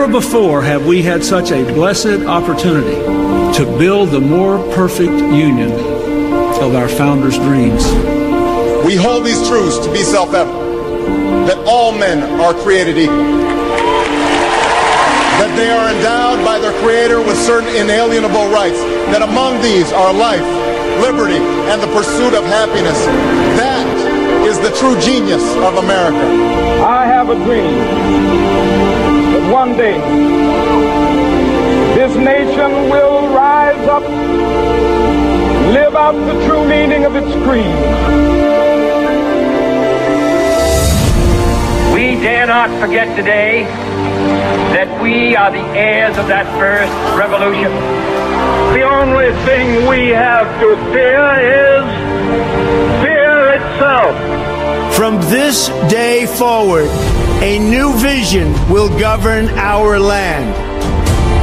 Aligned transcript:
Never 0.00 0.12
before 0.12 0.62
have 0.62 0.86
we 0.86 1.02
had 1.02 1.22
such 1.22 1.50
a 1.52 1.62
blessed 1.74 2.24
opportunity 2.24 2.96
to 3.58 3.66
build 3.76 4.08
the 4.08 4.18
more 4.18 4.56
perfect 4.72 5.12
union 5.12 5.70
of 5.70 6.74
our 6.74 6.88
founders' 6.88 7.36
dreams. 7.36 7.84
We 8.82 8.96
hold 8.96 9.26
these 9.26 9.46
truths 9.46 9.76
to 9.84 9.92
be 9.92 9.98
self-evident, 9.98 11.46
that 11.48 11.58
all 11.68 11.92
men 11.92 12.40
are 12.40 12.54
created 12.54 12.96
equal, 12.96 13.14
that 15.36 15.52
they 15.54 15.68
are 15.68 15.92
endowed 15.92 16.42
by 16.46 16.58
their 16.58 16.72
Creator 16.80 17.20
with 17.20 17.36
certain 17.36 17.68
inalienable 17.76 18.48
rights, 18.48 18.80
that 19.12 19.20
among 19.20 19.60
these 19.60 19.92
are 19.92 20.14
life, 20.14 20.40
liberty, 21.04 21.44
and 21.68 21.76
the 21.82 21.92
pursuit 21.92 22.32
of 22.32 22.42
happiness. 22.48 23.04
That 23.60 23.84
is 24.48 24.58
the 24.60 24.72
true 24.80 24.98
genius 24.98 25.44
of 25.56 25.76
America. 25.76 26.24
I 26.88 27.04
have 27.04 27.28
a 27.28 27.34
dream 27.44 28.99
that 29.40 29.52
one 29.52 29.76
day 29.76 29.98
this 31.94 32.16
nation 32.16 32.90
will 32.90 33.28
rise 33.28 33.88
up, 33.88 34.02
live 35.72 35.94
out 35.94 36.12
the 36.12 36.46
true 36.46 36.66
meaning 36.66 37.04
of 37.04 37.16
its 37.16 37.32
creed. 37.44 37.74
We 41.94 42.20
dare 42.22 42.46
not 42.46 42.70
forget 42.80 43.16
today 43.16 43.64
that 44.74 45.02
we 45.02 45.36
are 45.36 45.50
the 45.50 45.64
heirs 45.78 46.16
of 46.16 46.26
that 46.28 46.46
first 46.58 46.92
revolution. 47.18 47.72
The 48.74 48.82
only 48.82 49.32
thing 49.44 49.88
we 49.88 50.08
have 50.08 50.46
to 50.60 50.76
fear 50.92 51.24
is 51.40 53.02
fear 53.02 53.54
itself. 53.54 54.39
From 54.92 55.16
this 55.30 55.68
day 55.88 56.26
forward, 56.26 56.88
a 57.42 57.58
new 57.58 57.94
vision 57.98 58.52
will 58.68 58.88
govern 58.98 59.48
our 59.50 59.98
land. 59.98 60.54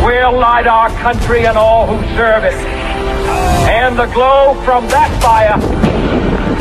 We'll 0.05 0.39
light 0.39 0.67
our 0.67 0.89
country 0.89 1.47
and 1.47 1.57
all 1.57 1.87
who 1.87 1.97
serve 2.15 2.43
it. 2.43 2.53
And 2.53 3.97
the 3.97 4.05
glow 4.07 4.53
from 4.63 4.87
that 4.89 5.09
fire 5.21 5.59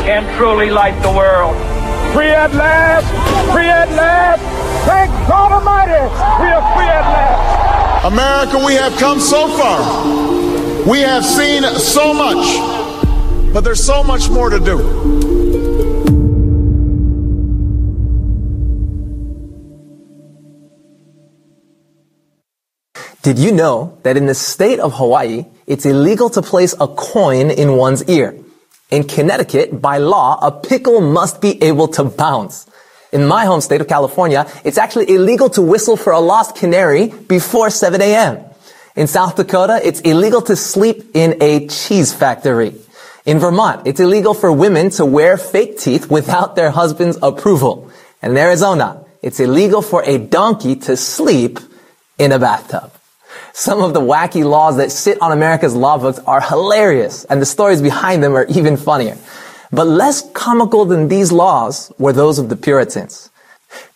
can 0.01 0.23
truly 0.37 0.69
light 0.71 0.99
the 1.03 1.11
world. 1.11 1.55
Free 2.13 2.31
at 2.31 2.53
last! 2.55 3.05
Free 3.53 3.69
at 3.69 3.89
last! 3.91 4.41
Thank 4.87 5.11
God 5.27 5.51
Almighty! 5.51 5.91
We 6.41 6.49
are 6.49 6.75
free 6.75 6.87
at 6.87 7.01
last! 7.01 8.05
America, 8.05 8.65
we 8.65 8.73
have 8.73 8.97
come 8.97 9.19
so 9.19 9.47
far. 9.55 10.87
We 10.89 11.01
have 11.01 11.23
seen 11.25 11.63
so 11.63 12.13
much, 12.13 13.53
but 13.53 13.61
there's 13.63 13.83
so 13.83 14.03
much 14.03 14.29
more 14.29 14.49
to 14.49 14.59
do. 14.59 15.16
Did 23.27 23.39
you 23.39 23.51
know 23.51 23.97
that 24.03 24.15
in 24.15 24.25
the 24.25 24.33
state 24.33 24.79
of 24.79 24.93
Hawaii, 24.93 25.47
it's 25.65 25.85
illegal 25.85 26.29
to 26.29 26.41
place 26.41 26.73
a 26.79 26.87
coin 26.87 27.51
in 27.51 27.75
one's 27.75 28.01
ear? 28.05 28.33
In 28.89 29.03
Connecticut, 29.03 29.81
by 29.81 29.97
law, 29.97 30.39
a 30.41 30.49
pickle 30.49 31.01
must 31.01 31.41
be 31.41 31.61
able 31.61 31.89
to 31.89 32.05
bounce. 32.05 32.65
In 33.11 33.27
my 33.27 33.43
home 33.43 33.59
state 33.59 33.81
of 33.81 33.89
California, 33.89 34.49
it's 34.63 34.77
actually 34.77 35.13
illegal 35.13 35.49
to 35.49 35.61
whistle 35.61 35.97
for 35.97 36.13
a 36.13 36.21
lost 36.21 36.55
canary 36.55 37.07
before 37.07 37.69
7 37.69 37.99
a.m. 38.01 38.45
In 38.95 39.07
South 39.07 39.35
Dakota, 39.35 39.81
it's 39.83 39.99
illegal 39.99 40.41
to 40.43 40.55
sleep 40.55 41.13
in 41.13 41.35
a 41.43 41.67
cheese 41.67 42.13
factory. 42.13 42.75
In 43.25 43.39
Vermont, 43.39 43.85
it's 43.85 43.99
illegal 43.99 44.35
for 44.35 44.53
women 44.53 44.89
to 44.91 45.05
wear 45.05 45.37
fake 45.37 45.77
teeth 45.79 46.09
without 46.09 46.55
their 46.55 46.71
husband's 46.71 47.17
approval. 47.21 47.91
And 48.21 48.31
in 48.31 48.37
Arizona, 48.37 49.03
it's 49.21 49.41
illegal 49.41 49.81
for 49.81 50.01
a 50.05 50.17
donkey 50.17 50.77
to 50.87 50.95
sleep 50.95 51.59
in 52.17 52.31
a 52.31 52.39
bathtub. 52.39 52.93
Some 53.53 53.81
of 53.81 53.93
the 53.93 54.01
wacky 54.01 54.43
laws 54.43 54.77
that 54.77 54.91
sit 54.91 55.21
on 55.21 55.31
America's 55.31 55.75
law 55.75 55.97
books 55.97 56.19
are 56.19 56.41
hilarious, 56.41 57.25
and 57.25 57.41
the 57.41 57.45
stories 57.45 57.81
behind 57.81 58.23
them 58.23 58.35
are 58.35 58.45
even 58.45 58.77
funnier. 58.77 59.17
But 59.71 59.87
less 59.87 60.29
comical 60.31 60.85
than 60.85 61.07
these 61.07 61.31
laws 61.31 61.91
were 61.97 62.13
those 62.13 62.39
of 62.39 62.49
the 62.49 62.55
Puritans. 62.55 63.29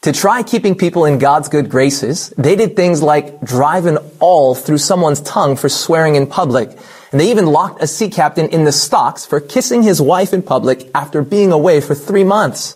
To 0.02 0.12
try 0.12 0.44
keeping 0.44 0.76
people 0.76 1.06
in 1.06 1.20
God's 1.20 1.48
good 1.48 1.70
graces, 1.70 2.34
they 2.38 2.56
did 2.56 2.76
things 2.76 3.02
like 3.02 3.40
drive 3.42 3.86
an 3.86 4.00
awl 4.20 4.56
through 4.56 4.80
someone's 4.80 5.22
tongue 5.22 5.56
for 5.56 5.70
swearing 5.70 6.16
in 6.16 6.28
public. 6.28 6.70
And 7.12 7.20
they 7.20 7.30
even 7.30 7.46
locked 7.46 7.82
a 7.82 7.88
sea 7.88 8.10
captain 8.10 8.50
in 8.50 8.64
the 8.64 8.72
stocks 8.72 9.26
for 9.26 9.40
kissing 9.40 9.84
his 9.84 10.02
wife 10.02 10.34
in 10.34 10.42
public 10.42 10.90
after 10.96 11.22
being 11.22 11.52
away 11.52 11.82
for 11.82 11.96
three 11.96 12.24
months. 12.24 12.76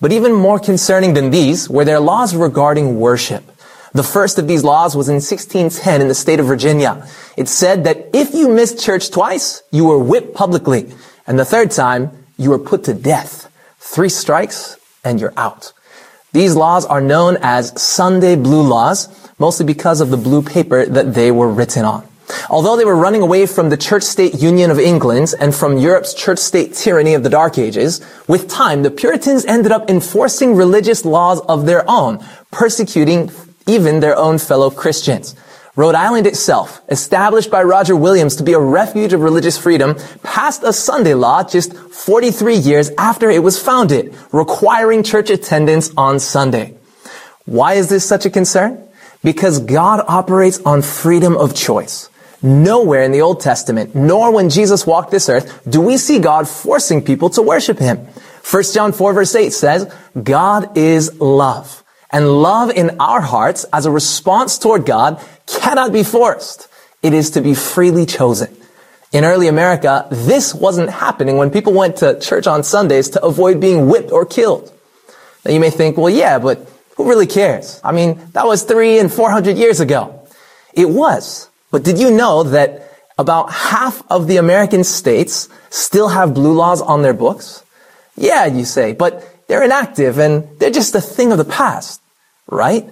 But 0.00 0.12
even 0.12 0.32
more 0.32 0.58
concerning 0.58 1.14
than 1.14 1.30
these 1.30 1.68
were 1.68 1.84
their 1.84 2.00
laws 2.00 2.34
regarding 2.34 2.98
worship. 2.98 3.44
The 3.92 4.02
first 4.04 4.38
of 4.38 4.46
these 4.46 4.62
laws 4.62 4.94
was 4.94 5.08
in 5.08 5.16
1610 5.16 6.00
in 6.00 6.08
the 6.08 6.14
state 6.14 6.38
of 6.38 6.46
Virginia. 6.46 7.06
It 7.36 7.48
said 7.48 7.84
that 7.84 8.10
if 8.14 8.34
you 8.34 8.48
missed 8.48 8.78
church 8.78 9.10
twice, 9.10 9.62
you 9.72 9.84
were 9.84 9.98
whipped 9.98 10.34
publicly. 10.34 10.92
And 11.26 11.38
the 11.38 11.44
third 11.44 11.72
time, 11.72 12.10
you 12.36 12.50
were 12.50 12.58
put 12.58 12.84
to 12.84 12.94
death. 12.94 13.50
Three 13.78 14.08
strikes 14.08 14.76
and 15.04 15.20
you're 15.20 15.34
out. 15.36 15.72
These 16.32 16.54
laws 16.54 16.86
are 16.86 17.00
known 17.00 17.38
as 17.42 17.80
Sunday 17.80 18.36
blue 18.36 18.62
laws, 18.62 19.08
mostly 19.40 19.66
because 19.66 20.00
of 20.00 20.10
the 20.10 20.16
blue 20.16 20.42
paper 20.42 20.86
that 20.86 21.14
they 21.14 21.32
were 21.32 21.48
written 21.48 21.84
on. 21.84 22.06
Although 22.48 22.76
they 22.76 22.84
were 22.84 22.94
running 22.94 23.22
away 23.22 23.46
from 23.46 23.70
the 23.70 23.76
church-state 23.76 24.40
union 24.40 24.70
of 24.70 24.78
England 24.78 25.34
and 25.40 25.52
from 25.52 25.78
Europe's 25.78 26.14
church-state 26.14 26.74
tyranny 26.74 27.14
of 27.14 27.24
the 27.24 27.30
Dark 27.30 27.58
Ages, 27.58 28.00
with 28.28 28.48
time, 28.48 28.84
the 28.84 28.90
Puritans 28.92 29.44
ended 29.46 29.72
up 29.72 29.90
enforcing 29.90 30.54
religious 30.54 31.04
laws 31.04 31.40
of 31.48 31.66
their 31.66 31.82
own, 31.90 32.24
persecuting 32.52 33.28
even 33.66 34.00
their 34.00 34.16
own 34.16 34.38
fellow 34.38 34.70
Christians. 34.70 35.34
Rhode 35.76 35.94
Island 35.94 36.26
itself, 36.26 36.82
established 36.88 37.50
by 37.50 37.62
Roger 37.62 37.94
Williams 37.94 38.36
to 38.36 38.42
be 38.42 38.54
a 38.54 38.58
refuge 38.60 39.12
of 39.12 39.20
religious 39.20 39.56
freedom, 39.56 39.96
passed 40.22 40.62
a 40.64 40.72
Sunday 40.72 41.14
law 41.14 41.44
just 41.44 41.72
43 41.74 42.56
years 42.56 42.90
after 42.98 43.30
it 43.30 43.42
was 43.42 43.62
founded, 43.62 44.14
requiring 44.32 45.02
church 45.02 45.30
attendance 45.30 45.90
on 45.96 46.18
Sunday. 46.18 46.74
Why 47.46 47.74
is 47.74 47.88
this 47.88 48.04
such 48.04 48.26
a 48.26 48.30
concern? 48.30 48.86
Because 49.22 49.60
God 49.60 50.04
operates 50.08 50.60
on 50.66 50.82
freedom 50.82 51.36
of 51.36 51.54
choice. 51.54 52.10
Nowhere 52.42 53.02
in 53.02 53.12
the 53.12 53.20
Old 53.20 53.40
Testament, 53.40 53.94
nor 53.94 54.32
when 54.32 54.50
Jesus 54.50 54.86
walked 54.86 55.10
this 55.10 55.28
earth, 55.28 55.62
do 55.68 55.80
we 55.80 55.98
see 55.98 56.18
God 56.18 56.48
forcing 56.48 57.02
people 57.02 57.30
to 57.30 57.42
worship 57.42 57.78
Him. 57.78 57.98
1 58.50 58.62
John 58.74 58.92
4 58.92 59.12
verse 59.12 59.34
8 59.34 59.52
says, 59.52 59.92
God 60.22 60.76
is 60.76 61.20
love. 61.20 61.79
And 62.12 62.42
love 62.42 62.70
in 62.70 62.98
our 62.98 63.20
hearts 63.20 63.64
as 63.72 63.86
a 63.86 63.90
response 63.90 64.58
toward 64.58 64.84
God 64.84 65.24
cannot 65.46 65.92
be 65.92 66.02
forced. 66.02 66.68
It 67.02 67.12
is 67.14 67.30
to 67.30 67.40
be 67.40 67.54
freely 67.54 68.04
chosen. 68.06 68.56
In 69.12 69.24
early 69.24 69.48
America, 69.48 70.06
this 70.10 70.54
wasn't 70.54 70.90
happening 70.90 71.36
when 71.36 71.50
people 71.50 71.72
went 71.72 71.96
to 71.96 72.18
church 72.20 72.46
on 72.46 72.62
Sundays 72.62 73.10
to 73.10 73.24
avoid 73.24 73.60
being 73.60 73.88
whipped 73.88 74.12
or 74.12 74.24
killed. 74.24 74.72
Now 75.44 75.52
you 75.52 75.60
may 75.60 75.70
think, 75.70 75.96
well, 75.96 76.10
yeah, 76.10 76.38
but 76.38 76.68
who 76.96 77.08
really 77.08 77.26
cares? 77.26 77.80
I 77.82 77.92
mean, 77.92 78.20
that 78.32 78.46
was 78.46 78.62
three 78.62 78.98
and 78.98 79.12
four 79.12 79.30
hundred 79.30 79.56
years 79.56 79.80
ago. 79.80 80.28
It 80.74 80.88
was. 80.88 81.48
But 81.70 81.82
did 81.82 81.98
you 81.98 82.10
know 82.10 82.42
that 82.42 82.92
about 83.18 83.52
half 83.52 84.02
of 84.10 84.26
the 84.26 84.36
American 84.36 84.84
states 84.84 85.48
still 85.70 86.08
have 86.08 86.34
blue 86.34 86.52
laws 86.52 86.80
on 86.80 87.02
their 87.02 87.14
books? 87.14 87.64
Yeah, 88.16 88.46
you 88.46 88.64
say, 88.64 88.92
but 88.92 89.26
they're 89.48 89.64
inactive 89.64 90.18
and 90.18 90.58
they're 90.58 90.70
just 90.70 90.94
a 90.94 91.00
thing 91.00 91.32
of 91.32 91.38
the 91.38 91.44
past, 91.44 91.99
right? 92.50 92.88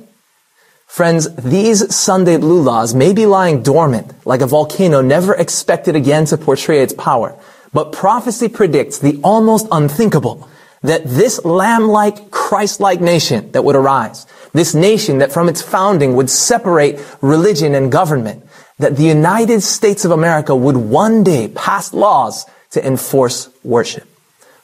Friends, 0.86 1.34
these 1.36 1.94
Sunday 1.94 2.38
blue 2.38 2.62
laws 2.62 2.94
may 2.94 3.12
be 3.12 3.26
lying 3.26 3.62
dormant 3.62 4.26
like 4.26 4.41
a 4.41 4.46
volcano 4.46 5.02
never 5.02 5.34
expected 5.34 5.94
again 5.94 6.24
to 6.26 6.38
portray 6.38 6.80
its 6.80 6.94
power. 6.94 7.36
But 7.72 7.92
prophecy 7.92 8.48
predicts 8.48 8.98
the 8.98 9.20
almost 9.22 9.68
unthinkable 9.70 10.48
that 10.83 11.04
this 11.04 11.44
lamb-like, 11.44 12.30
Christ-like 12.30 13.00
nation 13.00 13.53
that 13.53 13.65
would 13.65 13.77
arise, 13.77 14.27
this 14.53 14.74
nation 14.74 15.18
that 15.18 15.33
from 15.33 15.48
its 15.48 15.60
founding 15.60 16.16
would 16.16 16.30
separate 16.30 16.98
religion 17.21 17.74
and 17.74 17.92
government, 17.92 18.44
that 18.78 18.97
the 18.97 19.04
United 19.04 19.62
States 19.62 20.04
of 20.04 20.10
America 20.10 20.56
would 20.56 20.77
one 20.77 21.22
day 21.22 21.48
pass 21.48 21.92
laws 21.92 22.47
to 22.71 22.84
enforce 22.84 23.50
worship. 23.62 24.09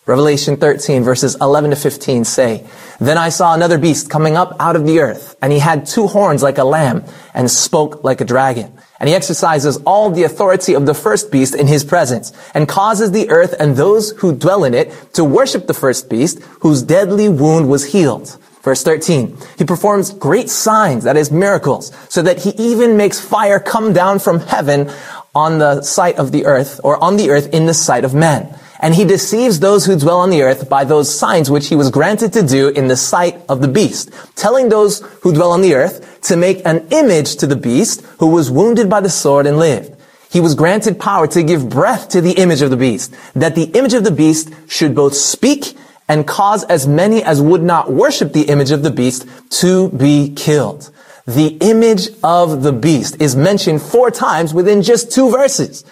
Revelation 0.06 0.58
13 0.58 1.02
verses 1.02 1.34
11 1.40 1.70
to 1.70 1.76
15 1.76 2.24
say, 2.24 2.66
Then 3.00 3.16
I 3.16 3.30
saw 3.30 3.54
another 3.54 3.78
beast 3.78 4.10
coming 4.10 4.36
up 4.36 4.54
out 4.60 4.76
of 4.76 4.84
the 4.84 5.00
earth, 5.00 5.34
and 5.40 5.50
he 5.50 5.58
had 5.58 5.86
two 5.86 6.08
horns 6.08 6.42
like 6.42 6.58
a 6.58 6.64
lamb, 6.64 7.04
and 7.32 7.50
spoke 7.50 8.04
like 8.04 8.20
a 8.20 8.26
dragon. 8.26 8.70
And 9.00 9.08
he 9.08 9.14
exercises 9.14 9.78
all 9.86 10.10
the 10.10 10.24
authority 10.24 10.74
of 10.74 10.84
the 10.84 10.92
first 10.92 11.32
beast 11.32 11.54
in 11.54 11.66
his 11.66 11.84
presence, 11.84 12.34
and 12.52 12.68
causes 12.68 13.12
the 13.12 13.30
earth 13.30 13.54
and 13.58 13.76
those 13.76 14.10
who 14.10 14.34
dwell 14.34 14.64
in 14.64 14.74
it 14.74 14.92
to 15.14 15.24
worship 15.24 15.66
the 15.66 15.72
first 15.72 16.10
beast, 16.10 16.42
whose 16.60 16.82
deadly 16.82 17.30
wound 17.30 17.70
was 17.70 17.92
healed. 17.92 18.36
Verse 18.60 18.82
13, 18.82 19.38
he 19.56 19.64
performs 19.64 20.12
great 20.12 20.50
signs, 20.50 21.04
that 21.04 21.16
is 21.16 21.30
miracles, 21.30 21.92
so 22.10 22.20
that 22.20 22.42
he 22.42 22.50
even 22.50 22.98
makes 22.98 23.20
fire 23.20 23.58
come 23.58 23.94
down 23.94 24.18
from 24.18 24.40
heaven 24.40 24.90
on 25.34 25.58
the 25.58 25.80
sight 25.80 26.16
of 26.16 26.30
the 26.30 26.44
earth, 26.44 26.78
or 26.84 27.02
on 27.02 27.16
the 27.16 27.30
earth 27.30 27.54
in 27.54 27.64
the 27.64 27.74
sight 27.74 28.04
of 28.04 28.12
men. 28.12 28.54
And 28.80 28.94
he 28.94 29.04
deceives 29.04 29.60
those 29.60 29.86
who 29.86 29.98
dwell 29.98 30.18
on 30.18 30.30
the 30.30 30.42
earth 30.42 30.68
by 30.68 30.84
those 30.84 31.16
signs 31.16 31.50
which 31.50 31.68
he 31.68 31.76
was 31.76 31.90
granted 31.90 32.32
to 32.32 32.42
do 32.42 32.68
in 32.68 32.88
the 32.88 32.96
sight 32.96 33.40
of 33.48 33.60
the 33.60 33.68
beast, 33.68 34.10
telling 34.34 34.68
those 34.68 35.00
who 35.22 35.32
dwell 35.32 35.52
on 35.52 35.60
the 35.60 35.74
earth 35.74 36.20
to 36.22 36.36
make 36.36 36.64
an 36.66 36.86
image 36.90 37.36
to 37.36 37.46
the 37.46 37.56
beast 37.56 38.02
who 38.18 38.26
was 38.26 38.50
wounded 38.50 38.90
by 38.90 39.00
the 39.00 39.08
sword 39.08 39.46
and 39.46 39.58
lived. 39.58 39.94
He 40.30 40.40
was 40.40 40.56
granted 40.56 40.98
power 40.98 41.28
to 41.28 41.44
give 41.44 41.68
breath 41.68 42.08
to 42.08 42.20
the 42.20 42.32
image 42.32 42.60
of 42.60 42.70
the 42.70 42.76
beast, 42.76 43.14
that 43.34 43.54
the 43.54 43.70
image 43.78 43.94
of 43.94 44.02
the 44.02 44.10
beast 44.10 44.50
should 44.66 44.94
both 44.94 45.14
speak 45.14 45.76
and 46.08 46.26
cause 46.26 46.64
as 46.64 46.86
many 46.86 47.22
as 47.22 47.40
would 47.40 47.62
not 47.62 47.92
worship 47.92 48.32
the 48.32 48.48
image 48.48 48.72
of 48.72 48.82
the 48.82 48.90
beast 48.90 49.26
to 49.50 49.90
be 49.90 50.34
killed. 50.34 50.90
The 51.26 51.56
image 51.60 52.08
of 52.22 52.62
the 52.62 52.72
beast 52.72 53.20
is 53.20 53.36
mentioned 53.36 53.80
four 53.80 54.10
times 54.10 54.52
within 54.52 54.82
just 54.82 55.12
two 55.12 55.30
verses. 55.30 55.84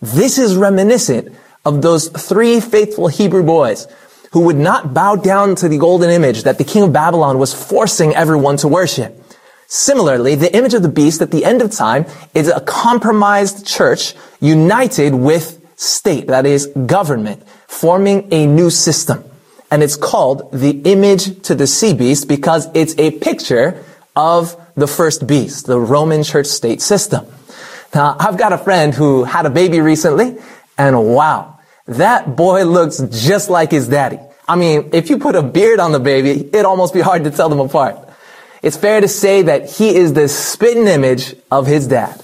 This 0.00 0.38
is 0.38 0.56
reminiscent 0.56 1.34
of 1.68 1.82
those 1.82 2.08
three 2.08 2.60
faithful 2.60 3.08
Hebrew 3.08 3.42
boys 3.42 3.86
who 4.32 4.40
would 4.40 4.56
not 4.56 4.94
bow 4.94 5.16
down 5.16 5.54
to 5.56 5.68
the 5.68 5.78
golden 5.78 6.10
image 6.10 6.42
that 6.42 6.56
the 6.56 6.64
king 6.64 6.82
of 6.82 6.92
Babylon 6.92 7.38
was 7.38 7.52
forcing 7.52 8.14
everyone 8.14 8.56
to 8.58 8.68
worship. 8.68 9.14
Similarly, 9.66 10.34
the 10.34 10.54
image 10.56 10.72
of 10.72 10.82
the 10.82 10.88
beast 10.88 11.20
at 11.20 11.30
the 11.30 11.44
end 11.44 11.60
of 11.60 11.70
time 11.70 12.06
is 12.32 12.48
a 12.48 12.60
compromised 12.60 13.66
church 13.66 14.14
united 14.40 15.14
with 15.14 15.60
state, 15.76 16.26
that 16.28 16.46
is 16.46 16.66
government, 16.86 17.46
forming 17.66 18.32
a 18.32 18.46
new 18.46 18.70
system. 18.70 19.24
And 19.70 19.82
it's 19.82 19.96
called 19.96 20.50
the 20.52 20.80
image 20.84 21.42
to 21.42 21.54
the 21.54 21.66
sea 21.66 21.92
beast 21.92 22.28
because 22.28 22.66
it's 22.74 22.94
a 22.98 23.10
picture 23.10 23.84
of 24.16 24.56
the 24.74 24.86
first 24.86 25.26
beast, 25.26 25.66
the 25.66 25.78
Roman 25.78 26.22
church 26.22 26.46
state 26.46 26.80
system. 26.80 27.26
Now, 27.94 28.16
I've 28.18 28.38
got 28.38 28.54
a 28.54 28.58
friend 28.58 28.94
who 28.94 29.24
had 29.24 29.44
a 29.44 29.50
baby 29.50 29.80
recently, 29.80 30.38
and 30.78 31.14
wow, 31.14 31.57
that 31.88 32.36
boy 32.36 32.64
looks 32.64 32.98
just 32.98 33.50
like 33.50 33.70
his 33.70 33.88
daddy. 33.88 34.18
I 34.46 34.56
mean, 34.56 34.90
if 34.92 35.10
you 35.10 35.18
put 35.18 35.34
a 35.34 35.42
beard 35.42 35.80
on 35.80 35.92
the 35.92 36.00
baby, 36.00 36.46
it'd 36.46 36.64
almost 36.64 36.94
be 36.94 37.00
hard 37.00 37.24
to 37.24 37.30
tell 37.30 37.48
them 37.48 37.60
apart. 37.60 37.98
It's 38.62 38.76
fair 38.76 39.00
to 39.00 39.08
say 39.08 39.42
that 39.42 39.70
he 39.70 39.94
is 39.94 40.14
the 40.14 40.28
spitting 40.28 40.86
image 40.86 41.34
of 41.50 41.66
his 41.66 41.86
dad. 41.86 42.22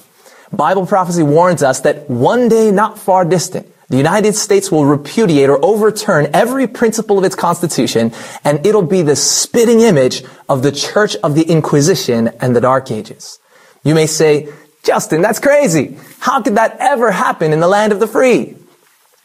Bible 0.52 0.86
prophecy 0.86 1.22
warns 1.22 1.62
us 1.62 1.80
that 1.80 2.08
one 2.08 2.48
day 2.48 2.70
not 2.70 2.98
far 2.98 3.24
distant, 3.24 3.66
the 3.88 3.96
United 3.96 4.34
States 4.34 4.72
will 4.72 4.86
repudiate 4.86 5.50
or 5.50 5.62
overturn 5.62 6.28
every 6.32 6.66
principle 6.66 7.18
of 7.18 7.24
its 7.24 7.34
constitution, 7.34 8.12
and 8.42 8.64
it'll 8.66 8.82
be 8.82 9.02
the 9.02 9.16
spitting 9.16 9.80
image 9.80 10.24
of 10.48 10.62
the 10.62 10.72
church 10.72 11.16
of 11.16 11.34
the 11.34 11.42
Inquisition 11.42 12.28
and 12.40 12.56
the 12.56 12.60
Dark 12.60 12.90
Ages. 12.90 13.38
You 13.82 13.94
may 13.94 14.06
say, 14.06 14.48
Justin, 14.82 15.20
that's 15.20 15.38
crazy. 15.38 15.98
How 16.20 16.40
could 16.42 16.56
that 16.56 16.76
ever 16.80 17.10
happen 17.10 17.52
in 17.52 17.60
the 17.60 17.68
land 17.68 17.92
of 17.92 18.00
the 18.00 18.06
free? 18.06 18.56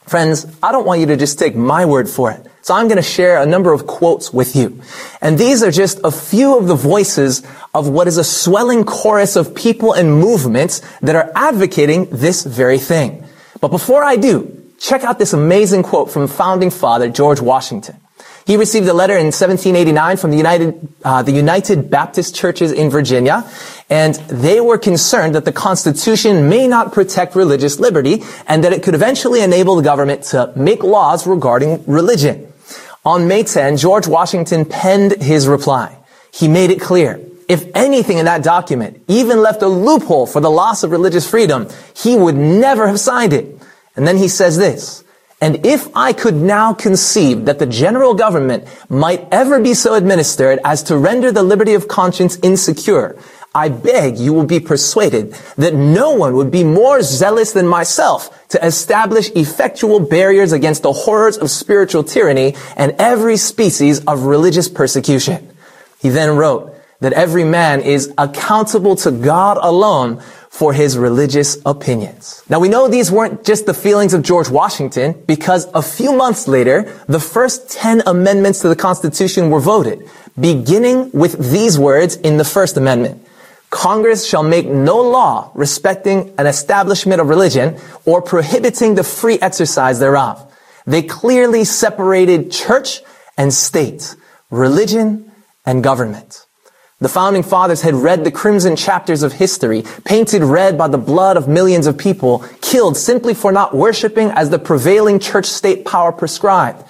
Friends, 0.10 0.48
I 0.64 0.72
don't 0.72 0.88
want 0.88 1.02
you 1.02 1.06
to 1.06 1.18
just 1.18 1.38
take 1.38 1.56
my 1.56 1.86
word 1.86 2.10
for 2.10 2.32
it. 2.32 2.44
So 2.64 2.74
I'm 2.74 2.88
going 2.88 2.98
to 2.98 3.04
share 3.04 3.44
a 3.44 3.46
number 3.46 3.72
of 3.72 3.86
quotes 3.86 4.34
with 4.34 4.56
you. 4.56 4.82
And 5.22 5.38
these 5.38 5.62
are 5.62 5.70
just 5.70 6.00
a 6.04 6.10
few 6.10 6.58
of 6.58 6.66
the 6.66 6.74
voices 6.74 7.44
of 7.76 7.88
what 7.90 8.08
is 8.08 8.18
a 8.18 8.24
swelling 8.24 8.86
chorus 8.86 9.36
of 9.36 9.54
people 9.54 9.94
and 9.94 10.20
movements 10.20 10.82
that 11.02 11.16
are 11.16 11.32
advocating 11.36 12.08
this 12.10 12.44
very 12.44 12.80
thing. 12.80 13.24
But 13.62 13.68
before 13.68 14.04
I 14.04 14.16
do, 14.16 14.74
check 14.80 15.04
out 15.04 15.20
this 15.20 15.34
amazing 15.34 15.84
quote 15.84 16.10
from 16.10 16.28
founding 16.28 16.72
father 16.72 17.08
George 17.08 17.40
Washington. 17.40 17.98
He 18.50 18.58
received 18.58 18.88
a 18.88 18.96
letter 18.96 19.14
in 19.14 19.28
1789 19.28 20.18
from 20.18 20.32
the 20.32 20.38
United, 20.38 20.88
uh, 21.04 21.22
the 21.22 21.32
United 21.32 21.92
Baptist 21.92 22.34
Churches 22.34 22.72
in 22.72 22.90
Virginia, 22.90 23.48
and 23.92 24.16
they 24.16 24.60
were 24.60 24.80
concerned 24.80 25.36
that 25.36 25.46
the 25.46 25.52
Constitution 25.52 26.50
may 26.50 26.68
not 26.68 26.92
protect 26.92 27.36
religious 27.36 27.80
liberty 27.80 28.24
and 28.48 28.64
that 28.64 28.74
it 28.74 28.82
could 28.82 28.96
eventually 28.96 29.44
enable 29.44 29.76
the 29.76 29.84
government 29.84 30.24
to 30.34 30.52
make 30.56 30.82
laws 30.82 31.28
regarding 31.28 31.86
religion. 31.86 32.52
On 33.06 33.28
May 33.28 33.44
10, 33.44 33.78
George 33.78 34.08
Washington 34.08 34.66
penned 34.66 35.22
his 35.22 35.48
reply. 35.48 35.96
He 36.34 36.48
made 36.48 36.72
it 36.72 36.82
clear. 36.82 37.22
If 37.48 37.70
anything 37.76 38.18
in 38.18 38.26
that 38.26 38.42
document 38.42 39.04
even 39.08 39.44
left 39.44 39.62
a 39.62 39.68
loophole 39.68 40.26
for 40.26 40.40
the 40.40 40.50
loss 40.50 40.82
of 40.82 40.90
religious 40.90 41.30
freedom, 41.30 41.68
he 41.96 42.16
would 42.16 42.36
never 42.36 42.88
have 42.88 43.00
signed 43.00 43.34
it. 43.34 43.46
And 43.96 44.08
then 44.08 44.18
he 44.18 44.28
says 44.28 44.58
this, 44.58 45.04
and 45.42 45.66
if 45.66 45.88
I 45.96 46.12
could 46.12 46.36
now 46.36 46.74
conceive 46.74 47.46
that 47.46 47.60
the 47.60 47.66
general 47.66 48.14
government 48.14 48.66
might 48.90 49.26
ever 49.32 49.60
be 49.62 49.74
so 49.74 49.94
administered 49.94 50.60
as 50.66 50.84
to 50.84 50.98
render 50.98 51.32
the 51.32 51.44
liberty 51.44 51.74
of 51.76 51.88
conscience 51.88 52.38
insecure, 52.44 53.18
I 53.56 53.70
beg 53.70 54.18
you 54.18 54.34
will 54.34 54.46
be 54.46 54.60
persuaded 54.60 55.32
that 55.58 55.74
no 55.74 56.12
one 56.12 56.36
would 56.36 56.52
be 56.52 56.64
more 56.64 57.02
zealous 57.02 57.54
than 57.54 57.68
myself 57.68 58.48
to 58.50 58.64
establish 58.64 59.32
effectual 59.32 60.02
barriers 60.02 60.52
against 60.52 60.84
the 60.84 60.94
horrors 60.94 61.38
of 61.38 61.50
spiritual 61.50 62.04
tyranny 62.04 62.56
and 62.76 62.96
every 63.00 63.38
species 63.38 64.04
of 64.06 64.24
religious 64.24 64.68
persecution. 64.68 65.56
He 66.00 66.10
then 66.10 66.36
wrote 66.36 66.76
that 67.00 67.14
every 67.14 67.46
man 67.46 67.82
is 67.82 68.14
accountable 68.18 68.96
to 68.98 69.12
God 69.12 69.58
alone 69.62 70.22
for 70.50 70.74
his 70.74 70.98
religious 70.98 71.58
opinions. 71.66 72.44
Now 72.50 72.60
we 72.60 72.70
know 72.70 72.88
these 72.88 73.12
weren't 73.12 73.46
just 73.46 73.66
the 73.66 73.74
feelings 73.74 74.14
of 74.14 74.24
George 74.24 74.50
Washington 74.50 75.24
because 75.28 75.68
a 75.74 75.82
few 75.82 76.12
months 76.12 76.48
later, 76.48 76.92
the 77.08 77.20
first 77.20 77.70
10 77.70 78.04
amendments 78.06 78.60
to 78.62 78.68
the 78.68 78.76
Constitution 78.76 79.52
were 79.52 79.60
voted, 79.60 80.10
beginning 80.40 81.12
with 81.12 81.52
these 81.52 81.78
words 81.78 82.16
in 82.18 82.38
the 82.38 82.44
First 82.44 82.78
Amendment. 82.78 83.26
Congress 83.70 84.28
shall 84.28 84.42
make 84.42 84.66
no 84.66 84.98
law 84.98 85.52
respecting 85.54 86.34
an 86.40 86.48
establishment 86.48 87.22
of 87.22 87.30
religion 87.30 87.78
or 88.06 88.22
prohibiting 88.22 88.96
the 88.96 89.04
free 89.04 89.38
exercise 89.40 90.00
thereof. 90.00 90.52
They 90.88 91.04
clearly 91.04 91.64
separated 91.64 92.52
church 92.52 93.02
and 93.38 93.54
state, 93.54 94.16
religion 94.50 95.32
and 95.66 95.84
government. 95.84 96.48
The 97.02 97.10
founding 97.10 97.44
fathers 97.44 97.82
had 97.82 97.96
read 97.96 98.26
the 98.26 98.32
crimson 98.32 98.76
chapters 98.76 99.24
of 99.24 99.34
history, 99.34 99.84
painted 100.04 100.44
red 100.44 100.78
by 100.78 100.90
the 100.90 100.98
blood 100.98 101.38
of 101.38 101.48
millions 101.48 101.88
of 101.88 101.98
people, 101.98 102.44
killed 102.60 102.98
simply 102.98 103.34
for 103.34 103.54
not 103.54 103.74
worshiping 103.74 104.32
as 104.32 104.50
the 104.50 104.60
prevailing 104.60 105.20
church 105.20 105.46
state 105.46 105.86
power 105.86 106.12
prescribed. 106.12 106.84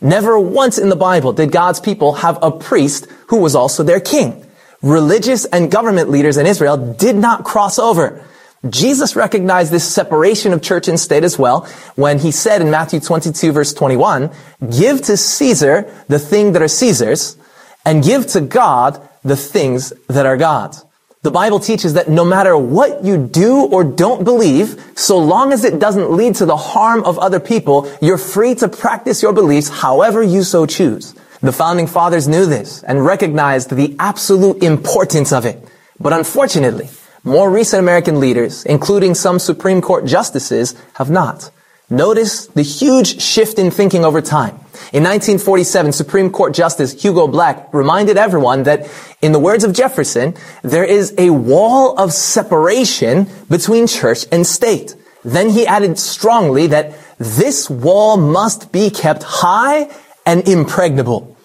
Never 0.00 0.36
once 0.36 0.78
in 0.78 0.88
the 0.88 0.96
Bible 0.96 1.32
did 1.32 1.52
God's 1.52 1.78
people 1.78 2.14
have 2.14 2.40
a 2.42 2.50
priest 2.50 3.06
who 3.28 3.36
was 3.36 3.54
also 3.54 3.84
their 3.84 4.00
king. 4.00 4.44
Religious 4.82 5.44
and 5.44 5.70
government 5.70 6.10
leaders 6.10 6.36
in 6.36 6.46
Israel 6.46 6.94
did 6.94 7.14
not 7.14 7.44
cross 7.44 7.78
over. 7.78 8.24
Jesus 8.68 9.14
recognized 9.14 9.70
this 9.70 9.88
separation 9.88 10.52
of 10.52 10.60
church 10.60 10.88
and 10.88 10.98
state 10.98 11.22
as 11.22 11.38
well 11.38 11.68
when 11.94 12.18
he 12.18 12.32
said 12.32 12.62
in 12.62 12.70
Matthew 12.72 12.98
22 12.98 13.52
verse 13.52 13.72
21, 13.72 14.32
give 14.76 15.02
to 15.02 15.16
Caesar 15.16 15.92
the 16.08 16.18
thing 16.18 16.52
that 16.52 16.62
are 16.62 16.68
Caesar's 16.68 17.36
and 17.84 18.02
give 18.02 18.26
to 18.28 18.40
God 18.40 19.08
the 19.24 19.36
things 19.36 19.92
that 20.08 20.26
are 20.26 20.36
God's. 20.36 20.84
The 21.22 21.30
Bible 21.30 21.60
teaches 21.60 21.94
that 21.94 22.08
no 22.08 22.24
matter 22.24 22.56
what 22.56 23.04
you 23.04 23.16
do 23.16 23.66
or 23.66 23.84
don't 23.84 24.24
believe, 24.24 24.92
so 24.96 25.18
long 25.18 25.52
as 25.52 25.62
it 25.64 25.78
doesn't 25.78 26.10
lead 26.10 26.34
to 26.36 26.46
the 26.46 26.56
harm 26.56 27.04
of 27.04 27.16
other 27.18 27.38
people, 27.38 27.88
you're 28.02 28.18
free 28.18 28.56
to 28.56 28.68
practice 28.68 29.22
your 29.22 29.32
beliefs 29.32 29.68
however 29.68 30.20
you 30.20 30.42
so 30.42 30.66
choose. 30.66 31.14
The 31.40 31.52
founding 31.52 31.86
fathers 31.86 32.26
knew 32.26 32.46
this 32.46 32.82
and 32.82 33.06
recognized 33.06 33.70
the 33.70 33.94
absolute 34.00 34.64
importance 34.64 35.32
of 35.32 35.46
it. 35.46 35.62
But 36.00 36.12
unfortunately, 36.12 36.88
more 37.22 37.48
recent 37.48 37.78
American 37.78 38.18
leaders, 38.18 38.64
including 38.64 39.14
some 39.14 39.38
Supreme 39.38 39.80
Court 39.80 40.04
justices, 40.04 40.74
have 40.94 41.10
not. 41.10 41.50
Notice 41.90 42.46
the 42.46 42.62
huge 42.62 43.20
shift 43.20 43.58
in 43.58 43.70
thinking 43.70 44.04
over 44.04 44.22
time. 44.22 44.54
In 44.92 45.04
1947, 45.04 45.92
Supreme 45.92 46.30
Court 46.30 46.54
Justice 46.54 47.02
Hugo 47.02 47.28
Black 47.28 47.72
reminded 47.74 48.16
everyone 48.16 48.62
that, 48.62 48.90
in 49.20 49.32
the 49.32 49.38
words 49.38 49.62
of 49.62 49.72
Jefferson, 49.74 50.34
there 50.62 50.84
is 50.84 51.14
a 51.18 51.30
wall 51.30 51.96
of 51.98 52.12
separation 52.12 53.26
between 53.50 53.86
church 53.86 54.24
and 54.32 54.46
state. 54.46 54.94
Then 55.24 55.50
he 55.50 55.66
added 55.66 55.98
strongly 55.98 56.66
that 56.68 56.94
this 57.18 57.68
wall 57.68 58.16
must 58.16 58.72
be 58.72 58.90
kept 58.90 59.22
high 59.22 59.90
and 60.24 60.46
impregnable. 60.48 61.36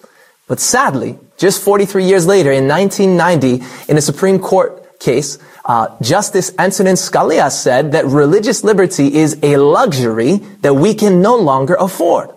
But 0.46 0.60
sadly, 0.60 1.18
just 1.36 1.62
43 1.62 2.04
years 2.04 2.26
later, 2.26 2.50
in 2.50 2.66
1990, 2.66 3.64
in 3.88 3.98
a 3.98 4.00
Supreme 4.00 4.38
Court 4.38 4.82
case, 5.00 5.38
uh, 5.64 5.88
Justice 6.00 6.52
Antonin 6.58 6.94
Scalia 6.94 7.50
said 7.50 7.92
that 7.92 8.04
religious 8.06 8.64
liberty 8.64 9.14
is 9.14 9.38
a 9.42 9.56
luxury 9.56 10.36
that 10.62 10.74
we 10.74 10.94
can 10.94 11.20
no 11.20 11.36
longer 11.36 11.74
afford. 11.74 12.30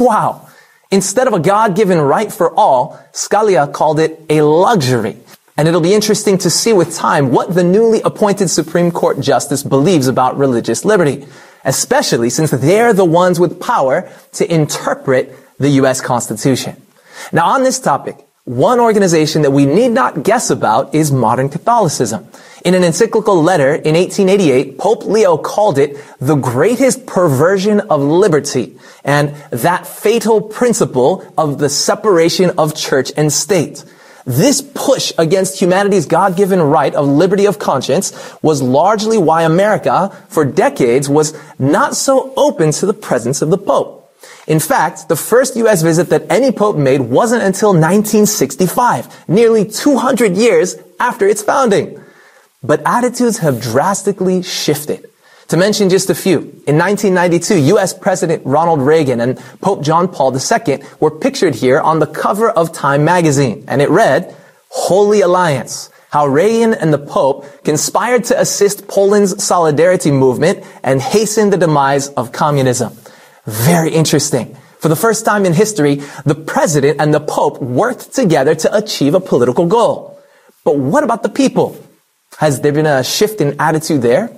Wow. 0.00 0.48
Instead 0.90 1.26
of 1.26 1.32
a 1.32 1.40
God-given 1.40 1.98
right 1.98 2.32
for 2.32 2.54
all, 2.54 3.00
Scalia 3.12 3.72
called 3.72 3.98
it 3.98 4.20
a 4.28 4.42
luxury. 4.42 5.16
And 5.56 5.68
it'll 5.68 5.80
be 5.80 5.94
interesting 5.94 6.38
to 6.38 6.50
see 6.50 6.72
with 6.72 6.94
time 6.94 7.30
what 7.30 7.54
the 7.54 7.64
newly 7.64 8.00
appointed 8.02 8.48
Supreme 8.48 8.90
Court 8.90 9.20
justice 9.20 9.62
believes 9.62 10.08
about 10.08 10.38
religious 10.38 10.84
liberty, 10.84 11.26
especially 11.64 12.30
since 12.30 12.50
they're 12.50 12.92
the 12.92 13.04
ones 13.04 13.38
with 13.38 13.60
power 13.60 14.10
to 14.32 14.52
interpret 14.52 15.34
the 15.58 15.68
U.S. 15.70 16.00
Constitution. 16.00 16.80
Now 17.32 17.46
on 17.46 17.62
this 17.62 17.78
topic, 17.78 18.26
One 18.44 18.80
organization 18.80 19.42
that 19.42 19.52
we 19.52 19.66
need 19.66 19.90
not 19.90 20.24
guess 20.24 20.50
about 20.50 20.96
is 20.96 21.12
modern 21.12 21.48
Catholicism. 21.48 22.26
In 22.64 22.74
an 22.74 22.82
encyclical 22.82 23.40
letter 23.40 23.72
in 23.72 23.94
1888, 23.94 24.78
Pope 24.78 25.04
Leo 25.04 25.36
called 25.36 25.78
it 25.78 25.96
the 26.18 26.34
greatest 26.34 27.06
perversion 27.06 27.78
of 27.82 28.00
liberty 28.00 28.76
and 29.04 29.28
that 29.52 29.86
fatal 29.86 30.40
principle 30.40 31.24
of 31.38 31.58
the 31.58 31.68
separation 31.68 32.50
of 32.58 32.74
church 32.74 33.12
and 33.16 33.32
state. 33.32 33.84
This 34.24 34.60
push 34.60 35.12
against 35.18 35.60
humanity's 35.60 36.06
God-given 36.06 36.60
right 36.60 36.96
of 36.96 37.06
liberty 37.06 37.46
of 37.46 37.60
conscience 37.60 38.12
was 38.42 38.60
largely 38.60 39.18
why 39.18 39.44
America, 39.44 40.10
for 40.28 40.44
decades, 40.44 41.08
was 41.08 41.32
not 41.60 41.94
so 41.94 42.34
open 42.36 42.72
to 42.72 42.86
the 42.86 42.94
presence 42.94 43.40
of 43.40 43.50
the 43.50 43.58
Pope. 43.58 44.01
In 44.46 44.58
fact, 44.58 45.08
the 45.08 45.16
first 45.16 45.56
U.S. 45.56 45.82
visit 45.82 46.08
that 46.10 46.26
any 46.28 46.50
pope 46.50 46.76
made 46.76 47.00
wasn't 47.00 47.42
until 47.42 47.70
1965, 47.70 49.28
nearly 49.28 49.64
200 49.64 50.36
years 50.36 50.76
after 50.98 51.28
its 51.28 51.42
founding. 51.42 52.00
But 52.62 52.82
attitudes 52.84 53.38
have 53.38 53.60
drastically 53.60 54.42
shifted. 54.42 55.08
To 55.48 55.56
mention 55.56 55.90
just 55.90 56.10
a 56.10 56.14
few, 56.14 56.38
in 56.66 56.78
1992, 56.78 57.58
U.S. 57.74 57.92
President 57.92 58.42
Ronald 58.46 58.80
Reagan 58.80 59.20
and 59.20 59.38
Pope 59.60 59.82
John 59.82 60.08
Paul 60.08 60.34
II 60.34 60.82
were 60.98 61.10
pictured 61.10 61.54
here 61.54 61.78
on 61.78 61.98
the 61.98 62.06
cover 62.06 62.48
of 62.50 62.72
Time 62.72 63.04
magazine, 63.04 63.64
and 63.68 63.82
it 63.82 63.90
read, 63.90 64.34
Holy 64.70 65.20
Alliance, 65.20 65.90
how 66.10 66.26
Reagan 66.26 66.72
and 66.74 66.92
the 66.92 66.98
Pope 66.98 67.44
conspired 67.64 68.24
to 68.24 68.40
assist 68.40 68.88
Poland's 68.88 69.44
solidarity 69.44 70.10
movement 70.10 70.64
and 70.82 71.02
hasten 71.02 71.50
the 71.50 71.58
demise 71.58 72.08
of 72.08 72.32
communism. 72.32 72.96
Very 73.46 73.90
interesting. 73.90 74.56
For 74.78 74.88
the 74.88 74.96
first 74.96 75.24
time 75.24 75.46
in 75.46 75.52
history, 75.52 76.02
the 76.24 76.34
president 76.34 77.00
and 77.00 77.14
the 77.14 77.20
pope 77.20 77.62
worked 77.62 78.12
together 78.12 78.54
to 78.56 78.76
achieve 78.76 79.14
a 79.14 79.20
political 79.20 79.66
goal. 79.66 80.18
But 80.64 80.78
what 80.78 81.04
about 81.04 81.22
the 81.22 81.28
people? 81.28 81.76
Has 82.38 82.60
there 82.60 82.72
been 82.72 82.86
a 82.86 83.04
shift 83.04 83.40
in 83.40 83.60
attitude 83.60 84.02
there? 84.02 84.30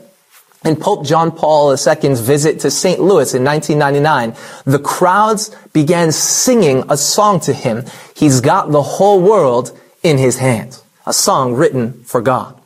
In 0.65 0.77
Pope 0.77 1.05
John 1.05 1.31
Paul 1.31 1.73
II's 1.73 2.21
visit 2.21 2.61
to 2.61 2.71
St. 2.71 2.99
Louis 2.99 3.35
in 3.35 3.45
1999, 3.45 4.35
the 4.65 4.79
crowds 4.79 5.55
began 5.75 6.11
singing 6.11 6.85
a 6.89 6.97
song 6.97 7.41
to 7.41 7.53
him. 7.53 7.85
He's 8.17 8.41
got 8.41 8.71
the 8.71 8.83
whole 8.83 9.21
world 9.21 9.79
in 10.03 10.17
his 10.17 10.39
hands. 10.39 10.83
A 11.07 11.13
song 11.13 11.55
written 11.55 12.03
for 12.05 12.23
God. 12.23 12.59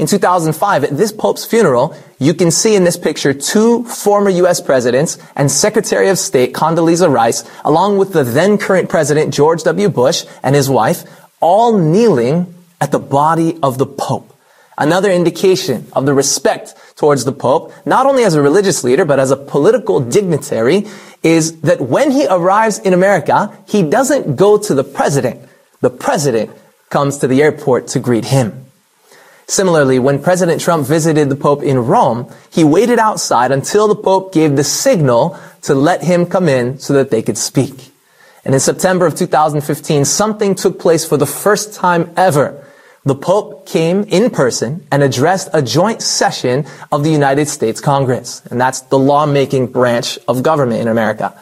In 0.00 0.06
2005, 0.06 0.84
at 0.84 0.96
this 0.96 1.12
Pope's 1.12 1.44
funeral, 1.44 1.94
you 2.18 2.32
can 2.32 2.50
see 2.50 2.74
in 2.74 2.84
this 2.84 2.96
picture 2.96 3.34
two 3.34 3.84
former 3.84 4.30
U.S. 4.30 4.58
presidents 4.58 5.18
and 5.36 5.50
Secretary 5.50 6.08
of 6.08 6.18
State 6.18 6.54
Condoleezza 6.54 7.12
Rice, 7.12 7.44
along 7.66 7.98
with 7.98 8.14
the 8.14 8.24
then 8.24 8.56
current 8.56 8.88
President 8.88 9.34
George 9.34 9.62
W. 9.64 9.90
Bush 9.90 10.24
and 10.42 10.54
his 10.54 10.70
wife, 10.70 11.04
all 11.42 11.76
kneeling 11.76 12.54
at 12.80 12.92
the 12.92 12.98
body 12.98 13.58
of 13.62 13.76
the 13.76 13.84
Pope. 13.84 14.34
Another 14.78 15.12
indication 15.12 15.86
of 15.92 16.06
the 16.06 16.14
respect 16.14 16.74
towards 16.96 17.26
the 17.26 17.32
Pope, 17.32 17.70
not 17.84 18.06
only 18.06 18.24
as 18.24 18.34
a 18.34 18.40
religious 18.40 18.82
leader, 18.82 19.04
but 19.04 19.20
as 19.20 19.30
a 19.30 19.36
political 19.36 20.00
dignitary, 20.00 20.86
is 21.22 21.60
that 21.60 21.78
when 21.78 22.10
he 22.10 22.26
arrives 22.26 22.78
in 22.78 22.94
America, 22.94 23.54
he 23.68 23.82
doesn't 23.82 24.36
go 24.36 24.56
to 24.56 24.72
the 24.72 24.82
president. 24.82 25.46
The 25.82 25.90
president 25.90 26.52
comes 26.88 27.18
to 27.18 27.28
the 27.28 27.42
airport 27.42 27.88
to 27.88 28.00
greet 28.00 28.24
him. 28.24 28.69
Similarly, 29.50 29.98
when 29.98 30.22
President 30.22 30.60
Trump 30.60 30.86
visited 30.86 31.28
the 31.28 31.34
Pope 31.34 31.64
in 31.64 31.76
Rome, 31.76 32.32
he 32.52 32.62
waited 32.62 33.00
outside 33.00 33.50
until 33.50 33.88
the 33.88 33.96
Pope 33.96 34.32
gave 34.32 34.54
the 34.54 34.62
signal 34.62 35.36
to 35.62 35.74
let 35.74 36.04
him 36.04 36.24
come 36.24 36.48
in 36.48 36.78
so 36.78 36.92
that 36.92 37.10
they 37.10 37.20
could 37.20 37.36
speak. 37.36 37.90
And 38.44 38.54
in 38.54 38.60
September 38.60 39.06
of 39.06 39.16
2015, 39.16 40.04
something 40.04 40.54
took 40.54 40.78
place 40.78 41.04
for 41.04 41.16
the 41.16 41.26
first 41.26 41.74
time 41.74 42.12
ever. 42.16 42.64
The 43.04 43.16
Pope 43.16 43.66
came 43.66 44.04
in 44.04 44.30
person 44.30 44.86
and 44.92 45.02
addressed 45.02 45.48
a 45.52 45.62
joint 45.62 46.00
session 46.00 46.64
of 46.92 47.02
the 47.02 47.10
United 47.10 47.48
States 47.48 47.80
Congress. 47.80 48.42
And 48.52 48.60
that's 48.60 48.82
the 48.82 49.00
lawmaking 49.00 49.72
branch 49.72 50.16
of 50.28 50.44
government 50.44 50.80
in 50.80 50.86
America. 50.86 51.34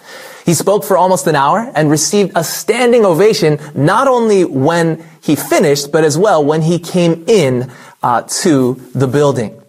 He 0.47 0.55
spoke 0.55 0.83
for 0.83 0.97
almost 0.97 1.27
an 1.27 1.37
hour 1.37 1.71
and 1.75 1.91
received 1.91 2.33
a 2.35 2.43
standing 2.43 3.05
ovation 3.05 3.59
not 3.75 4.09
only 4.09 4.47
when 4.47 5.05
he 5.21 5.37
finished, 5.37 5.93
but 5.93 6.05
as 6.05 6.17
well 6.17 6.43
when 6.43 6.63
he 6.63 6.79
came 6.79 7.25
in 7.27 7.71
uh, 8.09 8.23
to 8.23 8.75
the 8.95 9.07
building. 9.07 9.61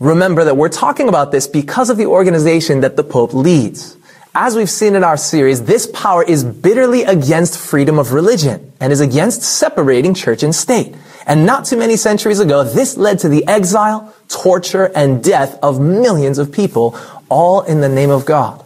Remember 0.00 0.42
that 0.42 0.56
we're 0.56 0.68
talking 0.68 1.08
about 1.08 1.30
this 1.30 1.46
because 1.46 1.88
of 1.88 1.96
the 1.96 2.06
organization 2.06 2.80
that 2.80 2.96
the 2.96 3.04
Pope 3.04 3.32
leads. 3.32 3.96
As 4.34 4.56
we've 4.56 4.68
seen 4.68 4.96
in 4.96 5.04
our 5.04 5.16
series, 5.16 5.62
this 5.62 5.86
power 5.94 6.24
is 6.24 6.42
bitterly 6.42 7.04
against 7.04 7.56
freedom 7.56 8.00
of 8.00 8.12
religion 8.12 8.72
and 8.80 8.92
is 8.92 9.00
against 9.00 9.42
separating 9.42 10.14
church 10.14 10.42
and 10.42 10.52
state. 10.52 10.96
And 11.28 11.46
not 11.46 11.64
too 11.64 11.76
many 11.76 11.96
centuries 11.96 12.40
ago, 12.40 12.64
this 12.64 12.96
led 12.96 13.20
to 13.20 13.28
the 13.28 13.46
exile, 13.46 14.12
torture, 14.26 14.90
and 14.96 15.22
death 15.22 15.56
of 15.62 15.78
millions 15.78 16.38
of 16.38 16.50
people, 16.50 16.98
all 17.28 17.62
in 17.62 17.82
the 17.82 17.88
name 17.88 18.10
of 18.10 18.26
God. 18.26 18.64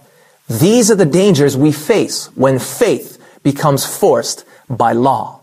These 0.48 0.90
are 0.90 0.96
the 0.96 1.04
dangers 1.04 1.58
we 1.58 1.72
face 1.72 2.34
when 2.34 2.58
faith 2.58 3.18
becomes 3.42 3.84
forced 3.84 4.46
by 4.70 4.92
law. 4.92 5.39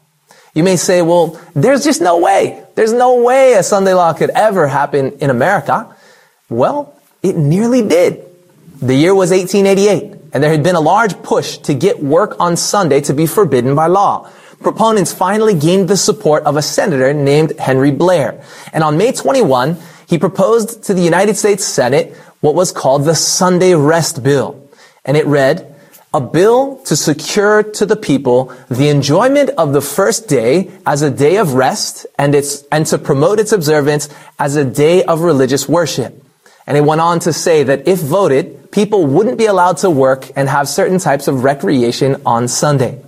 You 0.57 0.63
may 0.63 0.75
say, 0.75 1.03
well, 1.03 1.39
there's 1.53 1.83
just 1.83 2.01
no 2.01 2.17
way. 2.17 2.65
There's 2.73 2.91
no 2.91 3.21
way 3.21 3.53
a 3.53 3.61
Sunday 3.61 3.93
law 3.93 4.13
could 4.13 4.31
ever 4.31 4.67
happen 4.67 5.11
in 5.19 5.29
America. 5.29 5.95
Well, 6.49 6.97
it 7.21 7.35
nearly 7.35 7.87
did. 7.87 8.25
The 8.81 8.95
year 8.95 9.13
was 9.13 9.29
1888, 9.29 10.31
and 10.33 10.43
there 10.43 10.49
had 10.49 10.63
been 10.63 10.73
a 10.73 10.81
large 10.81 11.21
push 11.21 11.59
to 11.59 11.75
get 11.75 12.01
work 12.01 12.39
on 12.39 12.57
Sunday 12.57 13.01
to 13.01 13.13
be 13.13 13.27
forbidden 13.27 13.75
by 13.75 13.85
law. 13.85 14.31
Proponents 14.59 15.13
finally 15.13 15.53
gained 15.53 15.89
the 15.89 15.95
support 15.95 16.41
of 16.45 16.57
a 16.57 16.63
senator 16.63 17.13
named 17.13 17.59
Henry 17.59 17.91
Blair. 17.91 18.43
And 18.73 18.83
on 18.83 18.97
May 18.97 19.11
21, 19.11 19.77
he 20.09 20.17
proposed 20.17 20.85
to 20.85 20.95
the 20.95 21.03
United 21.03 21.37
States 21.37 21.65
Senate 21.65 22.15
what 22.41 22.55
was 22.55 22.71
called 22.71 23.05
the 23.05 23.13
Sunday 23.13 23.75
Rest 23.75 24.23
Bill. 24.23 24.67
And 25.05 25.17
it 25.17 25.27
read, 25.27 25.75
a 26.13 26.21
bill 26.21 26.77
to 26.85 26.95
secure 26.95 27.63
to 27.63 27.85
the 27.85 27.95
people 27.95 28.53
the 28.69 28.89
enjoyment 28.89 29.49
of 29.57 29.73
the 29.73 29.81
first 29.81 30.27
day 30.27 30.71
as 30.85 31.01
a 31.01 31.11
day 31.11 31.37
of 31.37 31.53
rest 31.53 32.05
and 32.17 32.33
its, 32.33 32.63
and 32.71 32.85
to 32.87 32.97
promote 32.97 33.39
its 33.39 33.51
observance 33.51 34.09
as 34.39 34.55
a 34.55 34.63
day 34.63 35.03
of 35.03 35.21
religious 35.21 35.67
worship. 35.67 36.23
And 36.65 36.77
it 36.77 36.83
went 36.83 37.01
on 37.01 37.19
to 37.21 37.33
say 37.33 37.63
that 37.63 37.87
if 37.87 37.99
voted, 37.99 38.71
people 38.71 39.05
wouldn't 39.05 39.37
be 39.37 39.45
allowed 39.45 39.77
to 39.77 39.89
work 39.89 40.29
and 40.35 40.49
have 40.49 40.67
certain 40.67 40.99
types 40.99 41.27
of 41.27 41.43
recreation 41.43 42.21
on 42.25 42.47
Sunday. 42.47 43.01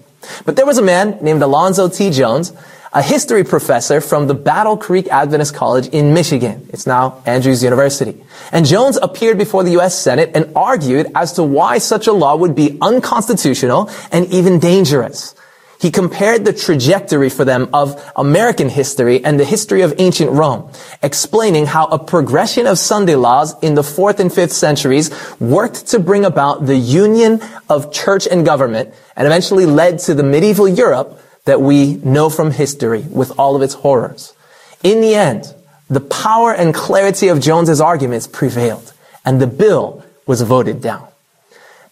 But 0.46 0.56
there 0.56 0.65
was 0.65 0.77
a 0.77 0.84
man 0.84 1.18
named 1.22 1.41
Alonzo 1.41 1.89
T. 1.89 2.10
Jones 2.10 2.53
a 2.91 3.01
history 3.03 3.43
professor 3.43 4.01
from 4.01 4.27
the 4.27 4.34
Battle 4.34 4.75
Creek 4.75 5.08
Adventist 5.10 5.53
College 5.53 5.88
in 5.89 6.13
Michigan. 6.13 6.67
It's 6.69 6.88
now 6.88 7.22
Andrews 7.25 7.63
University. 7.63 8.19
And 8.51 8.65
Jones 8.65 8.98
appeared 8.98 9.38
before 9.38 9.63
the 9.63 9.72
U.S. 9.72 9.98
Senate 9.98 10.31
and 10.34 10.51
argued 10.55 11.08
as 11.13 11.34
to 11.34 11.43
why 11.43 11.77
such 11.77 12.08
a 12.08 12.13
law 12.13 12.36
would 12.36 12.55
be 12.55 12.77
unconstitutional 12.81 13.91
and 14.12 14.25
even 14.34 14.60
dangerous. 14.60 15.36
He 15.79 15.91
compared 15.91 16.43
the 16.43 16.51
trajectory 16.51 17.29
for 17.29 17.46
them 17.46 17.69
of 17.72 18.03
American 18.15 18.67
history 18.67 19.24
and 19.24 19.39
the 19.39 19.46
history 19.46 19.81
of 19.81 19.93
ancient 19.98 20.31
Rome, 20.31 20.69
explaining 21.01 21.67
how 21.67 21.86
a 21.86 22.00
progression 22.00 22.67
of 22.67 22.77
Sunday 22.77 23.15
laws 23.15 23.55
in 23.62 23.75
the 23.75 23.84
fourth 23.84 24.19
and 24.19 24.34
fifth 24.34 24.51
centuries 24.51 25.10
worked 25.39 25.88
to 25.88 26.00
bring 26.00 26.25
about 26.25 26.65
the 26.65 26.75
union 26.75 27.39
of 27.69 27.93
church 27.93 28.27
and 28.27 28.46
government 28.46 28.93
and 29.15 29.25
eventually 29.25 29.65
led 29.65 30.00
to 30.00 30.13
the 30.13 30.24
medieval 30.24 30.67
Europe 30.67 31.22
that 31.46 31.62
we 31.62 31.96
know 31.98 32.29
from 32.29 32.51
history 32.51 33.01
with 33.10 33.38
all 33.39 33.55
of 33.55 33.62
its 33.62 33.75
horrors. 33.75 34.34
In 34.84 35.01
the 35.01 35.15
end, 35.15 35.53
the 35.89 36.00
power 36.00 36.53
and 36.53 36.74
clarity 36.74 37.27
of 37.29 37.39
Jones's 37.39 37.81
arguments 37.81 38.27
prevailed, 38.27 38.93
and 39.25 39.41
the 39.41 39.48
bill 39.48 40.03
was 40.25 40.41
voted 40.41 40.81
down. 40.81 41.08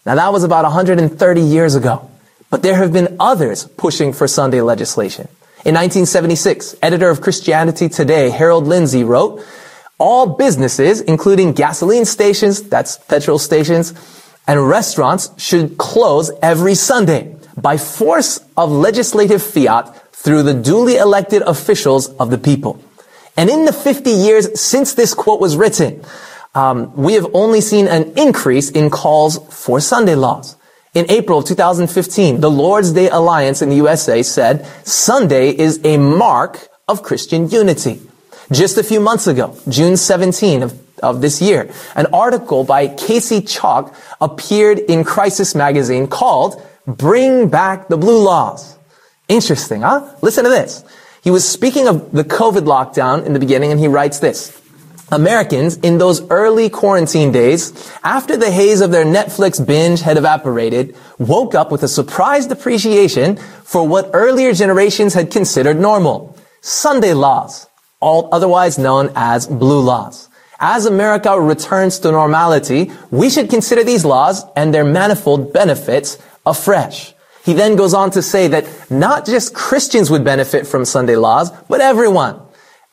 Now 0.06 0.14
that 0.14 0.32
was 0.32 0.44
about 0.44 0.64
130 0.64 1.40
years 1.40 1.74
ago, 1.74 2.08
but 2.50 2.62
there 2.62 2.76
have 2.76 2.92
been 2.92 3.16
others 3.18 3.66
pushing 3.76 4.12
for 4.12 4.28
Sunday 4.28 4.60
legislation. 4.60 5.28
In 5.64 5.74
1976, 5.74 6.76
editor 6.80 7.10
of 7.10 7.20
Christianity 7.20 7.88
Today, 7.88 8.30
Harold 8.30 8.64
Lindsell 8.64 9.06
wrote, 9.06 9.44
all 9.98 10.36
businesses, 10.36 11.00
including 11.00 11.52
gasoline 11.52 12.04
stations, 12.04 12.62
that's 12.62 12.96
petrol 12.96 13.38
stations, 13.38 13.92
and 14.46 14.68
restaurants 14.68 15.30
should 15.36 15.76
close 15.76 16.30
every 16.40 16.76
Sunday 16.76 17.34
by 17.60 17.76
force 17.76 18.40
of 18.56 18.70
legislative 18.70 19.42
fiat 19.42 20.12
through 20.12 20.42
the 20.42 20.54
duly 20.54 20.96
elected 20.96 21.42
officials 21.42 22.08
of 22.16 22.30
the 22.30 22.38
people. 22.38 22.82
And 23.36 23.48
in 23.48 23.64
the 23.64 23.72
50 23.72 24.10
years 24.10 24.60
since 24.60 24.94
this 24.94 25.14
quote 25.14 25.40
was 25.40 25.56
written, 25.56 26.02
um, 26.54 26.94
we 26.96 27.14
have 27.14 27.26
only 27.34 27.60
seen 27.60 27.86
an 27.86 28.12
increase 28.18 28.70
in 28.70 28.90
calls 28.90 29.38
for 29.54 29.80
Sunday 29.80 30.16
laws. 30.16 30.56
In 30.94 31.06
April 31.10 31.38
of 31.38 31.44
2015, 31.44 32.40
the 32.40 32.50
Lord's 32.50 32.92
Day 32.92 33.08
Alliance 33.08 33.62
in 33.62 33.68
the 33.68 33.76
USA 33.76 34.22
said 34.22 34.66
Sunday 34.84 35.50
is 35.50 35.80
a 35.84 35.98
mark 35.98 36.68
of 36.88 37.02
Christian 37.02 37.48
unity. 37.48 38.00
Just 38.50 38.78
a 38.78 38.82
few 38.82 38.98
months 38.98 39.26
ago, 39.26 39.56
June 39.68 39.96
17 39.96 40.62
of, 40.62 40.80
of 41.00 41.20
this 41.20 41.42
year, 41.42 41.70
an 41.94 42.06
article 42.12 42.64
by 42.64 42.88
Casey 42.88 43.42
Chalk 43.42 43.94
appeared 44.20 44.78
in 44.78 45.04
Crisis 45.04 45.54
magazine 45.54 46.08
called 46.08 46.60
Bring 46.88 47.50
back 47.50 47.88
the 47.88 47.98
blue 47.98 48.22
laws. 48.24 48.78
Interesting, 49.28 49.82
huh? 49.82 50.08
Listen 50.22 50.44
to 50.44 50.50
this. 50.50 50.82
He 51.22 51.30
was 51.30 51.46
speaking 51.46 51.86
of 51.86 52.12
the 52.12 52.24
COVID 52.24 52.62
lockdown 52.62 53.26
in 53.26 53.34
the 53.34 53.38
beginning 53.38 53.70
and 53.70 53.78
he 53.78 53.88
writes 53.88 54.20
this. 54.20 54.58
Americans 55.12 55.76
in 55.78 55.98
those 55.98 56.22
early 56.30 56.70
quarantine 56.70 57.30
days, 57.30 57.92
after 58.02 58.38
the 58.38 58.50
haze 58.50 58.80
of 58.80 58.90
their 58.90 59.04
Netflix 59.04 59.64
binge 59.64 60.00
had 60.00 60.16
evaporated, 60.16 60.96
woke 61.18 61.54
up 61.54 61.70
with 61.70 61.82
a 61.82 61.88
surprised 61.88 62.50
appreciation 62.50 63.36
for 63.64 63.86
what 63.86 64.08
earlier 64.14 64.54
generations 64.54 65.12
had 65.12 65.30
considered 65.30 65.78
normal. 65.78 66.38
Sunday 66.62 67.12
laws, 67.12 67.68
all 68.00 68.30
otherwise 68.32 68.78
known 68.78 69.12
as 69.14 69.46
blue 69.46 69.80
laws. 69.80 70.28
As 70.60 70.86
America 70.86 71.38
returns 71.38 71.98
to 72.00 72.10
normality, 72.10 72.90
we 73.10 73.30
should 73.30 73.48
consider 73.48 73.84
these 73.84 74.04
laws 74.04 74.44
and 74.56 74.74
their 74.74 74.84
manifold 74.84 75.52
benefits 75.52 76.18
afresh. 76.50 77.14
He 77.44 77.52
then 77.54 77.76
goes 77.76 77.94
on 77.94 78.10
to 78.10 78.22
say 78.22 78.48
that 78.48 78.66
not 78.90 79.24
just 79.26 79.54
Christians 79.54 80.10
would 80.10 80.24
benefit 80.24 80.66
from 80.66 80.84
Sunday 80.84 81.16
laws, 81.16 81.50
but 81.68 81.80
everyone. 81.80 82.40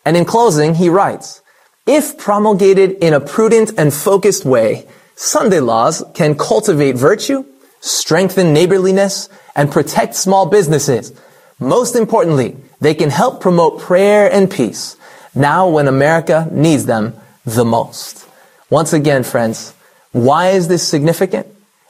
And 0.05 0.15
in 0.15 0.25
closing, 0.25 0.75
he 0.75 0.89
writes, 0.89 1.41
if 1.85 2.17
promulgated 2.17 2.91
in 3.03 3.13
a 3.13 3.19
prudent 3.19 3.71
and 3.77 3.93
focused 3.93 4.45
way, 4.45 4.87
Sunday 5.15 5.59
laws 5.59 6.03
can 6.13 6.35
cultivate 6.35 6.95
virtue, 6.95 7.45
strengthen 7.79 8.53
neighborliness, 8.53 9.29
and 9.55 9.71
protect 9.71 10.15
small 10.15 10.45
businesses. 10.45 11.13
Most 11.59 11.95
importantly, 11.95 12.57
they 12.81 12.93
can 12.93 13.09
help 13.09 13.41
promote 13.41 13.79
prayer 13.79 14.31
and 14.31 14.49
peace 14.49 14.97
now 15.33 15.69
when 15.69 15.87
America 15.87 16.47
needs 16.51 16.85
them 16.85 17.13
the 17.45 17.65
most. 17.65 18.27
Once 18.69 18.93
again, 18.93 19.23
friends, 19.23 19.73
why 20.11 20.49
is 20.49 20.67
this 20.67 20.87
significant? 20.87 21.47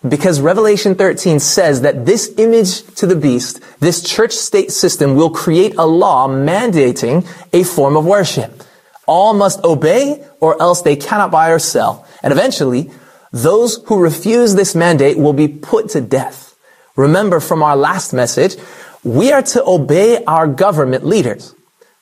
Because 0.07 0.39
Revelation 0.39 0.95
13 0.95 1.39
says 1.39 1.81
that 1.81 2.05
this 2.05 2.33
image 2.37 2.83
to 2.95 3.07
the 3.07 3.15
beast, 3.15 3.59
this 3.79 4.03
church 4.03 4.33
state 4.33 4.71
system 4.71 5.15
will 5.15 5.29
create 5.29 5.75
a 5.77 5.85
law 5.85 6.27
mandating 6.27 7.27
a 7.53 7.63
form 7.63 7.97
of 7.97 8.05
worship. 8.05 8.63
All 9.07 9.33
must 9.33 9.63
obey 9.63 10.23
or 10.39 10.61
else 10.61 10.81
they 10.81 10.95
cannot 10.95 11.31
buy 11.31 11.49
or 11.49 11.59
sell. 11.59 12.05
And 12.21 12.31
eventually, 12.31 12.91
those 13.31 13.83
who 13.85 13.99
refuse 13.99 14.55
this 14.55 14.75
mandate 14.75 15.17
will 15.17 15.33
be 15.33 15.47
put 15.47 15.89
to 15.89 16.01
death. 16.01 16.55
Remember 16.95 17.39
from 17.39 17.63
our 17.63 17.75
last 17.75 18.13
message, 18.13 18.55
we 19.03 19.31
are 19.31 19.41
to 19.43 19.63
obey 19.65 20.23
our 20.25 20.47
government 20.47 21.05
leaders. 21.05 21.53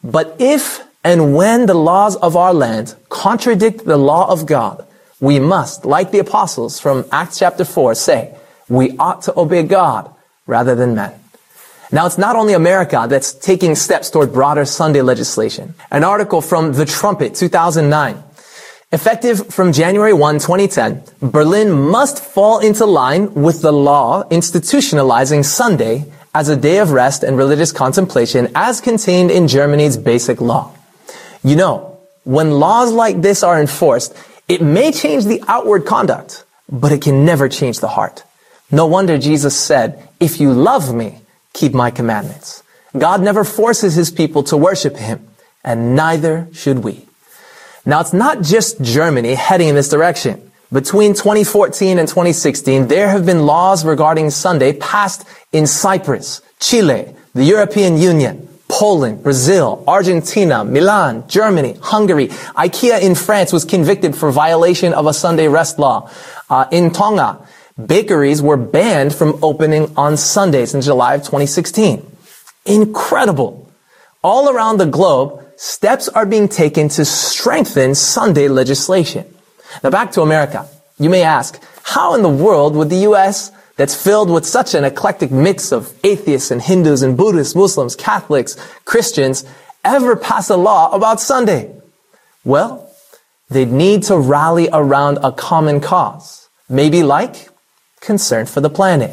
But 0.03 0.35
if 0.39 0.83
and 1.03 1.35
when 1.35 1.65
the 1.65 1.73
laws 1.73 2.15
of 2.17 2.35
our 2.35 2.53
land 2.53 2.95
contradict 3.09 3.85
the 3.85 3.97
law 3.97 4.29
of 4.31 4.45
God, 4.45 4.87
we 5.23 5.39
must, 5.39 5.85
like 5.85 6.11
the 6.11 6.19
apostles 6.19 6.81
from 6.81 7.05
Acts 7.09 7.39
chapter 7.39 7.63
4 7.63 7.95
say, 7.95 8.35
we 8.67 8.97
ought 8.97 9.21
to 9.21 9.39
obey 9.39 9.63
God 9.63 10.13
rather 10.47 10.75
than 10.75 10.95
men. 10.95 11.13
Now, 11.93 12.07
it's 12.07 12.17
not 12.17 12.35
only 12.35 12.51
America 12.51 13.05
that's 13.07 13.31
taking 13.31 13.75
steps 13.75 14.09
toward 14.09 14.33
broader 14.33 14.65
Sunday 14.65 15.01
legislation. 15.01 15.75
An 15.89 16.03
article 16.03 16.41
from 16.41 16.73
The 16.73 16.85
Trumpet, 16.85 17.35
2009. 17.35 18.21
Effective 18.91 19.47
from 19.47 19.71
January 19.71 20.11
1, 20.11 20.39
2010, 20.39 21.03
Berlin 21.21 21.71
must 21.71 22.21
fall 22.21 22.59
into 22.59 22.85
line 22.85 23.33
with 23.33 23.61
the 23.61 23.71
law 23.71 24.23
institutionalizing 24.23 25.45
Sunday 25.45 26.03
as 26.35 26.49
a 26.49 26.57
day 26.57 26.79
of 26.79 26.91
rest 26.91 27.23
and 27.23 27.37
religious 27.37 27.71
contemplation 27.71 28.51
as 28.55 28.81
contained 28.81 29.31
in 29.31 29.47
Germany's 29.47 29.95
basic 29.95 30.41
law. 30.41 30.75
You 31.45 31.55
know, 31.55 31.97
when 32.25 32.51
laws 32.51 32.91
like 32.91 33.21
this 33.21 33.41
are 33.41 33.59
enforced, 33.59 34.13
it 34.47 34.61
may 34.61 34.91
change 34.91 35.25
the 35.25 35.43
outward 35.47 35.85
conduct, 35.85 36.45
but 36.69 36.91
it 36.91 37.01
can 37.01 37.25
never 37.25 37.47
change 37.49 37.79
the 37.79 37.87
heart. 37.87 38.23
No 38.71 38.85
wonder 38.87 39.17
Jesus 39.17 39.57
said, 39.57 40.07
if 40.19 40.39
you 40.39 40.51
love 40.51 40.93
me, 40.93 41.21
keep 41.53 41.73
my 41.73 41.91
commandments. 41.91 42.63
God 42.97 43.21
never 43.21 43.43
forces 43.43 43.95
his 43.95 44.11
people 44.11 44.43
to 44.43 44.57
worship 44.57 44.97
him, 44.97 45.27
and 45.63 45.95
neither 45.95 46.47
should 46.53 46.79
we. 46.79 47.05
Now, 47.85 48.01
it's 48.01 48.13
not 48.13 48.41
just 48.41 48.81
Germany 48.81 49.35
heading 49.35 49.69
in 49.69 49.75
this 49.75 49.89
direction. 49.89 50.51
Between 50.71 51.13
2014 51.13 51.99
and 51.99 52.07
2016, 52.07 52.87
there 52.87 53.09
have 53.09 53.25
been 53.25 53.45
laws 53.45 53.85
regarding 53.85 54.29
Sunday 54.29 54.73
passed 54.73 55.27
in 55.51 55.67
Cyprus, 55.67 56.41
Chile, 56.59 57.13
the 57.33 57.43
European 57.43 57.97
Union, 57.97 58.47
Poland, 58.67 59.23
Brazil, 59.23 59.83
Argentina, 59.87 60.63
Milan, 60.63 61.27
Germany, 61.27 61.77
Hungary. 61.81 62.27
IKEA 62.27 63.01
in 63.01 63.15
France 63.15 63.53
was 63.53 63.65
convicted 63.65 64.15
for 64.15 64.31
violation 64.31 64.93
of 64.93 65.05
a 65.05 65.13
Sunday 65.13 65.47
rest 65.47 65.77
law. 65.77 66.09
Uh, 66.49 66.65
in 66.71 66.91
Tonga, 66.91 67.45
bakeries 67.85 68.41
were 68.41 68.57
banned 68.57 69.13
from 69.13 69.37
opening 69.43 69.93
on 69.95 70.17
Sundays 70.17 70.73
in 70.73 70.81
July 70.81 71.15
of 71.15 71.21
2016. 71.21 72.05
Incredible. 72.65 73.69
All 74.23 74.49
around 74.49 74.77
the 74.77 74.85
globe, 74.85 75.43
steps 75.57 76.07
are 76.09 76.25
being 76.25 76.47
taken 76.47 76.89
to 76.89 77.05
strengthen 77.05 77.93
Sunday 77.95 78.47
legislation. 78.47 79.25
Now 79.83 79.89
back 79.89 80.11
to 80.13 80.21
America. 80.21 80.67
You 80.97 81.09
may 81.09 81.23
ask, 81.23 81.61
how 81.83 82.15
in 82.15 82.21
the 82.21 82.29
world 82.29 82.75
would 82.75 82.89
the 82.89 83.03
U.S. 83.09 83.51
that's 83.75 83.95
filled 84.01 84.29
with 84.29 84.45
such 84.45 84.73
an 84.73 84.83
eclectic 84.83 85.31
mix 85.31 85.71
of 85.71 85.93
atheists 86.03 86.51
and 86.51 86.61
Hindus 86.61 87.01
and 87.01 87.17
Buddhists, 87.17 87.55
Muslims, 87.55 87.95
Catholics, 87.95 88.55
Christians 88.85 89.45
ever 89.83 90.15
pass 90.15 90.49
a 90.49 90.57
law 90.57 90.91
about 90.91 91.19
Sunday? 91.19 91.73
Well, 92.45 92.89
they'd 93.49 93.71
need 93.71 94.03
to 94.03 94.17
rally 94.17 94.69
around 94.71 95.19
a 95.23 95.31
common 95.31 95.79
cause. 95.79 96.47
Maybe 96.69 97.03
like 97.03 97.49
concern 97.99 98.45
for 98.45 98.61
the 98.61 98.69
planet. 98.69 99.11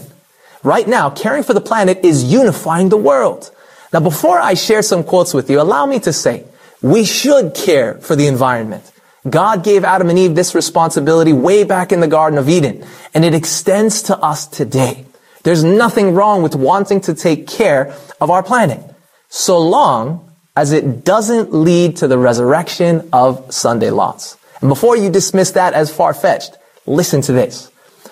Right 0.62 0.87
now, 0.87 1.11
caring 1.11 1.42
for 1.42 1.55
the 1.55 1.61
planet 1.61 2.05
is 2.05 2.25
unifying 2.25 2.90
the 2.90 2.96
world. 2.96 3.51
Now, 3.92 4.01
before 4.01 4.38
I 4.38 4.55
share 4.55 4.83
some 4.83 5.05
quotes 5.05 5.33
with 5.33 5.49
you, 5.51 5.61
allow 5.61 5.87
me 5.87 6.01
to 6.01 6.12
say, 6.12 6.44
we 6.83 7.05
should 7.05 7.55
care 7.55 7.94
for 7.94 8.14
the 8.14 8.27
environment. 8.27 8.85
God 9.28 9.64
gave 9.64 9.85
Adam 9.85 10.09
and 10.09 10.18
Eve 10.18 10.35
this 10.35 10.54
responsibility 10.54 11.33
way 11.33 11.64
back 11.64 11.92
in 11.92 12.00
the 12.00 12.09
Garden 12.09 12.38
of 12.38 12.48
Eden, 12.48 12.85
and 13.12 13.24
it 13.24 13.35
extends 13.35 14.02
to 14.04 14.16
us 14.18 14.46
today. 14.46 15.04
There's 15.42 15.64
nothing 15.64 16.14
wrong 16.14 16.42
with 16.42 16.54
wanting 16.54 17.00
to 17.02 17.14
take 17.14 17.46
care 17.46 17.94
of 18.20 18.30
our 18.30 18.42
planet, 18.42 18.80
so 19.28 19.59
long 19.59 20.33
as 20.56 20.72
it 20.72 21.04
doesn't 21.04 21.52
lead 21.52 21.96
to 21.96 22.09
the 22.09 22.18
resurrection 22.18 23.09
of 23.12 23.52
Sunday 23.52 23.90
laws. 23.90 24.37
And 24.61 24.68
before 24.68 24.96
you 24.96 25.11
dismiss 25.11 25.52
that 25.52 25.74
as 25.74 25.94
far-fetched, 25.94 26.56
listen 26.87 27.20
to 27.22 27.33
this 27.33 27.70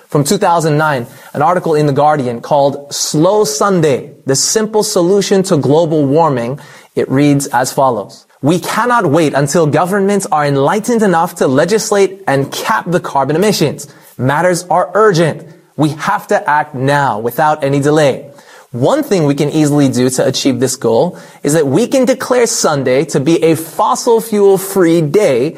from 0.08 0.24
2009, 0.24 1.06
an 1.34 1.42
article 1.42 1.74
in 1.74 1.84
The 1.84 1.92
Guardian 1.92 2.40
called 2.40 2.94
Slow 2.94 3.44
Sunday, 3.44 4.14
the 4.24 4.36
simple 4.36 4.82
solution 4.82 5.42
to 5.44 5.58
global 5.58 6.06
warming. 6.06 6.60
It 6.98 7.08
reads 7.08 7.46
as 7.46 7.72
follows. 7.72 8.26
We 8.42 8.58
cannot 8.58 9.06
wait 9.06 9.34
until 9.34 9.66
governments 9.66 10.26
are 10.26 10.44
enlightened 10.44 11.02
enough 11.02 11.36
to 11.36 11.46
legislate 11.46 12.24
and 12.26 12.50
cap 12.50 12.86
the 12.88 12.98
carbon 12.98 13.36
emissions. 13.36 13.86
Matters 14.18 14.64
are 14.64 14.90
urgent. 14.94 15.46
We 15.76 15.90
have 15.90 16.26
to 16.28 16.50
act 16.50 16.74
now 16.74 17.20
without 17.20 17.62
any 17.62 17.78
delay. 17.78 18.32
One 18.72 19.02
thing 19.02 19.24
we 19.24 19.34
can 19.34 19.48
easily 19.48 19.88
do 19.88 20.10
to 20.10 20.26
achieve 20.26 20.60
this 20.60 20.76
goal 20.76 21.18
is 21.42 21.54
that 21.54 21.66
we 21.66 21.86
can 21.86 22.04
declare 22.04 22.46
Sunday 22.46 23.04
to 23.06 23.20
be 23.20 23.42
a 23.44 23.54
fossil 23.54 24.20
fuel 24.20 24.58
free 24.58 25.00
day 25.00 25.56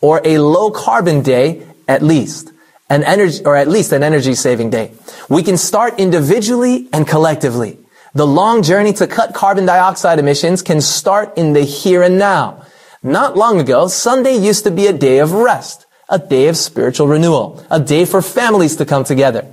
or 0.00 0.20
a 0.24 0.38
low 0.38 0.70
carbon 0.70 1.22
day 1.22 1.66
at 1.88 2.02
least 2.02 2.52
an 2.88 3.02
energy, 3.02 3.42
or 3.44 3.56
at 3.56 3.68
least 3.68 3.92
an 3.92 4.02
energy 4.02 4.34
saving 4.34 4.68
day. 4.68 4.92
We 5.30 5.42
can 5.42 5.56
start 5.56 5.98
individually 5.98 6.88
and 6.92 7.08
collectively. 7.08 7.78
The 8.14 8.26
long 8.26 8.62
journey 8.62 8.92
to 8.94 9.06
cut 9.06 9.32
carbon 9.32 9.64
dioxide 9.64 10.18
emissions 10.18 10.60
can 10.60 10.82
start 10.82 11.38
in 11.38 11.54
the 11.54 11.62
here 11.62 12.02
and 12.02 12.18
now. 12.18 12.66
Not 13.02 13.38
long 13.38 13.58
ago, 13.58 13.88
Sunday 13.88 14.36
used 14.36 14.64
to 14.64 14.70
be 14.70 14.86
a 14.86 14.92
day 14.92 15.18
of 15.18 15.32
rest, 15.32 15.86
a 16.10 16.18
day 16.18 16.48
of 16.48 16.58
spiritual 16.58 17.08
renewal, 17.08 17.64
a 17.70 17.80
day 17.80 18.04
for 18.04 18.20
families 18.20 18.76
to 18.76 18.84
come 18.84 19.04
together. 19.04 19.46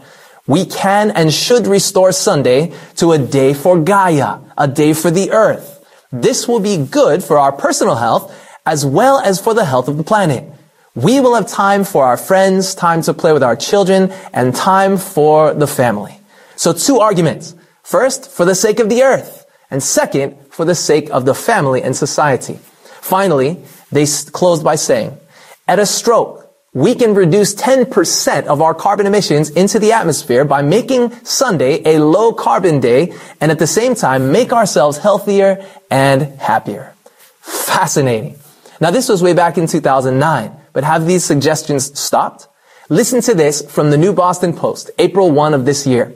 We 0.45 0.65
can 0.65 1.10
and 1.12 1.34
should 1.34 1.67
restore 1.67 2.12
Sunday 2.12 2.74
to 2.98 3.13
a 3.13 3.17
day 3.17 3.54
for 3.54 3.80
Gaia, 3.80 4.39
a 4.58 4.67
day 4.67 4.91
for 4.91 5.10
the 5.10 5.32
earth. 5.32 5.80
This 6.12 6.45
will 6.45 6.60
be 6.60 6.86
good 6.86 7.24
for 7.24 7.39
our 7.39 7.54
personal 7.54 7.95
health 7.95 8.36
as 8.65 8.86
well 8.86 9.19
as 9.19 9.39
for 9.39 9.54
the 9.54 9.63
health 9.63 9.88
of 9.88 9.95
the 9.95 10.04
planet. 10.04 10.43
We 10.95 11.22
will 11.22 11.36
have 11.36 11.48
time 11.48 11.86
for 11.86 12.04
our 12.04 12.17
friends, 12.17 12.76
time 12.76 13.04
to 13.04 13.13
play 13.13 13.32
with 13.32 13.43
our 13.43 13.56
children, 13.56 14.12
and 14.34 14.54
time 14.54 14.98
for 14.98 15.54
the 15.54 15.67
family. 15.67 16.19
So 16.58 16.74
two 16.74 17.00
arguments. 17.00 17.56
First, 17.89 18.30
for 18.30 18.45
the 18.45 18.54
sake 18.54 18.80
of 18.80 18.88
the 18.88 19.02
earth. 19.02 19.47
And 19.71 19.82
second, 19.82 20.38
for 20.52 20.63
the 20.63 20.75
sake 20.75 21.10
of 21.10 21.25
the 21.25 21.34
family 21.34 21.82
and 21.82 21.95
society. 21.95 22.60
Finally, 23.02 23.63
they 23.91 24.06
closed 24.32 24.63
by 24.63 24.75
saying, 24.75 25.17
at 25.67 25.80
a 25.80 25.88
stroke, 25.88 26.54
we 26.71 26.93
can 26.93 27.15
reduce 27.15 27.56
10% 27.56 28.45
of 28.45 28.62
our 28.62 28.75
carbon 28.75 29.08
emissions 29.08 29.49
into 29.49 29.80
the 29.80 29.91
atmosphere 29.91 30.45
by 30.45 30.62
making 30.62 31.15
Sunday 31.25 31.82
a 31.84 31.97
low 31.97 32.32
carbon 32.32 32.80
day 32.80 33.12
and 33.41 33.52
at 33.52 33.58
the 33.58 33.65
same 33.65 33.95
time 33.95 34.32
make 34.32 34.54
ourselves 34.54 34.99
healthier 34.99 35.65
and 35.89 36.21
happier. 36.39 36.93
Fascinating. 37.41 38.38
Now 38.80 38.91
this 38.91 39.10
was 39.10 39.23
way 39.23 39.34
back 39.34 39.58
in 39.58 39.65
2009. 39.65 40.52
But 40.73 40.84
have 40.84 41.08
these 41.08 41.23
suggestions 41.25 41.99
stopped? 41.99 42.48
Listen 42.91 43.21
to 43.21 43.36
this 43.36 43.62
from 43.62 43.91
the 43.91 43.97
New 43.97 44.13
Boston 44.13 44.52
Post, 44.52 44.89
April 44.97 45.30
1 45.30 45.54
of 45.54 45.63
this 45.63 45.86
year. 45.86 46.12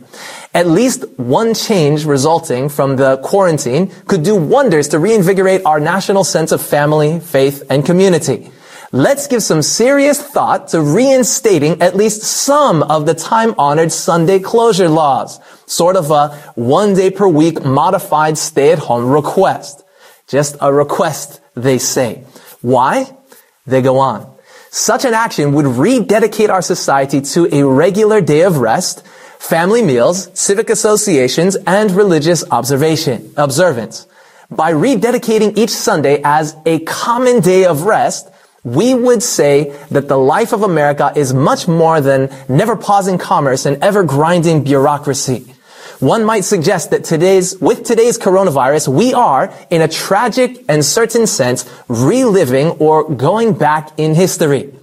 At 0.55 0.65
least 0.65 1.05
one 1.17 1.53
change 1.53 2.03
resulting 2.03 2.67
from 2.67 2.95
the 2.95 3.17
quarantine 3.17 3.91
could 4.07 4.23
do 4.23 4.35
wonders 4.35 4.87
to 4.87 4.97
reinvigorate 4.97 5.63
our 5.67 5.79
national 5.79 6.23
sense 6.23 6.51
of 6.51 6.63
family, 6.63 7.19
faith, 7.19 7.61
and 7.69 7.85
community. 7.85 8.49
Let's 8.91 9.27
give 9.27 9.43
some 9.43 9.61
serious 9.61 10.19
thought 10.19 10.69
to 10.69 10.81
reinstating 10.81 11.79
at 11.79 11.95
least 11.95 12.23
some 12.23 12.81
of 12.81 13.05
the 13.05 13.13
time-honored 13.13 13.91
Sunday 13.91 14.39
closure 14.39 14.89
laws. 14.89 15.39
Sort 15.67 15.95
of 15.95 16.09
a 16.09 16.29
one 16.55 16.95
day 16.95 17.11
per 17.11 17.27
week 17.27 17.63
modified 17.63 18.35
stay-at-home 18.35 19.11
request. 19.11 19.83
Just 20.27 20.57
a 20.59 20.73
request, 20.73 21.39
they 21.53 21.77
say. 21.77 22.23
Why? 22.61 23.15
They 23.67 23.83
go 23.83 23.99
on. 23.99 24.32
Such 24.75 25.05
an 25.05 25.13
action 25.13 25.53
would 25.53 25.67
rededicate 25.67 26.49
our 26.49 26.63
society 26.63 27.21
to 27.37 27.47
a 27.53 27.63
regular 27.63 28.21
day 28.21 28.41
of 28.41 28.57
rest, 28.57 29.05
family 29.37 29.83
meals, 29.83 30.31
civic 30.33 30.71
associations, 30.71 31.55
and 31.67 31.91
religious 31.91 32.43
observation, 32.49 33.31
observance. 33.37 34.07
By 34.49 34.73
rededicating 34.73 35.59
each 35.59 35.69
Sunday 35.69 36.21
as 36.23 36.55
a 36.65 36.79
common 36.79 37.41
day 37.41 37.65
of 37.65 37.83
rest, 37.83 38.31
we 38.63 38.95
would 38.95 39.21
say 39.21 39.77
that 39.91 40.07
the 40.07 40.17
life 40.17 40.53
of 40.53 40.63
America 40.63 41.13
is 41.15 41.35
much 41.35 41.67
more 41.67 42.01
than 42.01 42.31
never 42.49 42.75
pausing 42.75 43.19
commerce 43.19 43.67
and 43.67 43.77
ever 43.83 44.01
grinding 44.01 44.63
bureaucracy. 44.63 45.52
One 46.03 46.25
might 46.25 46.43
suggest 46.43 46.91
that 46.91 47.05
today's, 47.05 47.57
with 47.61 47.85
today's 47.85 48.19
coronavirus, 48.19 48.89
we 48.89 49.13
are, 49.13 49.53
in 49.69 49.81
a 49.81 49.87
tragic 49.87 50.65
and 50.67 50.83
certain 50.83 51.25
sense, 51.25 51.63
reliving 51.87 52.71
or 52.71 53.09
going 53.09 53.53
back 53.53 53.97
in 53.97 54.13
history. 54.13 54.73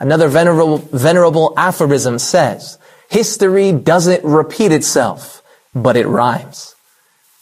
Another 0.00 0.26
venerable, 0.26 0.78
venerable 0.78 1.54
aphorism 1.56 2.18
says, 2.18 2.76
history 3.08 3.70
doesn't 3.70 4.24
repeat 4.24 4.72
itself, 4.72 5.44
but 5.76 5.96
it 5.96 6.08
rhymes. 6.08 6.74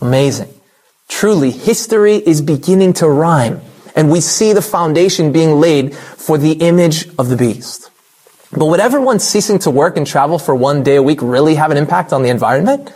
Amazing. 0.03 0.53
Truly, 1.09 1.53
history 1.53 2.17
is 2.17 2.43
beginning 2.43 2.93
to 2.95 3.09
rhyme 3.09 3.63
and 3.97 4.11
we 4.11 4.21
see 4.21 4.53
the 4.53 4.61
foundation 4.61 5.33
being 5.33 5.59
laid 5.59 5.95
for 5.97 6.37
the 6.37 6.53
image 6.53 7.09
of 7.19 7.31
the 7.31 7.37
beast. 7.39 7.91
But 8.55 8.67
would 8.67 8.81
everyone 8.81 9.21
ceasing 9.21 9.59
to 9.61 9.71
work 9.71 9.97
and 9.97 10.07
travel 10.07 10.39
for 10.39 10.55
one 10.55 10.83
day 10.83 10.97
a 10.97 11.03
week 11.03 11.23
really 11.23 11.55
have 11.55 11.71
an 11.71 11.79
impact 11.79 12.13
on 12.13 12.23
the 12.23 12.29
environment? 12.29 12.93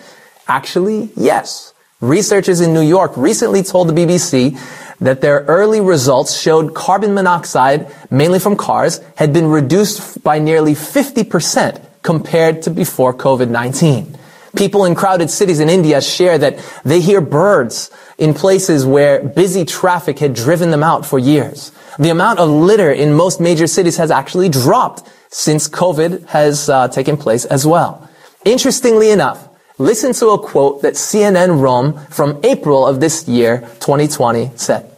Actually, 0.48 1.11
yes. 1.16 1.72
Researchers 2.00 2.61
in 2.61 2.74
New 2.74 2.82
York 2.82 3.16
recently 3.16 3.62
told 3.62 3.88
the 3.88 3.92
BBC 3.92 4.59
that 5.00 5.20
their 5.20 5.40
early 5.40 5.80
results 5.80 6.38
showed 6.38 6.74
carbon 6.74 7.14
monoxide, 7.14 7.92
mainly 8.11 8.38
from 8.38 8.56
cars, 8.56 9.00
had 9.16 9.32
been 9.32 9.46
reduced 9.46 10.22
by 10.22 10.38
nearly 10.38 10.74
50% 10.74 11.82
compared 12.02 12.62
to 12.62 12.70
before 12.70 13.12
COVID-19. 13.12 14.18
People 14.56 14.85
in 14.85 14.94
crowded 14.94 15.30
cities 15.30 15.61
in 15.61 15.68
India 15.68 16.00
share 16.00 16.38
that 16.38 16.59
they 16.85 17.00
hear 17.00 17.20
birds 17.20 17.90
in 18.16 18.32
places 18.32 18.87
where 18.87 19.22
busy 19.22 19.64
traffic 19.64 20.18
had 20.18 20.32
driven 20.32 20.70
them 20.70 20.82
out 20.82 21.04
for 21.04 21.18
years. 21.18 21.72
The 21.98 22.09
amount 22.11 22.38
of 22.38 22.48
litter 22.48 22.90
in 22.90 23.12
most 23.12 23.40
major 23.40 23.66
cities 23.66 23.98
has 23.98 24.11
actually 24.11 24.48
dropped 24.48 25.06
since 25.28 25.68
COVID 25.68 26.26
has 26.28 26.70
uh, 26.70 26.88
taken 26.88 27.16
place 27.16 27.44
as 27.44 27.66
well. 27.66 28.09
Interestingly 28.44 29.11
enough, 29.11 29.46
listen 29.79 30.12
to 30.15 30.29
a 30.29 30.39
quote 30.39 30.83
that 30.83 30.95
CNN 30.95 31.61
Rome 31.61 31.99
from 32.11 32.41
April 32.43 32.87
of 32.87 33.01
this 33.01 33.29
year, 33.29 33.61
2020, 33.81 34.53
said. 34.57 34.91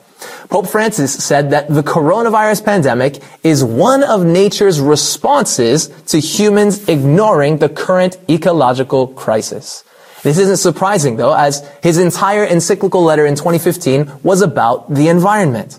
Pope 0.48 0.66
Francis 0.66 1.12
said 1.22 1.50
that 1.50 1.68
the 1.68 1.82
coronavirus 1.82 2.64
pandemic 2.64 3.22
is 3.44 3.62
one 3.62 4.02
of 4.02 4.24
nature's 4.24 4.80
responses 4.80 5.88
to 6.06 6.18
humans 6.18 6.88
ignoring 6.88 7.58
the 7.58 7.68
current 7.68 8.16
ecological 8.30 9.08
crisis. 9.08 9.84
This 10.22 10.38
isn't 10.38 10.56
surprising 10.56 11.16
though, 11.16 11.34
as 11.34 11.68
his 11.82 11.98
entire 11.98 12.44
encyclical 12.44 13.02
letter 13.02 13.26
in 13.26 13.34
2015 13.34 14.20
was 14.22 14.40
about 14.40 14.92
the 14.92 15.08
environment. 15.08 15.78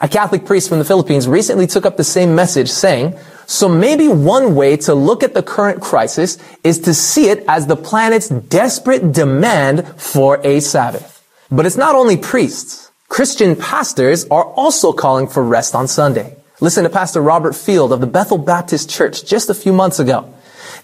A 0.00 0.08
Catholic 0.08 0.44
priest 0.44 0.68
from 0.68 0.78
the 0.78 0.84
Philippines 0.84 1.28
recently 1.28 1.66
took 1.66 1.86
up 1.86 1.96
the 1.96 2.04
same 2.04 2.34
message 2.34 2.68
saying, 2.68 3.16
so 3.46 3.68
maybe 3.68 4.08
one 4.08 4.54
way 4.54 4.76
to 4.78 4.94
look 4.94 5.22
at 5.22 5.34
the 5.34 5.42
current 5.42 5.80
crisis 5.80 6.36
is 6.64 6.80
to 6.80 6.92
see 6.92 7.28
it 7.28 7.44
as 7.46 7.66
the 7.66 7.76
planet's 7.76 8.28
desperate 8.28 9.12
demand 9.12 9.86
for 10.00 10.40
a 10.44 10.60
Sabbath. 10.60 11.24
But 11.50 11.64
it's 11.64 11.76
not 11.76 11.94
only 11.94 12.16
priests. 12.16 12.90
Christian 13.08 13.54
pastors 13.54 14.26
are 14.30 14.44
also 14.44 14.92
calling 14.92 15.28
for 15.28 15.44
rest 15.44 15.76
on 15.76 15.86
Sunday. 15.86 16.36
Listen 16.60 16.82
to 16.84 16.90
Pastor 16.90 17.20
Robert 17.20 17.54
Field 17.54 17.92
of 17.92 18.00
the 18.00 18.06
Bethel 18.06 18.38
Baptist 18.38 18.90
Church 18.90 19.24
just 19.24 19.48
a 19.48 19.54
few 19.54 19.72
months 19.72 20.00
ago. 20.00 20.32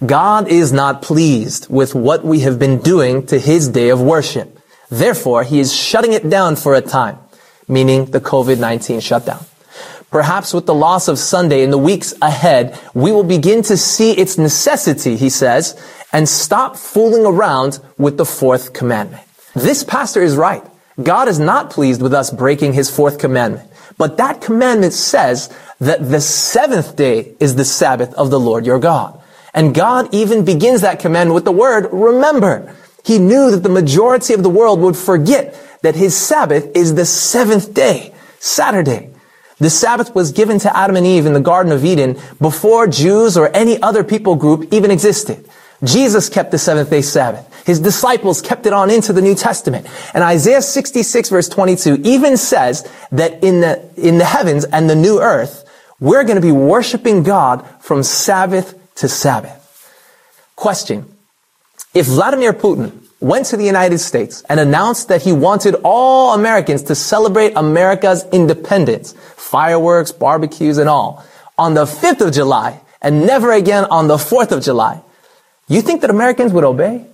God 0.04 0.48
is 0.48 0.72
not 0.72 1.02
pleased 1.02 1.68
with 1.68 1.94
what 1.94 2.24
we 2.24 2.40
have 2.40 2.58
been 2.58 2.78
doing 2.78 3.26
to 3.26 3.38
his 3.38 3.68
day 3.68 3.88
of 3.88 4.00
worship. 4.00 4.58
Therefore, 4.88 5.42
he 5.42 5.58
is 5.58 5.74
shutting 5.74 6.12
it 6.12 6.28
down 6.28 6.56
for 6.56 6.74
a 6.74 6.80
time, 6.80 7.18
meaning 7.66 8.06
the 8.06 8.20
COVID-19 8.20 9.02
shutdown. 9.02 9.44
Perhaps 10.12 10.52
with 10.52 10.66
the 10.66 10.74
loss 10.74 11.08
of 11.08 11.18
Sunday 11.18 11.62
in 11.62 11.70
the 11.70 11.78
weeks 11.78 12.12
ahead, 12.20 12.78
we 12.92 13.10
will 13.10 13.24
begin 13.24 13.62
to 13.62 13.78
see 13.78 14.12
its 14.12 14.36
necessity, 14.36 15.16
he 15.16 15.30
says, 15.30 15.74
and 16.12 16.28
stop 16.28 16.76
fooling 16.76 17.24
around 17.24 17.80
with 17.96 18.18
the 18.18 18.26
fourth 18.26 18.74
commandment. 18.74 19.22
This 19.54 19.82
pastor 19.82 20.20
is 20.20 20.36
right. 20.36 20.62
God 21.02 21.28
is 21.28 21.38
not 21.38 21.70
pleased 21.70 22.02
with 22.02 22.12
us 22.12 22.30
breaking 22.30 22.74
his 22.74 22.94
fourth 22.94 23.18
commandment. 23.18 23.70
But 23.96 24.18
that 24.18 24.42
commandment 24.42 24.92
says 24.92 25.50
that 25.80 26.06
the 26.06 26.20
seventh 26.20 26.94
day 26.94 27.34
is 27.40 27.56
the 27.56 27.64
Sabbath 27.64 28.12
of 28.14 28.30
the 28.30 28.38
Lord 28.38 28.66
your 28.66 28.78
God. 28.78 29.18
And 29.54 29.74
God 29.74 30.12
even 30.14 30.44
begins 30.44 30.82
that 30.82 31.00
command 31.00 31.32
with 31.32 31.44
the 31.44 31.52
word, 31.52 31.88
remember. 31.90 32.76
He 33.02 33.18
knew 33.18 33.50
that 33.50 33.62
the 33.62 33.68
majority 33.68 34.34
of 34.34 34.42
the 34.42 34.50
world 34.50 34.80
would 34.80 34.96
forget 34.96 35.58
that 35.80 35.96
his 35.96 36.14
Sabbath 36.14 36.76
is 36.76 36.94
the 36.94 37.06
seventh 37.06 37.72
day, 37.72 38.14
Saturday. 38.38 39.11
The 39.62 39.70
Sabbath 39.70 40.12
was 40.12 40.32
given 40.32 40.58
to 40.58 40.76
Adam 40.76 40.96
and 40.96 41.06
Eve 41.06 41.24
in 41.24 41.34
the 41.34 41.40
Garden 41.40 41.70
of 41.70 41.84
Eden 41.84 42.18
before 42.40 42.88
Jews 42.88 43.36
or 43.36 43.48
any 43.54 43.80
other 43.80 44.02
people 44.02 44.34
group 44.34 44.66
even 44.72 44.90
existed. 44.90 45.48
Jesus 45.84 46.28
kept 46.28 46.50
the 46.50 46.58
seventh 46.58 46.90
day 46.90 47.00
Sabbath. 47.00 47.64
His 47.64 47.78
disciples 47.78 48.42
kept 48.42 48.66
it 48.66 48.72
on 48.72 48.90
into 48.90 49.12
the 49.12 49.22
New 49.22 49.36
Testament. 49.36 49.86
And 50.14 50.24
Isaiah 50.24 50.62
66 50.62 51.28
verse 51.28 51.48
22 51.48 52.00
even 52.02 52.36
says 52.36 52.90
that 53.12 53.44
in 53.44 53.60
the, 53.60 53.88
in 53.96 54.18
the 54.18 54.24
heavens 54.24 54.64
and 54.64 54.90
the 54.90 54.96
new 54.96 55.20
earth, 55.20 55.64
we're 56.00 56.24
going 56.24 56.34
to 56.34 56.42
be 56.42 56.50
worshiping 56.50 57.22
God 57.22 57.64
from 57.80 58.02
Sabbath 58.02 58.74
to 58.96 59.08
Sabbath. 59.08 59.60
Question. 60.56 61.06
If 61.94 62.06
Vladimir 62.06 62.52
Putin 62.52 63.01
went 63.22 63.46
to 63.46 63.56
the 63.56 63.64
United 63.64 63.98
States 63.98 64.42
and 64.48 64.58
announced 64.58 65.08
that 65.08 65.22
he 65.22 65.32
wanted 65.32 65.76
all 65.84 66.34
Americans 66.34 66.82
to 66.84 66.94
celebrate 66.94 67.52
America's 67.56 68.24
independence, 68.32 69.14
fireworks, 69.36 70.10
barbecues, 70.10 70.78
and 70.78 70.88
all, 70.88 71.24
on 71.56 71.74
the 71.74 71.84
5th 71.84 72.26
of 72.26 72.34
July, 72.34 72.80
and 73.00 73.24
never 73.26 73.52
again 73.52 73.84
on 73.84 74.08
the 74.08 74.16
4th 74.16 74.50
of 74.52 74.62
July, 74.62 75.00
you 75.68 75.80
think 75.82 76.00
that 76.00 76.10
Americans 76.10 76.52
would 76.52 76.64
obey? 76.64 77.06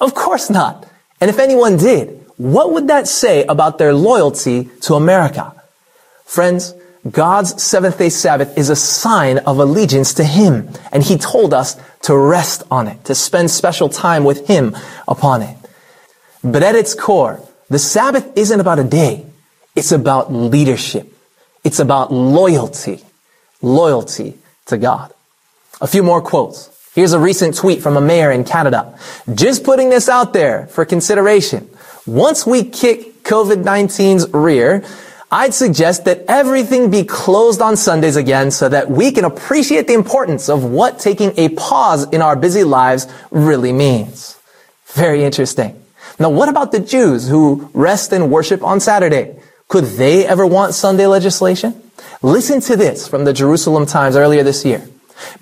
Of 0.00 0.14
course 0.14 0.48
not. 0.48 0.86
And 1.20 1.28
if 1.28 1.38
anyone 1.38 1.76
did, 1.76 2.24
what 2.36 2.72
would 2.72 2.88
that 2.88 3.08
say 3.08 3.44
about 3.44 3.78
their 3.78 3.92
loyalty 3.92 4.70
to 4.82 4.94
America? 4.94 5.54
Friends, 6.24 6.74
God's 7.10 7.60
seventh 7.60 7.98
day 7.98 8.10
Sabbath 8.10 8.56
is 8.56 8.70
a 8.70 8.76
sign 8.76 9.38
of 9.38 9.58
allegiance 9.58 10.14
to 10.14 10.24
Him. 10.24 10.70
And 10.92 11.02
He 11.02 11.18
told 11.18 11.52
us 11.52 11.76
to 12.02 12.16
rest 12.16 12.62
on 12.70 12.86
it, 12.86 13.04
to 13.06 13.14
spend 13.14 13.50
special 13.50 13.88
time 13.88 14.24
with 14.24 14.46
Him 14.46 14.76
upon 15.08 15.42
it. 15.42 15.56
But 16.44 16.62
at 16.62 16.76
its 16.76 16.94
core, 16.94 17.40
the 17.68 17.78
Sabbath 17.78 18.36
isn't 18.36 18.60
about 18.60 18.78
a 18.78 18.84
day. 18.84 19.26
It's 19.74 19.92
about 19.92 20.32
leadership. 20.32 21.12
It's 21.64 21.80
about 21.80 22.12
loyalty. 22.12 23.02
Loyalty 23.62 24.38
to 24.66 24.76
God. 24.76 25.12
A 25.80 25.86
few 25.86 26.02
more 26.02 26.20
quotes. 26.20 26.68
Here's 26.94 27.14
a 27.14 27.18
recent 27.18 27.56
tweet 27.56 27.82
from 27.82 27.96
a 27.96 28.00
mayor 28.00 28.30
in 28.30 28.44
Canada. 28.44 28.98
Just 29.32 29.64
putting 29.64 29.90
this 29.90 30.08
out 30.08 30.32
there 30.34 30.66
for 30.66 30.84
consideration. 30.84 31.70
Once 32.06 32.46
we 32.46 32.64
kick 32.64 33.22
COVID-19's 33.24 34.28
rear, 34.34 34.84
I'd 35.32 35.54
suggest 35.54 36.04
that 36.04 36.26
everything 36.28 36.90
be 36.90 37.04
closed 37.04 37.62
on 37.62 37.78
Sundays 37.78 38.16
again 38.16 38.50
so 38.50 38.68
that 38.68 38.90
we 38.90 39.12
can 39.12 39.24
appreciate 39.24 39.86
the 39.86 39.94
importance 39.94 40.50
of 40.50 40.62
what 40.62 40.98
taking 40.98 41.32
a 41.38 41.48
pause 41.48 42.04
in 42.10 42.20
our 42.20 42.36
busy 42.36 42.64
lives 42.64 43.06
really 43.30 43.72
means. 43.72 44.38
Very 44.88 45.24
interesting. 45.24 45.82
Now, 46.18 46.28
what 46.28 46.50
about 46.50 46.70
the 46.70 46.80
Jews 46.80 47.28
who 47.28 47.70
rest 47.72 48.12
and 48.12 48.30
worship 48.30 48.62
on 48.62 48.78
Saturday? 48.78 49.40
Could 49.68 49.84
they 49.84 50.26
ever 50.26 50.46
want 50.46 50.74
Sunday 50.74 51.06
legislation? 51.06 51.80
Listen 52.20 52.60
to 52.60 52.76
this 52.76 53.08
from 53.08 53.24
the 53.24 53.32
Jerusalem 53.32 53.86
Times 53.86 54.16
earlier 54.16 54.42
this 54.42 54.66
year. 54.66 54.86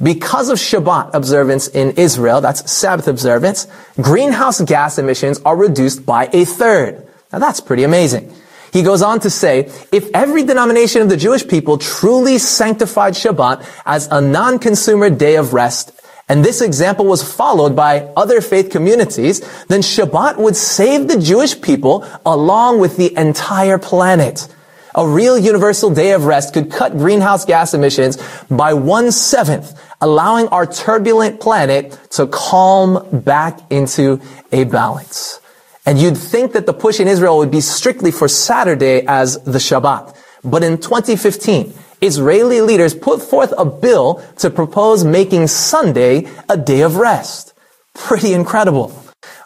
Because 0.00 0.50
of 0.50 0.59
Shabbat 0.59 1.14
observance 1.14 1.66
in 1.66 1.92
Israel, 1.96 2.40
that's 2.40 2.70
Sabbath 2.70 3.09
observance, 3.09 3.66
greenhouse 4.00 4.61
gas 4.61 4.98
emissions 4.98 5.40
are 5.44 5.57
reduced 5.57 6.07
by 6.07 6.29
a 6.33 6.44
third. 6.44 7.09
Now 7.33 7.40
that's 7.40 7.59
pretty 7.61 7.83
amazing. 7.83 8.33
He 8.72 8.83
goes 8.83 9.02
on 9.02 9.20
to 9.20 9.30
say, 9.30 9.70
if 9.90 10.09
every 10.14 10.44
denomination 10.44 11.02
of 11.02 11.09
the 11.09 11.16
Jewish 11.16 11.46
people 11.46 11.78
truly 11.78 12.38
sanctified 12.38 13.14
Shabbat 13.14 13.66
as 13.85 14.06
a 14.11 14.20
non-consumer 14.20 15.11
day 15.11 15.37
of 15.37 15.52
rest, 15.52 15.92
and 16.28 16.44
this 16.44 16.61
example 16.61 17.06
was 17.06 17.24
followed 17.24 17.74
by 17.74 18.02
other 18.16 18.40
faith 18.40 18.70
communities, 18.70 19.40
then 19.66 19.80
Shabbat 19.80 20.37
would 20.37 20.54
save 20.54 21.09
the 21.09 21.18
Jewish 21.18 21.61
people 21.61 22.06
along 22.24 22.78
with 22.78 22.96
the 22.96 23.16
entire 23.18 23.78
planet. 23.78 24.46
A 24.94 25.06
real 25.09 25.37
universal 25.37 25.90
day 25.90 26.12
of 26.12 26.26
rest 26.26 26.54
could 26.54 26.70
cut 26.70 26.96
greenhouse 26.96 27.44
gas 27.44 27.74
emissions 27.74 28.18
by 28.48 28.74
one 28.74 29.11
seventh, 29.11 29.80
allowing 30.00 30.46
our 30.48 30.66
turbulent 30.66 31.40
planet 31.40 31.98
to 32.11 32.28
calm 32.28 33.09
back 33.11 33.61
into 33.72 34.20
a 34.52 34.62
balance. 34.64 35.39
And 35.86 35.98
you'd 35.98 36.16
think 36.16 36.52
that 36.52 36.66
the 36.66 36.72
push 36.72 37.00
in 37.00 37.08
Israel 37.08 37.38
would 37.38 37.50
be 37.50 37.60
strictly 37.60 38.10
for 38.10 38.28
Saturday 38.28 39.04
as 39.06 39.42
the 39.44 39.58
Shabbat. 39.58 40.16
But 40.44 40.62
in 40.62 40.78
2015, 40.78 41.72
Israeli 42.00 42.60
leaders 42.60 42.94
put 42.94 43.22
forth 43.22 43.52
a 43.56 43.64
bill 43.64 44.22
to 44.38 44.50
propose 44.50 45.04
making 45.04 45.48
Sunday 45.48 46.28
a 46.48 46.56
day 46.56 46.80
of 46.82 46.96
rest. 46.96 47.52
Pretty 47.94 48.32
incredible. 48.32 48.88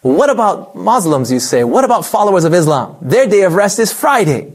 What 0.03 0.31
about 0.31 0.77
Muslims, 0.77 1.33
you 1.33 1.41
say? 1.41 1.65
What 1.65 1.85
about 1.85 2.05
followers 2.05 2.45
of 2.45 2.55
Islam? 2.55 2.97
Their 3.01 3.27
day 3.27 3.43
of 3.43 3.55
rest 3.55 3.79
is 3.79 3.93
Friday. 3.93 4.53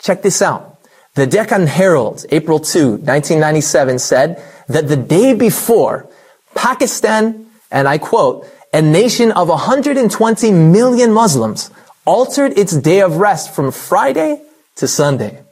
Check 0.00 0.22
this 0.22 0.42
out. 0.42 0.78
The 1.14 1.26
Deccan 1.26 1.66
Herald, 1.66 2.26
April 2.30 2.60
2, 2.60 2.90
1997 3.02 3.98
said 3.98 4.42
that 4.68 4.88
the 4.88 4.96
day 4.96 5.34
before, 5.34 6.08
Pakistan, 6.54 7.47
and 7.70 7.88
I 7.88 7.98
quote, 7.98 8.46
a 8.72 8.80
nation 8.82 9.32
of 9.32 9.48
120 9.48 10.52
million 10.52 11.12
Muslims 11.12 11.70
altered 12.04 12.58
its 12.58 12.76
day 12.76 13.00
of 13.00 13.16
rest 13.16 13.54
from 13.54 13.72
Friday 13.72 14.42
to 14.76 14.86
Sunday. 14.88 15.42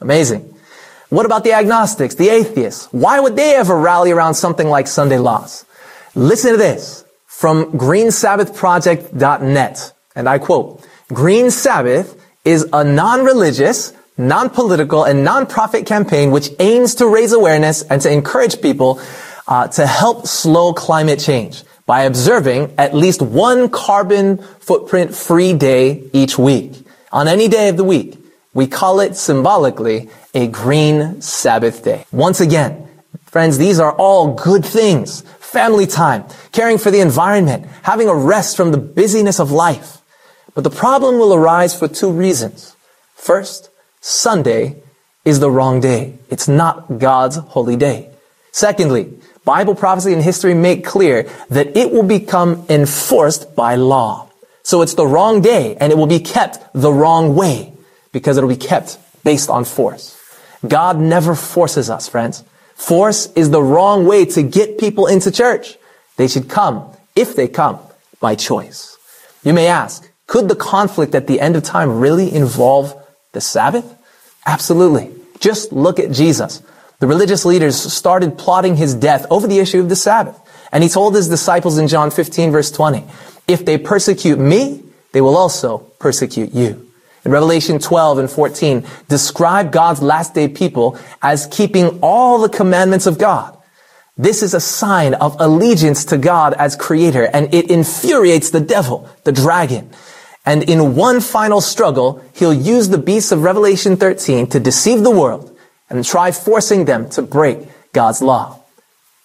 Amazing. 0.00 0.54
What 1.08 1.26
about 1.26 1.44
the 1.44 1.52
agnostics, 1.52 2.14
the 2.14 2.28
atheists? 2.28 2.86
Why 2.92 3.20
would 3.20 3.36
they 3.36 3.56
ever 3.56 3.76
rally 3.76 4.10
around 4.10 4.34
something 4.34 4.68
like 4.68 4.86
Sunday 4.86 5.16
laws? 5.18 5.64
Listen 6.14 6.52
to 6.52 6.58
this 6.58 7.04
from 7.26 7.72
greensabbathproject.net. 7.72 9.92
And 10.14 10.28
I 10.28 10.38
quote, 10.38 10.86
Green 11.12 11.50
Sabbath 11.50 12.14
is 12.44 12.68
a 12.72 12.84
non-religious, 12.84 13.92
non-political, 14.18 15.02
and 15.04 15.24
non-profit 15.24 15.86
campaign 15.86 16.30
which 16.30 16.50
aims 16.58 16.94
to 16.96 17.06
raise 17.06 17.32
awareness 17.32 17.80
and 17.82 18.02
to 18.02 18.12
encourage 18.12 18.60
people 18.60 19.00
uh, 19.48 19.66
to 19.66 19.86
help 19.86 20.26
slow 20.26 20.72
climate 20.72 21.18
change 21.18 21.64
by 21.86 22.02
observing 22.02 22.74
at 22.76 22.94
least 22.94 23.22
one 23.22 23.70
carbon 23.70 24.36
footprint 24.60 25.14
free 25.14 25.54
day 25.54 26.08
each 26.12 26.38
week. 26.38 26.74
On 27.10 27.26
any 27.26 27.48
day 27.48 27.70
of 27.70 27.78
the 27.78 27.84
week, 27.84 28.18
we 28.52 28.66
call 28.66 29.00
it 29.00 29.16
symbolically 29.16 30.10
a 30.34 30.46
green 30.48 31.22
Sabbath 31.22 31.82
day. 31.82 32.04
Once 32.12 32.40
again, 32.40 32.86
friends, 33.24 33.56
these 33.56 33.80
are 33.80 33.92
all 33.92 34.34
good 34.34 34.64
things. 34.64 35.22
Family 35.38 35.86
time, 35.86 36.26
caring 36.52 36.76
for 36.76 36.90
the 36.90 37.00
environment, 37.00 37.66
having 37.82 38.08
a 38.08 38.14
rest 38.14 38.54
from 38.54 38.70
the 38.70 38.78
busyness 38.78 39.40
of 39.40 39.50
life. 39.50 40.02
But 40.54 40.64
the 40.64 40.70
problem 40.70 41.18
will 41.18 41.32
arise 41.32 41.78
for 41.78 41.88
two 41.88 42.10
reasons. 42.10 42.76
First, 43.14 43.70
Sunday 44.00 44.82
is 45.24 45.40
the 45.40 45.50
wrong 45.50 45.80
day. 45.80 46.18
It's 46.28 46.48
not 46.48 46.98
God's 46.98 47.36
holy 47.36 47.76
day. 47.76 48.10
Secondly, 48.52 49.18
Bible 49.48 49.74
prophecy 49.74 50.12
and 50.12 50.22
history 50.22 50.52
make 50.52 50.84
clear 50.84 51.26
that 51.48 51.74
it 51.74 51.90
will 51.90 52.02
become 52.02 52.66
enforced 52.68 53.56
by 53.56 53.76
law. 53.76 54.28
So 54.62 54.82
it's 54.82 54.92
the 54.92 55.06
wrong 55.06 55.40
day 55.40 55.74
and 55.80 55.90
it 55.90 55.96
will 55.96 56.06
be 56.06 56.20
kept 56.20 56.60
the 56.74 56.92
wrong 56.92 57.34
way 57.34 57.72
because 58.12 58.36
it'll 58.36 58.50
be 58.50 58.56
kept 58.56 58.98
based 59.24 59.48
on 59.48 59.64
force. 59.64 60.14
God 60.76 61.00
never 61.00 61.34
forces 61.34 61.88
us, 61.88 62.10
friends. 62.10 62.44
Force 62.74 63.32
is 63.32 63.48
the 63.48 63.62
wrong 63.62 64.04
way 64.04 64.26
to 64.36 64.42
get 64.42 64.76
people 64.76 65.06
into 65.06 65.30
church. 65.30 65.78
They 66.18 66.28
should 66.28 66.50
come, 66.50 66.84
if 67.16 67.34
they 67.34 67.48
come, 67.48 67.78
by 68.20 68.34
choice. 68.34 68.98
You 69.44 69.54
may 69.54 69.68
ask, 69.68 70.06
could 70.26 70.50
the 70.50 70.56
conflict 70.56 71.14
at 71.14 71.26
the 71.26 71.40
end 71.40 71.56
of 71.56 71.62
time 71.62 72.00
really 72.00 72.30
involve 72.30 72.92
the 73.32 73.40
Sabbath? 73.40 73.86
Absolutely. 74.44 75.10
Just 75.40 75.72
look 75.72 75.98
at 75.98 76.12
Jesus. 76.12 76.60
The 77.00 77.06
religious 77.06 77.44
leaders 77.44 77.76
started 77.76 78.36
plotting 78.36 78.76
his 78.76 78.94
death 78.94 79.24
over 79.30 79.46
the 79.46 79.60
issue 79.60 79.80
of 79.80 79.88
the 79.88 79.96
Sabbath. 79.96 80.38
And 80.72 80.82
he 80.82 80.88
told 80.88 81.14
his 81.14 81.28
disciples 81.28 81.78
in 81.78 81.86
John 81.86 82.10
15 82.10 82.50
verse 82.50 82.70
20, 82.70 83.04
if 83.46 83.64
they 83.64 83.78
persecute 83.78 84.38
me, 84.38 84.82
they 85.12 85.20
will 85.20 85.36
also 85.36 85.78
persecute 85.98 86.52
you. 86.52 86.90
In 87.24 87.30
Revelation 87.30 87.78
12 87.78 88.18
and 88.18 88.30
14, 88.30 88.84
describe 89.08 89.72
God's 89.72 90.02
last 90.02 90.34
day 90.34 90.48
people 90.48 90.98
as 91.22 91.46
keeping 91.46 92.00
all 92.02 92.38
the 92.38 92.48
commandments 92.48 93.06
of 93.06 93.18
God. 93.18 93.56
This 94.16 94.42
is 94.42 94.52
a 94.52 94.60
sign 94.60 95.14
of 95.14 95.36
allegiance 95.38 96.04
to 96.06 96.18
God 96.18 96.52
as 96.54 96.74
creator, 96.74 97.24
and 97.24 97.54
it 97.54 97.70
infuriates 97.70 98.50
the 98.50 98.60
devil, 98.60 99.08
the 99.22 99.32
dragon. 99.32 99.90
And 100.44 100.64
in 100.64 100.96
one 100.96 101.20
final 101.20 101.60
struggle, 101.60 102.22
he'll 102.34 102.52
use 102.52 102.88
the 102.88 102.98
beasts 102.98 103.30
of 103.30 103.42
Revelation 103.42 103.96
13 103.96 104.48
to 104.48 104.60
deceive 104.60 105.02
the 105.02 105.10
world 105.10 105.56
and 105.90 106.04
try 106.04 106.30
forcing 106.30 106.84
them 106.84 107.08
to 107.10 107.22
break 107.22 107.58
God's 107.92 108.22
law. 108.22 108.60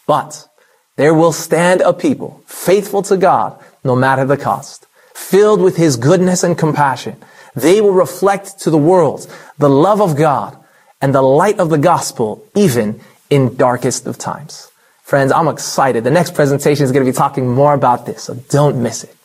But 0.08 0.48
there 0.96 1.14
will 1.14 1.32
stand 1.32 1.82
a 1.82 1.94
people 1.94 2.44
faithful 2.46 3.02
to 3.04 3.18
God 3.18 3.60
no 3.84 3.96
matter 3.96 4.26
the 4.26 4.38
cost, 4.38 4.86
filled 5.14 5.62
with 5.62 5.78
his 5.78 5.98
goodness 5.98 6.44
and 6.44 6.58
compassion. 6.58 7.18
They 7.56 7.82
will 7.82 7.94
reflect 7.94 8.60
to 8.60 8.70
the 8.70 8.78
world 8.78 9.32
the 9.58 9.70
love 9.70 10.02
of 10.02 10.16
God 10.16 10.58
and 11.02 11.14
the 11.14 11.22
light 11.22 11.60
of 11.60 11.70
the 11.70 11.78
gospel 11.78 12.46
even 12.56 13.02
in 13.30 13.56
darkest 13.56 14.08
of 14.08 14.18
times. 14.18 14.72
Friends, 15.04 15.32
I'm 15.32 15.48
excited. 15.48 16.04
The 16.04 16.12
next 16.12 16.34
presentation 16.34 16.86
is 16.86 16.92
going 16.92 17.06
to 17.06 17.12
be 17.12 17.16
talking 17.16 17.54
more 17.54 17.74
about 17.74 18.06
this, 18.06 18.24
so 18.24 18.36
don't 18.50 18.82
miss 18.82 19.04
it. 19.04 19.16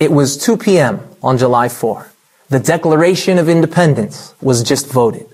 It 0.00 0.10
was 0.10 0.36
2 0.36 0.56
p.m. 0.56 1.00
on 1.22 1.38
July 1.38 1.68
4. 1.68 2.10
The 2.48 2.60
Declaration 2.60 3.38
of 3.38 3.48
Independence 3.48 4.34
was 4.40 4.62
just 4.62 4.86
voted. 4.86 5.28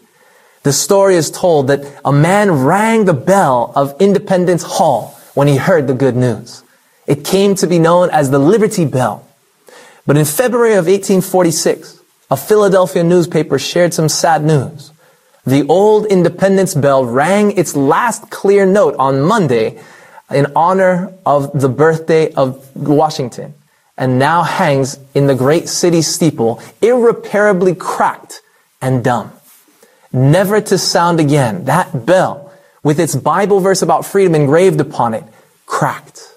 The 0.62 0.72
story 0.72 1.16
is 1.16 1.31
told 1.31 1.66
that 1.66 1.85
a 2.05 2.12
man 2.12 2.64
rang 2.64 3.05
the 3.05 3.14
bell 3.14 3.72
of 3.75 4.01
Independence 4.01 4.62
Hall 4.62 5.18
when 5.35 5.48
he 5.48 5.57
heard 5.57 5.88
the 5.88 5.94
good 5.94 6.14
news. 6.14 6.62
It 7.07 7.25
came 7.25 7.57
to 7.57 7.66
be 7.66 7.81
known 7.81 8.11
as 8.11 8.31
the 8.31 8.38
Liberty 8.38 8.85
Bell. 8.85 9.27
But 10.07 10.16
in 10.16 10.25
February 10.25 10.75
of 10.75 10.87
1846, 10.87 12.01
a 12.31 12.37
Philadelphia 12.37 13.03
newspaper 13.03 13.59
shared 13.59 13.92
some 13.92 14.09
sad 14.09 14.44
news. 14.44 14.92
The 15.44 15.66
old 15.66 16.07
Independence 16.07 16.75
Bell 16.75 17.05
rang 17.05 17.51
its 17.59 17.75
last 17.75 18.31
clear 18.31 18.64
note 18.64 18.94
on 19.01 19.20
Monday 19.20 19.81
in 20.31 20.46
honor 20.55 21.12
of 21.27 21.51
the 21.61 21.68
birthday 21.68 22.33
of 22.35 22.75
Washington 22.77 23.55
and 23.98 24.18
now 24.20 24.44
hangs 24.44 24.98
in 25.12 25.27
the 25.27 25.35
great 25.35 25.68
city 25.68 26.03
steeple, 26.03 26.62
irreparably 26.81 27.75
cracked 27.75 28.42
and 28.81 29.03
dumb 29.03 29.33
never 30.12 30.61
to 30.61 30.79
sound 30.79 31.20
again. 31.20 31.64
That 31.64 32.07
bell, 32.07 32.53
with 32.83 33.01
its 33.01 33.14
Bible 33.14 33.61
verse 33.61 33.83
about 33.83 34.05
freedom 34.05 34.35
engraved 34.35 34.81
upon 34.81 35.14
it, 35.14 35.25
cracked. 35.66 36.37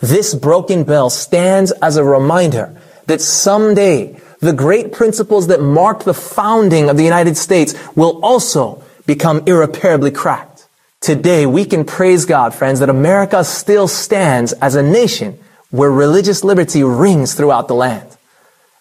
This 0.00 0.34
broken 0.34 0.84
bell 0.84 1.10
stands 1.10 1.70
as 1.82 1.96
a 1.96 2.04
reminder 2.04 2.76
that 3.06 3.20
someday 3.20 4.20
the 4.40 4.52
great 4.52 4.92
principles 4.92 5.46
that 5.46 5.60
marked 5.60 6.04
the 6.04 6.14
founding 6.14 6.90
of 6.90 6.96
the 6.96 7.04
United 7.04 7.36
States 7.36 7.74
will 7.94 8.20
also 8.24 8.82
become 9.06 9.42
irreparably 9.46 10.10
cracked. 10.10 10.66
Today 11.00 11.46
we 11.46 11.64
can 11.64 11.84
praise 11.84 12.24
God, 12.24 12.54
friends, 12.54 12.80
that 12.80 12.88
America 12.88 13.44
still 13.44 13.88
stands 13.88 14.52
as 14.54 14.74
a 14.74 14.82
nation 14.82 15.38
where 15.70 15.90
religious 15.90 16.44
liberty 16.44 16.82
rings 16.84 17.34
throughout 17.34 17.66
the 17.66 17.74
land. 17.74 18.08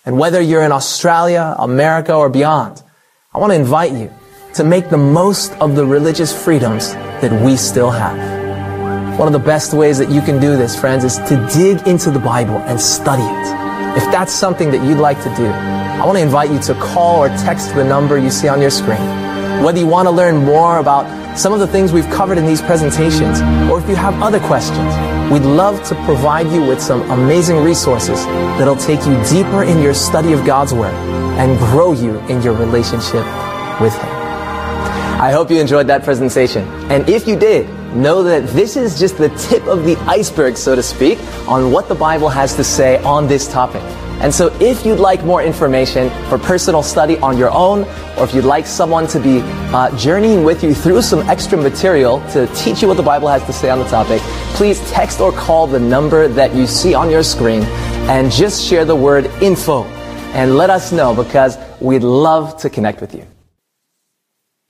And 0.06 0.20
whether 0.20 0.42
you're 0.42 0.64
in 0.64 0.72
Australia, 0.72 1.56
America, 1.58 2.14
or 2.14 2.30
beyond, 2.30 2.82
I 3.34 3.38
want 3.38 3.52
to 3.52 3.56
invite 3.56 3.94
you 3.94 4.12
to 4.56 4.66
make 4.66 4.90
the 4.90 4.98
most 4.98 5.54
of 5.62 5.78
the 5.78 5.86
religious 5.86 6.34
freedoms 6.44 6.92
that 6.92 7.32
we 7.46 7.56
still 7.56 7.90
have. 7.90 8.18
One 9.18 9.26
of 9.26 9.32
the 9.32 9.40
best 9.40 9.74
ways 9.74 9.98
that 10.00 10.10
you 10.10 10.20
can 10.20 10.38
do 10.42 10.58
this, 10.58 10.78
friends, 10.78 11.06
is 11.06 11.16
to 11.30 11.50
dig 11.54 11.88
into 11.88 12.12
the 12.12 12.20
Bible 12.20 12.58
and 12.58 12.78
study 12.78 13.24
it. 13.24 13.98
If 13.98 14.04
that's 14.12 14.34
something 14.34 14.70
that 14.72 14.86
you'd 14.86 14.98
like 14.98 15.18
to 15.24 15.34
do, 15.38 15.46
I 15.46 16.06
want 16.06 16.18
to 16.18 16.22
invite 16.22 16.52
you 16.52 16.60
to 16.60 16.74
call 16.74 17.24
or 17.24 17.30
text 17.30 17.74
the 17.74 17.86
number 17.86 18.18
you 18.18 18.30
see 18.30 18.50
on 18.50 18.60
your 18.60 18.70
screen. 18.70 19.00
Whether 19.64 19.80
you 19.80 19.88
want 19.88 20.08
to 20.08 20.12
learn 20.12 20.44
more 20.44 20.80
about 20.80 21.08
some 21.40 21.54
of 21.54 21.62
the 21.62 21.68
things 21.68 21.94
we've 21.94 22.10
covered 22.10 22.38
in 22.38 22.46
these 22.46 22.62
presentations, 22.62 23.40
or 23.72 23.80
if 23.80 23.88
you 23.88 23.96
have 23.96 24.22
other 24.22 24.42
questions, 24.42 24.94
we'd 25.32 25.48
love 25.48 25.82
to 25.88 25.96
provide 26.04 26.48
you 26.48 26.66
with 26.66 26.82
some 26.82 27.10
amazing 27.10 27.64
resources 27.64 28.26
that'll 28.60 28.76
take 28.76 29.00
you 29.06 29.14
deeper 29.30 29.64
in 29.64 29.82
your 29.82 29.94
study 29.94 30.34
of 30.34 30.46
God's 30.46 30.74
Word 30.74 31.21
and 31.40 31.58
grow 31.58 31.94
you 31.94 32.20
in 32.28 32.42
your 32.42 32.54
relationship 32.54 33.26
with 33.80 33.94
Him. 33.94 34.22
I 35.22 35.32
hope 35.32 35.52
you 35.52 35.60
enjoyed 35.60 35.86
that 35.88 36.04
presentation. 36.04 36.68
And 36.92 37.08
if 37.08 37.28
you 37.28 37.36
did, 37.36 37.70
know 37.94 38.24
that 38.24 38.48
this 38.48 38.76
is 38.76 38.98
just 39.00 39.18
the 39.18 39.30
tip 39.30 39.64
of 39.68 39.86
the 39.86 39.96
iceberg, 40.08 40.58
so 40.58 40.76
to 40.76 40.82
speak, 40.82 41.20
on 41.48 41.72
what 41.72 41.88
the 41.88 41.96
Bible 41.96 42.28
has 42.30 42.56
to 42.56 42.64
say 42.64 42.98
on 43.04 43.28
this 43.28 43.48
topic. 43.48 43.84
And 44.22 44.34
so 44.34 44.48
if 44.60 44.86
you'd 44.86 45.00
like 45.00 45.24
more 45.24 45.44
information 45.44 46.10
for 46.28 46.38
personal 46.38 46.84
study 46.84 47.18
on 47.20 47.38
your 47.38 47.52
own, 47.52 47.84
or 48.18 48.24
if 48.24 48.34
you'd 48.34 48.46
like 48.46 48.66
someone 48.66 49.08
to 49.08 49.20
be 49.20 49.42
uh, 49.74 49.96
journeying 49.98 50.44
with 50.44 50.64
you 50.64 50.74
through 50.74 51.02
some 51.02 51.28
extra 51.30 51.58
material 51.58 52.20
to 52.30 52.48
teach 52.56 52.82
you 52.82 52.88
what 52.88 52.98
the 52.98 53.04
Bible 53.04 53.28
has 53.28 53.44
to 53.46 53.54
say 53.54 53.70
on 53.70 53.80
the 53.80 53.86
topic, 53.86 54.22
please 54.54 54.80
text 54.92 55.20
or 55.20 55.32
call 55.32 55.68
the 55.68 55.80
number 55.80 56.28
that 56.28 56.56
you 56.56 56.68
see 56.68 56.94
on 56.94 57.10
your 57.10 57.24
screen 57.24 57.64
and 58.10 58.32
just 58.32 58.64
share 58.64 58.86
the 58.86 58.96
word 58.96 59.26
info 59.42 59.84
and 60.34 60.56
let 60.56 60.70
us 60.70 60.92
know 60.92 61.14
because 61.14 61.58
we'd 61.80 62.04
love 62.04 62.58
to 62.58 62.70
connect 62.70 63.02
with 63.02 63.14
you. 63.14 63.26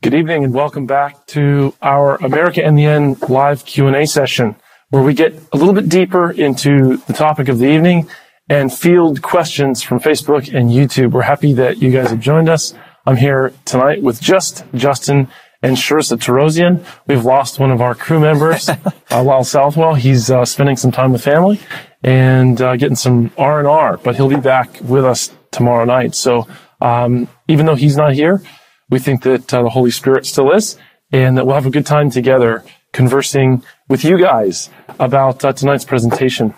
Good 0.02 0.16
evening 0.16 0.44
and 0.44 0.54
welcome 0.54 0.88
back 0.88 1.28
to 1.28 1.76
our 1.82 2.16
America 2.16 2.66
in 2.66 2.74
the 2.74 2.86
End 2.86 3.22
live 3.30 3.64
Q&A 3.66 4.08
session 4.08 4.56
where 4.90 5.04
we 5.04 5.14
get 5.14 5.34
a 5.54 5.58
little 5.58 5.74
bit 5.74 5.88
deeper 5.88 6.32
into 6.32 6.98
the 7.06 7.14
topic 7.14 7.48
of 7.48 7.60
the 7.60 7.68
evening 7.68 8.10
and 8.50 8.74
field 8.74 9.22
questions 9.22 9.84
from 9.84 10.00
Facebook 10.00 10.54
and 10.54 10.72
YouTube. 10.72 11.12
We're 11.12 11.22
happy 11.22 11.54
that 11.54 11.78
you 11.78 11.92
guys 11.92 12.10
have 12.10 12.20
joined 12.20 12.50
us. 12.50 12.74
I'm 13.06 13.16
here 13.16 13.54
tonight 13.66 14.02
with 14.02 14.20
just 14.20 14.66
Justin 14.74 15.28
and 15.62 15.78
Sharissa 15.78 16.18
Terosian. 16.18 16.84
We've 17.06 17.24
lost 17.24 17.60
one 17.60 17.70
of 17.70 17.80
our 17.80 17.94
crew 17.94 18.20
members, 18.20 18.68
uh, 19.12 19.24
Lyle 19.24 19.44
Southwell. 19.44 19.94
He's 19.94 20.32
uh, 20.32 20.44
spending 20.46 20.78
some 20.78 20.92
time 20.92 21.14
with 21.14 21.24
family 21.24 21.60
and 22.04 22.60
uh, 22.60 22.76
getting 22.76 22.96
some 22.96 23.32
R 23.38 23.60
and 23.60 23.68
R, 23.68 23.98
but 23.98 24.16
he'll 24.16 24.28
be 24.28 24.36
back 24.36 24.82
with 24.82 25.06
us 25.06 25.32
tomorrow 25.52 25.86
night. 25.86 26.16
So 26.16 26.48
um, 26.82 27.28
even 27.48 27.66
though 27.66 27.76
he's 27.76 27.98
not 27.98 28.14
here, 28.14 28.42
we 28.90 29.00
think 29.00 29.24
that 29.24 29.54
uh, 29.54 29.64
the 29.64 29.70
Holy 29.70 29.92
Spirit 29.92 30.26
still 30.26 30.52
is, 30.52 30.78
and 31.12 31.38
that 31.38 31.46
we'll 31.46 31.56
have 31.56 31.66
a 31.66 31.72
good 31.72 31.86
time 31.86 32.10
together 32.10 32.64
conversing 32.94 33.64
with 33.88 34.04
you 34.04 34.20
guys 34.20 34.70
about 35.00 35.44
uh, 35.46 35.54
tonight's 35.54 35.86
presentation. 35.86 36.54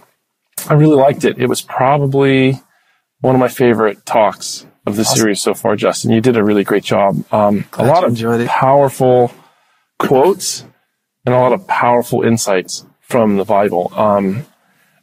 I 0.68 0.74
really 0.74 0.96
liked 0.96 1.26
it. 1.26 1.38
It 1.38 1.48
was 1.48 1.62
probably 1.62 2.60
one 3.22 3.36
of 3.36 3.40
my 3.40 3.48
favorite 3.48 4.06
talks 4.06 4.66
of 4.86 4.96
the 4.96 5.02
awesome. 5.02 5.18
series 5.18 5.42
so 5.42 5.54
far, 5.54 5.76
Justin. 5.76 6.12
You 6.12 6.22
did 6.22 6.38
a 6.38 6.44
really 6.44 6.64
great 6.64 6.84
job. 6.84 7.24
Um, 7.32 7.66
a 7.74 7.86
lot 7.86 8.04
of 8.04 8.48
powerful 8.48 9.32
quotes 10.00 10.66
and 11.26 11.34
a 11.34 11.40
lot 11.40 11.54
of 11.54 11.68
powerful 11.68 12.24
insights 12.24 12.86
from 13.02 13.38
the 13.38 13.46
Bible. 13.46 13.92
Um, 13.96 14.46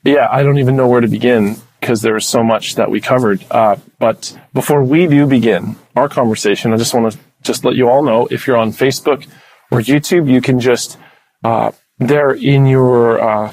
yeah, 0.05 0.29
I 0.31 0.43
don't 0.43 0.59
even 0.59 0.77
know 0.77 0.89
where 0.89 1.01
to 1.01 1.09
begin 1.09 1.57
because 1.81 2.03
there 2.03 2.15
was 2.15 2.27
so 2.27 2.45
much 2.45 2.75
that 2.75 2.91
we 2.91 3.01
covered. 3.01 3.45
Uh, 3.51 3.77
but 3.99 4.39
before 4.53 4.85
we 4.85 5.07
do 5.07 5.27
begin 5.27 5.77
our 5.97 6.09
conversation, 6.09 6.73
I 6.73 6.77
just 6.77 6.95
want 6.95 7.13
to 7.13 7.19
just 7.43 7.65
let 7.65 7.75
you 7.75 7.89
all 7.89 8.03
know 8.03 8.29
if 8.31 8.47
you're 8.47 8.57
on 8.57 8.71
Facebook 8.71 9.27
or 9.71 9.81
YouTube, 9.81 10.31
you 10.31 10.41
can 10.41 10.61
just 10.61 10.99
uh, 11.43 11.73
there 11.99 12.33
in 12.33 12.67
your 12.67 13.21
uh, 13.21 13.53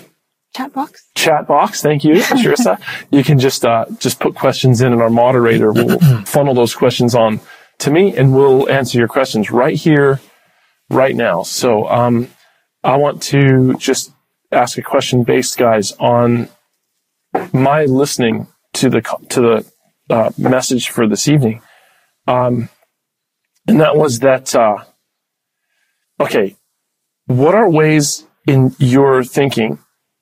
chat 0.55 0.73
box. 0.73 1.07
Chat 1.15 1.47
box. 1.47 1.81
Thank 1.81 2.03
you, 2.03 2.15
Sharissa. 2.15 2.79
you 3.11 3.23
can 3.23 3.39
just 3.39 3.63
uh, 3.63 3.85
just 3.99 4.19
put 4.19 4.35
questions 4.35 4.81
in, 4.81 4.91
and 4.91 5.01
our 5.01 5.09
moderator 5.09 5.71
will 5.71 5.99
funnel 6.25 6.53
those 6.53 6.75
questions 6.75 7.15
on 7.15 7.39
to 7.79 7.91
me, 7.91 8.15
and 8.15 8.35
we'll 8.35 8.69
answer 8.69 8.97
your 8.97 9.07
questions 9.07 9.51
right 9.51 9.75
here, 9.75 10.19
right 10.89 11.15
now. 11.15 11.43
So 11.43 11.87
um, 11.87 12.29
I 12.83 12.97
want 12.97 13.21
to 13.23 13.75
just 13.75 14.11
ask 14.51 14.77
a 14.77 14.81
question 14.81 15.23
based, 15.23 15.57
guys, 15.57 15.91
on 15.93 16.49
my 17.53 17.85
listening 17.85 18.47
to 18.73 18.89
the 18.89 19.01
to 19.29 19.41
the 19.41 19.71
uh, 20.09 20.31
message 20.37 20.89
for 20.89 21.07
this 21.07 21.27
evening, 21.27 21.61
um, 22.27 22.69
and 23.67 23.79
that 23.81 23.95
was 23.95 24.19
that. 24.19 24.53
Uh, 24.53 24.83
okay, 26.19 26.55
what 27.25 27.55
are 27.55 27.69
ways 27.69 28.25
in 28.47 28.75
your 28.79 29.23
thinking 29.23 29.79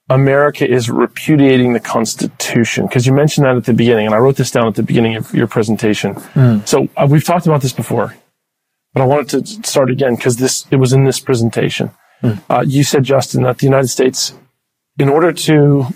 America 0.10 0.70
is 0.70 0.90
repudiating 0.90 1.74
the 1.74 1.80
Constitution? 1.80 2.88
Because 2.88 3.06
you 3.06 3.14
mentioned 3.14 3.46
that 3.46 3.56
at 3.56 3.66
the 3.66 3.74
beginning, 3.74 4.06
and 4.06 4.16
I 4.16 4.20
wrote 4.20 4.38
this 4.38 4.52
down 4.52 4.68
at 4.68 4.76
the 4.76 4.84
beginning 4.84 5.16
of 5.16 5.34
your 5.34 5.48
presentation. 5.48 6.16
Mm. 6.16 6.68
So 6.68 6.88
uh, 6.98 7.08
we've 7.10 7.24
talked 7.24 7.46
about 7.46 7.62
this 7.62 7.74
before, 7.74 8.16
but 8.94 9.02
I 9.02 9.06
wanted 9.06 9.46
to 9.46 9.68
start 9.68 9.90
again 9.92 10.16
because 10.16 10.38
this 10.38 10.66
it 10.72 10.78
was 10.78 10.94
in 10.94 11.04
this 11.04 11.20
presentation. 11.20 11.92
Mm. 12.24 12.42
Uh, 12.50 12.64
you 12.66 12.84
said, 12.84 13.04
Justin, 13.04 13.44
that 13.44 13.60
the 13.60 13.66
United 13.66 13.90
States, 13.90 14.34
in 14.98 15.10
order 15.10 15.32
to 15.32 15.88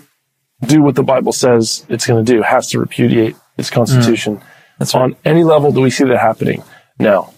do 0.62 0.82
what 0.82 0.96
the 0.96 1.04
Bible 1.04 1.32
says 1.32 1.86
it's 1.90 2.06
going 2.06 2.24
to 2.24 2.32
do, 2.32 2.42
has 2.42 2.70
to 2.72 2.80
repudiate 2.80 3.36
its 3.58 3.70
constitution. 3.70 4.38
Mm. 4.38 4.44
That's 4.78 4.94
right. 4.94 5.04
On 5.04 5.16
any 5.26 5.44
level, 5.44 5.72
do 5.72 5.82
we 5.82 5.90
see 5.90 6.06
that 6.06 6.20
happening 6.20 6.64
now? 6.98 7.34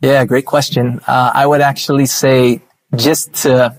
Yeah, 0.00 0.24
great 0.24 0.46
question. 0.46 1.00
Uh, 1.06 1.30
I 1.34 1.46
would 1.46 1.60
actually 1.60 2.06
say 2.06 2.60
just 2.94 3.34
to 3.42 3.76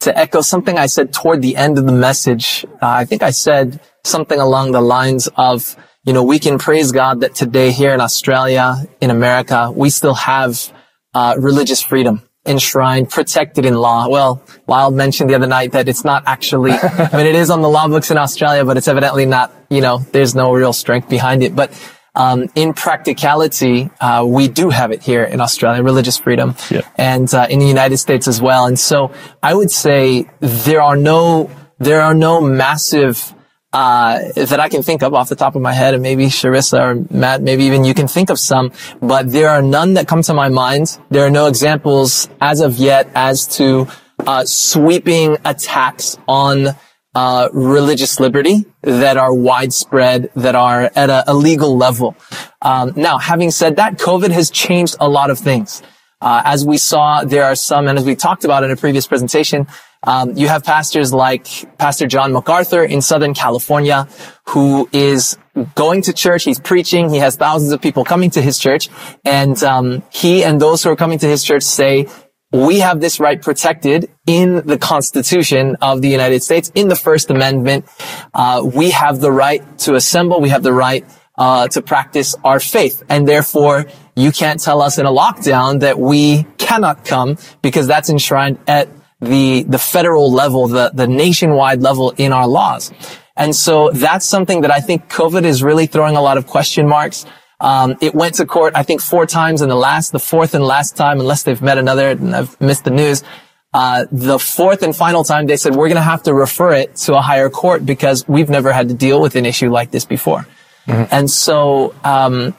to 0.00 0.18
echo 0.18 0.42
something 0.42 0.78
I 0.78 0.86
said 0.86 1.12
toward 1.12 1.40
the 1.40 1.56
end 1.56 1.78
of 1.78 1.86
the 1.86 1.92
message. 1.92 2.66
Uh, 2.82 2.88
I 2.88 3.04
think 3.06 3.22
I 3.22 3.30
said 3.30 3.80
something 4.04 4.38
along 4.38 4.72
the 4.72 4.82
lines 4.82 5.28
of, 5.34 5.76
you 6.04 6.12
know, 6.12 6.22
we 6.22 6.38
can 6.38 6.58
praise 6.58 6.92
God 6.92 7.20
that 7.20 7.34
today 7.34 7.70
here 7.70 7.94
in 7.94 8.00
Australia, 8.02 8.84
in 9.00 9.10
America, 9.10 9.72
we 9.74 9.88
still 9.88 10.14
have 10.14 10.70
uh, 11.14 11.36
religious 11.38 11.82
freedom 11.82 12.22
enshrined, 12.46 13.10
protected 13.10 13.64
in 13.64 13.74
law. 13.74 14.08
Well, 14.08 14.42
Wild 14.66 14.94
mentioned 14.94 15.30
the 15.30 15.34
other 15.34 15.46
night 15.46 15.72
that 15.72 15.88
it's 15.88 16.04
not 16.04 16.24
actually, 16.26 16.72
I 16.82 17.16
mean, 17.16 17.26
it 17.26 17.34
is 17.34 17.50
on 17.50 17.62
the 17.62 17.68
law 17.68 17.88
books 17.88 18.10
in 18.10 18.18
Australia, 18.18 18.64
but 18.64 18.76
it's 18.76 18.88
evidently 18.88 19.26
not, 19.26 19.52
you 19.70 19.80
know, 19.80 19.98
there's 19.98 20.34
no 20.34 20.52
real 20.52 20.72
strength 20.72 21.08
behind 21.08 21.42
it. 21.42 21.56
But 21.56 21.72
um, 22.14 22.48
in 22.54 22.74
practicality, 22.74 23.90
uh, 24.00 24.24
we 24.26 24.48
do 24.48 24.70
have 24.70 24.92
it 24.92 25.02
here 25.02 25.24
in 25.24 25.40
Australia, 25.40 25.82
religious 25.82 26.16
freedom, 26.16 26.54
yeah. 26.70 26.82
and 26.96 27.32
uh, 27.34 27.46
in 27.50 27.58
the 27.58 27.66
United 27.66 27.96
States 27.96 28.28
as 28.28 28.40
well. 28.40 28.66
And 28.66 28.78
so, 28.78 29.12
I 29.42 29.52
would 29.52 29.70
say 29.70 30.30
there 30.38 30.80
are 30.80 30.96
no 30.96 31.50
there 31.78 32.00
are 32.02 32.14
no 32.14 32.40
massive 32.40 33.34
uh, 33.74 34.20
that 34.36 34.60
I 34.60 34.68
can 34.68 34.82
think 34.84 35.02
of 35.02 35.14
off 35.14 35.28
the 35.28 35.34
top 35.34 35.56
of 35.56 35.62
my 35.62 35.72
head, 35.72 35.94
and 35.94 36.02
maybe 36.02 36.26
Sharissa 36.26 36.80
or 36.80 37.14
Matt, 37.14 37.42
maybe 37.42 37.64
even 37.64 37.84
you 37.84 37.92
can 37.92 38.06
think 38.06 38.30
of 38.30 38.38
some, 38.38 38.70
but 39.02 39.30
there 39.30 39.50
are 39.50 39.60
none 39.60 39.94
that 39.94 40.06
come 40.06 40.22
to 40.22 40.32
my 40.32 40.48
mind. 40.48 40.96
There 41.10 41.26
are 41.26 41.30
no 41.30 41.48
examples 41.48 42.28
as 42.40 42.60
of 42.60 42.76
yet 42.76 43.10
as 43.16 43.48
to 43.58 43.88
uh, 44.20 44.44
sweeping 44.44 45.38
attacks 45.44 46.16
on 46.28 46.68
uh, 47.16 47.48
religious 47.52 48.20
liberty 48.20 48.64
that 48.82 49.16
are 49.16 49.34
widespread, 49.34 50.30
that 50.36 50.54
are 50.54 50.90
at 50.94 51.10
a, 51.10 51.32
a 51.32 51.34
legal 51.34 51.76
level. 51.76 52.16
Um, 52.62 52.92
now, 52.94 53.18
having 53.18 53.50
said 53.50 53.76
that, 53.76 53.98
COVID 53.98 54.30
has 54.30 54.50
changed 54.50 54.96
a 55.00 55.08
lot 55.08 55.30
of 55.30 55.38
things. 55.38 55.82
Uh, 56.20 56.42
as 56.44 56.64
we 56.64 56.78
saw, 56.78 57.24
there 57.24 57.44
are 57.44 57.54
some, 57.54 57.88
and 57.88 57.98
as 57.98 58.04
we 58.04 58.14
talked 58.14 58.44
about 58.44 58.64
in 58.64 58.70
a 58.70 58.76
previous 58.76 59.06
presentation, 59.06 59.66
um, 60.06 60.36
you 60.36 60.48
have 60.48 60.64
pastors 60.64 61.12
like 61.12 61.46
Pastor 61.78 62.06
John 62.06 62.32
MacArthur 62.32 62.84
in 62.84 63.00
Southern 63.02 63.34
California, 63.34 64.08
who 64.48 64.88
is 64.92 65.38
going 65.74 66.02
to 66.02 66.12
church. 66.12 66.44
He's 66.44 66.60
preaching. 66.60 67.10
He 67.10 67.18
has 67.18 67.36
thousands 67.36 67.72
of 67.72 67.80
people 67.80 68.04
coming 68.04 68.30
to 68.30 68.42
his 68.42 68.58
church, 68.58 68.88
and 69.24 69.60
um, 69.62 70.02
he 70.10 70.44
and 70.44 70.60
those 70.60 70.82
who 70.82 70.90
are 70.90 70.96
coming 70.96 71.18
to 71.18 71.26
his 71.26 71.42
church 71.42 71.62
say 71.62 72.08
we 72.52 72.78
have 72.80 73.00
this 73.00 73.18
right 73.18 73.40
protected 73.40 74.10
in 74.26 74.64
the 74.66 74.78
Constitution 74.78 75.76
of 75.80 76.02
the 76.02 76.08
United 76.08 76.42
States, 76.42 76.70
in 76.74 76.88
the 76.88 76.96
First 76.96 77.30
Amendment. 77.30 77.86
Uh, 78.32 78.62
we 78.62 78.90
have 78.90 79.20
the 79.20 79.32
right 79.32 79.78
to 79.78 79.94
assemble. 79.94 80.40
We 80.40 80.50
have 80.50 80.62
the 80.62 80.72
right 80.72 81.04
uh, 81.36 81.66
to 81.68 81.82
practice 81.82 82.36
our 82.44 82.60
faith, 82.60 83.02
and 83.08 83.26
therefore 83.26 83.86
you 84.14 84.30
can't 84.30 84.60
tell 84.60 84.82
us 84.82 84.98
in 84.98 85.06
a 85.06 85.10
lockdown 85.10 85.80
that 85.80 85.98
we 85.98 86.44
cannot 86.58 87.04
come 87.04 87.38
because 87.60 87.88
that's 87.88 88.08
enshrined 88.08 88.58
at 88.68 88.88
the 89.24 89.64
the 89.64 89.78
federal 89.78 90.32
level, 90.32 90.68
the 90.68 90.90
the 90.94 91.06
nationwide 91.06 91.82
level 91.82 92.10
in 92.16 92.32
our 92.32 92.46
laws. 92.46 92.92
And 93.36 93.54
so 93.54 93.90
that's 93.90 94.26
something 94.26 94.60
that 94.60 94.70
I 94.70 94.80
think 94.80 95.08
COVID 95.08 95.44
is 95.44 95.62
really 95.62 95.86
throwing 95.86 96.16
a 96.16 96.22
lot 96.22 96.38
of 96.38 96.46
question 96.46 96.86
marks. 96.86 97.26
Um, 97.60 97.96
it 98.00 98.14
went 98.14 98.34
to 98.34 98.46
court, 98.46 98.74
I 98.76 98.82
think, 98.82 99.00
four 99.00 99.26
times 99.26 99.62
in 99.62 99.68
the 99.68 99.76
last, 99.76 100.12
the 100.12 100.18
fourth 100.18 100.54
and 100.54 100.64
last 100.64 100.96
time, 100.96 101.18
unless 101.18 101.42
they've 101.44 101.60
met 101.62 101.78
another, 101.78 102.10
and 102.10 102.34
I've 102.34 102.60
missed 102.60 102.84
the 102.84 102.90
news. 102.90 103.24
Uh, 103.72 104.04
the 104.12 104.38
fourth 104.38 104.82
and 104.82 104.94
final 104.94 105.24
time, 105.24 105.46
they 105.46 105.56
said 105.56 105.74
we're 105.74 105.88
going 105.88 105.96
to 105.96 106.02
have 106.02 106.22
to 106.24 106.34
refer 106.34 106.74
it 106.74 106.94
to 106.94 107.14
a 107.14 107.20
higher 107.20 107.50
court 107.50 107.84
because 107.84 108.24
we've 108.28 108.48
never 108.48 108.72
had 108.72 108.88
to 108.88 108.94
deal 108.94 109.20
with 109.20 109.34
an 109.34 109.46
issue 109.46 109.68
like 109.68 109.90
this 109.90 110.04
before. 110.04 110.46
Mm-hmm. 110.86 111.04
And 111.10 111.28
so, 111.30 111.94
um, 112.04 112.54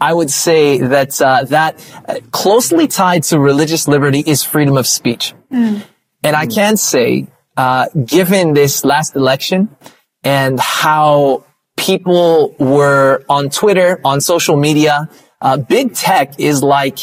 I 0.00 0.12
would 0.12 0.30
say 0.30 0.78
that 0.78 1.20
uh, 1.20 1.44
that 1.44 1.84
uh, 2.06 2.20
closely 2.30 2.86
tied 2.86 3.24
to 3.24 3.40
religious 3.40 3.88
liberty 3.88 4.20
is 4.20 4.44
freedom 4.44 4.76
of 4.76 4.86
speech. 4.86 5.34
Mm. 5.50 5.82
And 6.22 6.36
I 6.36 6.46
can 6.46 6.76
say, 6.76 7.28
uh, 7.56 7.88
given 8.04 8.54
this 8.54 8.84
last 8.84 9.16
election 9.16 9.74
and 10.22 10.60
how 10.60 11.44
people 11.76 12.54
were 12.58 13.24
on 13.28 13.48
Twitter, 13.48 14.00
on 14.04 14.20
social 14.20 14.56
media, 14.56 15.08
uh, 15.40 15.56
big 15.56 15.94
tech 15.94 16.38
is 16.38 16.62
like, 16.62 16.98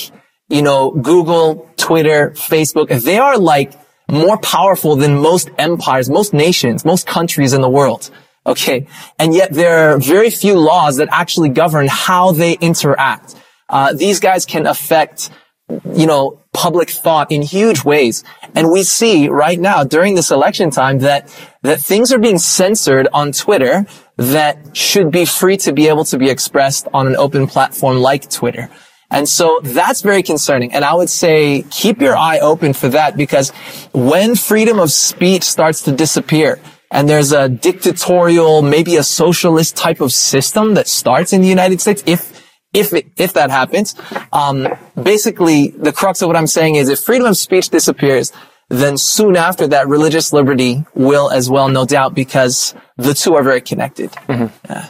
you 0.49 0.61
know, 0.61 0.91
Google, 0.91 1.69
Twitter, 1.77 2.31
Facebook. 2.31 2.89
They 3.03 3.17
are 3.17 3.37
like 3.37 3.73
more 4.09 4.37
powerful 4.37 4.95
than 4.95 5.17
most 5.17 5.49
empires, 5.57 6.09
most 6.09 6.33
nations, 6.33 6.85
most 6.85 7.07
countries 7.07 7.53
in 7.53 7.61
the 7.61 7.69
world. 7.69 8.09
Okay. 8.45 8.87
And 9.19 9.33
yet 9.33 9.51
there 9.51 9.89
are 9.89 9.97
very 9.97 10.29
few 10.29 10.57
laws 10.57 10.97
that 10.97 11.09
actually 11.11 11.49
govern 11.49 11.87
how 11.89 12.31
they 12.31 12.53
interact. 12.53 13.35
Uh, 13.67 13.93
these 13.93 14.19
guys 14.21 14.45
can 14.45 14.65
affect, 14.65 15.29
you 15.69 16.07
know, 16.07 16.39
public 16.53 16.89
thought 16.89 17.31
in 17.31 17.41
huge 17.41 17.83
ways. 17.83 18.23
And 18.55 18.71
we 18.71 18.83
see 18.83 19.27
right 19.27 19.59
now 19.59 19.83
during 19.83 20.15
this 20.15 20.31
election 20.31 20.71
time 20.71 20.99
that, 20.99 21.29
that 21.61 21.79
things 21.79 22.11
are 22.11 22.19
being 22.19 22.39
censored 22.39 23.07
on 23.13 23.31
Twitter 23.31 23.85
that 24.15 24.75
should 24.75 25.11
be 25.11 25.25
free 25.25 25.57
to 25.57 25.73
be 25.73 25.87
able 25.87 26.05
to 26.05 26.17
be 26.17 26.29
expressed 26.29 26.87
on 26.93 27.05
an 27.05 27.15
open 27.15 27.47
platform 27.47 27.97
like 27.97 28.29
Twitter. 28.29 28.69
And 29.09 29.27
so 29.27 29.59
that's 29.63 30.01
very 30.01 30.23
concerning. 30.23 30.73
And 30.73 30.83
I 30.83 30.93
would 30.93 31.09
say 31.09 31.63
keep 31.69 32.01
your 32.01 32.17
eye 32.17 32.39
open 32.39 32.73
for 32.73 32.89
that 32.89 33.15
because 33.15 33.51
when 33.93 34.35
freedom 34.35 34.79
of 34.79 34.91
speech 34.91 35.43
starts 35.43 35.81
to 35.83 35.91
disappear 35.91 36.59
and 36.91 37.07
there's 37.07 37.31
a 37.31 37.47
dictatorial, 37.47 38.61
maybe 38.61 38.95
a 38.95 39.03
socialist 39.03 39.77
type 39.77 40.01
of 40.01 40.11
system 40.11 40.73
that 40.73 40.87
starts 40.87 41.31
in 41.33 41.41
the 41.41 41.47
United 41.47 41.79
States, 41.79 42.03
if 42.05 42.36
if 42.77 42.93
it, 42.93 43.07
if 43.17 43.33
that 43.33 43.49
happens, 43.49 43.95
um, 44.31 44.67
basically 45.01 45.69
the 45.69 45.91
crux 45.91 46.21
of 46.21 46.27
what 46.27 46.37
I'm 46.37 46.47
saying 46.47 46.75
is 46.75 46.89
if 46.89 46.99
freedom 46.99 47.27
of 47.27 47.37
speech 47.37 47.69
disappears, 47.69 48.31
then 48.69 48.97
soon 48.97 49.35
after 49.35 49.67
that, 49.67 49.87
religious 49.87 50.33
liberty 50.33 50.85
will 50.93 51.31
as 51.31 51.49
well, 51.49 51.69
no 51.69 51.85
doubt, 51.85 52.13
because 52.13 52.75
the 52.97 53.13
two 53.13 53.35
are 53.35 53.43
very 53.43 53.61
connected. 53.61 54.11
Mm-hmm. 54.11 54.53
Yeah. 54.69 54.89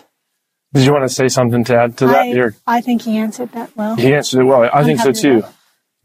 Did 0.73 0.85
you 0.85 0.91
want 0.91 1.07
to 1.07 1.13
say 1.13 1.27
something 1.27 1.63
to 1.65 1.75
add 1.75 1.97
to 1.97 2.07
that? 2.07 2.53
I, 2.67 2.77
I 2.77 2.81
think 2.81 3.03
he 3.03 3.17
answered 3.17 3.51
that 3.53 3.75
well. 3.77 3.95
He 3.95 4.13
answered 4.13 4.41
it 4.41 4.43
well. 4.43 4.63
I 4.63 4.69
I'm 4.69 4.85
think 4.85 4.99
so 4.99 5.11
too. 5.11 5.43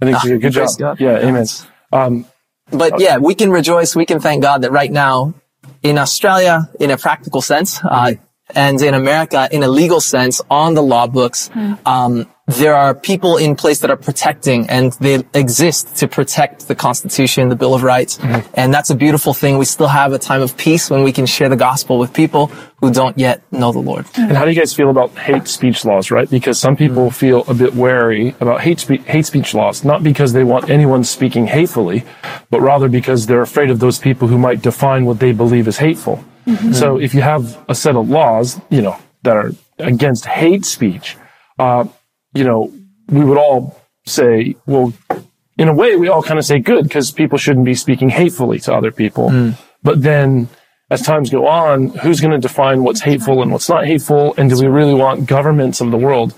I 0.00 0.04
think 0.04 0.16
ah, 0.16 0.20
so. 0.20 0.38
Good 0.38 0.52
job. 0.52 0.68
God. 0.78 1.00
Yeah, 1.00 1.18
amen. 1.18 1.46
Um, 1.92 2.26
but 2.70 3.00
yeah, 3.00 3.18
we 3.18 3.34
can 3.34 3.50
rejoice. 3.50 3.96
We 3.96 4.06
can 4.06 4.20
thank 4.20 4.42
God 4.42 4.62
that 4.62 4.70
right 4.70 4.90
now 4.90 5.34
in 5.82 5.98
Australia, 5.98 6.70
in 6.78 6.90
a 6.90 6.96
practical 6.96 7.42
sense, 7.42 7.80
uh, 7.84 8.14
and 8.54 8.80
in 8.82 8.94
America, 8.94 9.48
in 9.50 9.62
a 9.62 9.68
legal 9.68 10.00
sense, 10.00 10.40
on 10.50 10.74
the 10.74 10.82
law 10.82 11.06
books, 11.06 11.48
mm. 11.50 11.78
um, 11.86 12.26
there 12.48 12.74
are 12.74 12.92
people 12.92 13.36
in 13.36 13.54
place 13.54 13.80
that 13.80 13.90
are 13.90 13.96
protecting 13.96 14.68
and 14.68 14.92
they 14.94 15.22
exist 15.32 15.96
to 15.96 16.08
protect 16.08 16.66
the 16.66 16.74
Constitution, 16.74 17.48
the 17.48 17.56
Bill 17.56 17.72
of 17.72 17.84
Rights. 17.84 18.18
Mm-hmm. 18.18 18.50
And 18.54 18.74
that's 18.74 18.90
a 18.90 18.96
beautiful 18.96 19.32
thing. 19.32 19.58
We 19.58 19.64
still 19.64 19.86
have 19.86 20.12
a 20.12 20.18
time 20.18 20.42
of 20.42 20.56
peace 20.56 20.90
when 20.90 21.04
we 21.04 21.12
can 21.12 21.24
share 21.24 21.48
the 21.48 21.56
gospel 21.56 21.98
with 21.98 22.12
people 22.12 22.48
who 22.80 22.92
don't 22.92 23.16
yet 23.16 23.42
know 23.52 23.70
the 23.70 23.78
Lord. 23.78 24.06
And 24.16 24.36
how 24.36 24.44
do 24.44 24.50
you 24.50 24.58
guys 24.58 24.74
feel 24.74 24.90
about 24.90 25.16
hate 25.16 25.46
speech 25.46 25.84
laws, 25.84 26.10
right? 26.10 26.28
Because 26.28 26.58
some 26.58 26.76
people 26.76 27.06
mm-hmm. 27.06 27.14
feel 27.14 27.44
a 27.46 27.54
bit 27.54 27.74
wary 27.74 28.34
about 28.40 28.60
hate, 28.60 28.80
spe- 28.80 29.06
hate 29.06 29.26
speech 29.26 29.54
laws, 29.54 29.84
not 29.84 30.02
because 30.02 30.32
they 30.32 30.42
want 30.42 30.68
anyone 30.68 31.04
speaking 31.04 31.46
hatefully, 31.46 32.04
but 32.50 32.60
rather 32.60 32.88
because 32.88 33.26
they're 33.26 33.42
afraid 33.42 33.70
of 33.70 33.78
those 33.78 34.00
people 34.00 34.26
who 34.26 34.36
might 34.36 34.62
define 34.62 35.04
what 35.04 35.20
they 35.20 35.30
believe 35.30 35.68
is 35.68 35.78
hateful. 35.78 36.24
Mm-hmm. 36.46 36.72
So 36.72 36.98
if 36.98 37.14
you 37.14 37.20
have 37.20 37.64
a 37.68 37.74
set 37.74 37.94
of 37.94 38.10
laws, 38.10 38.60
you 38.68 38.82
know, 38.82 38.98
that 39.22 39.36
are 39.36 39.52
against 39.78 40.26
hate 40.26 40.64
speech, 40.64 41.16
uh, 41.60 41.84
you 42.34 42.44
know, 42.44 42.72
we 43.08 43.24
would 43.24 43.38
all 43.38 43.80
say, 44.06 44.56
well, 44.66 44.92
in 45.58 45.68
a 45.68 45.74
way, 45.74 45.96
we 45.96 46.08
all 46.08 46.22
kind 46.22 46.38
of 46.38 46.44
say 46.44 46.58
good 46.58 46.84
because 46.84 47.10
people 47.10 47.38
shouldn't 47.38 47.66
be 47.66 47.74
speaking 47.74 48.08
hatefully 48.08 48.58
to 48.60 48.74
other 48.74 48.90
people. 48.90 49.30
Mm. 49.30 49.58
But 49.82 50.02
then 50.02 50.48
as 50.90 51.02
times 51.02 51.30
go 51.30 51.46
on, 51.46 51.88
who's 51.88 52.20
going 52.20 52.32
to 52.32 52.38
define 52.38 52.84
what's 52.84 53.00
hateful 53.00 53.42
and 53.42 53.50
what's 53.50 53.68
not 53.68 53.86
hateful? 53.86 54.34
And 54.36 54.50
do 54.50 54.60
we 54.60 54.66
really 54.66 54.94
want 54.94 55.26
governments 55.26 55.80
of 55.80 55.90
the 55.90 55.96
world 55.96 56.34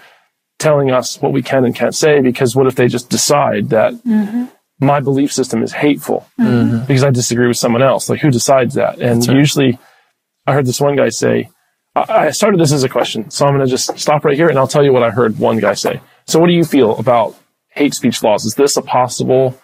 telling 0.58 0.90
us 0.90 1.20
what 1.20 1.32
we 1.32 1.42
can 1.42 1.64
and 1.64 1.74
can't 1.74 1.94
say? 1.94 2.20
Because 2.20 2.54
what 2.54 2.66
if 2.66 2.76
they 2.76 2.86
just 2.86 3.10
decide 3.10 3.70
that 3.70 3.94
mm-hmm. 3.94 4.44
my 4.78 5.00
belief 5.00 5.32
system 5.32 5.62
is 5.62 5.72
hateful 5.72 6.26
mm-hmm. 6.38 6.86
because 6.86 7.02
I 7.02 7.10
disagree 7.10 7.48
with 7.48 7.56
someone 7.56 7.82
else? 7.82 8.08
Like 8.08 8.20
who 8.20 8.30
decides 8.30 8.74
that? 8.74 9.00
And 9.00 9.26
right. 9.26 9.36
usually 9.36 9.78
I 10.46 10.52
heard 10.52 10.66
this 10.66 10.80
one 10.80 10.96
guy 10.96 11.08
say, 11.08 11.50
I 11.96 12.30
started 12.30 12.58
this 12.58 12.72
as 12.72 12.82
a 12.82 12.88
question, 12.88 13.30
so 13.30 13.46
I'm 13.46 13.54
going 13.54 13.64
to 13.64 13.70
just 13.70 13.96
stop 13.98 14.24
right 14.24 14.36
here 14.36 14.48
and 14.48 14.58
I'll 14.58 14.66
tell 14.66 14.84
you 14.84 14.92
what 14.92 15.04
I 15.04 15.10
heard 15.10 15.38
one 15.38 15.58
guy 15.58 15.74
say. 15.74 16.00
So 16.26 16.40
what 16.40 16.48
do 16.48 16.52
you 16.52 16.64
feel 16.64 16.96
about 16.98 17.36
hate 17.68 17.94
speech 17.94 18.22
laws? 18.22 18.44
Is 18.44 18.56
this 18.56 18.76
a 18.76 18.82
possible, 18.82 19.60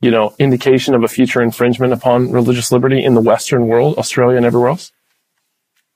you 0.00 0.10
know, 0.10 0.34
indication 0.38 0.94
of 0.94 1.04
a 1.04 1.08
future 1.08 1.40
infringement 1.40 1.92
upon 1.92 2.32
religious 2.32 2.72
liberty 2.72 3.04
in 3.04 3.14
the 3.14 3.20
Western 3.20 3.68
world, 3.68 3.98
Australia 3.98 4.36
and 4.36 4.44
everywhere 4.44 4.70
else? 4.70 4.90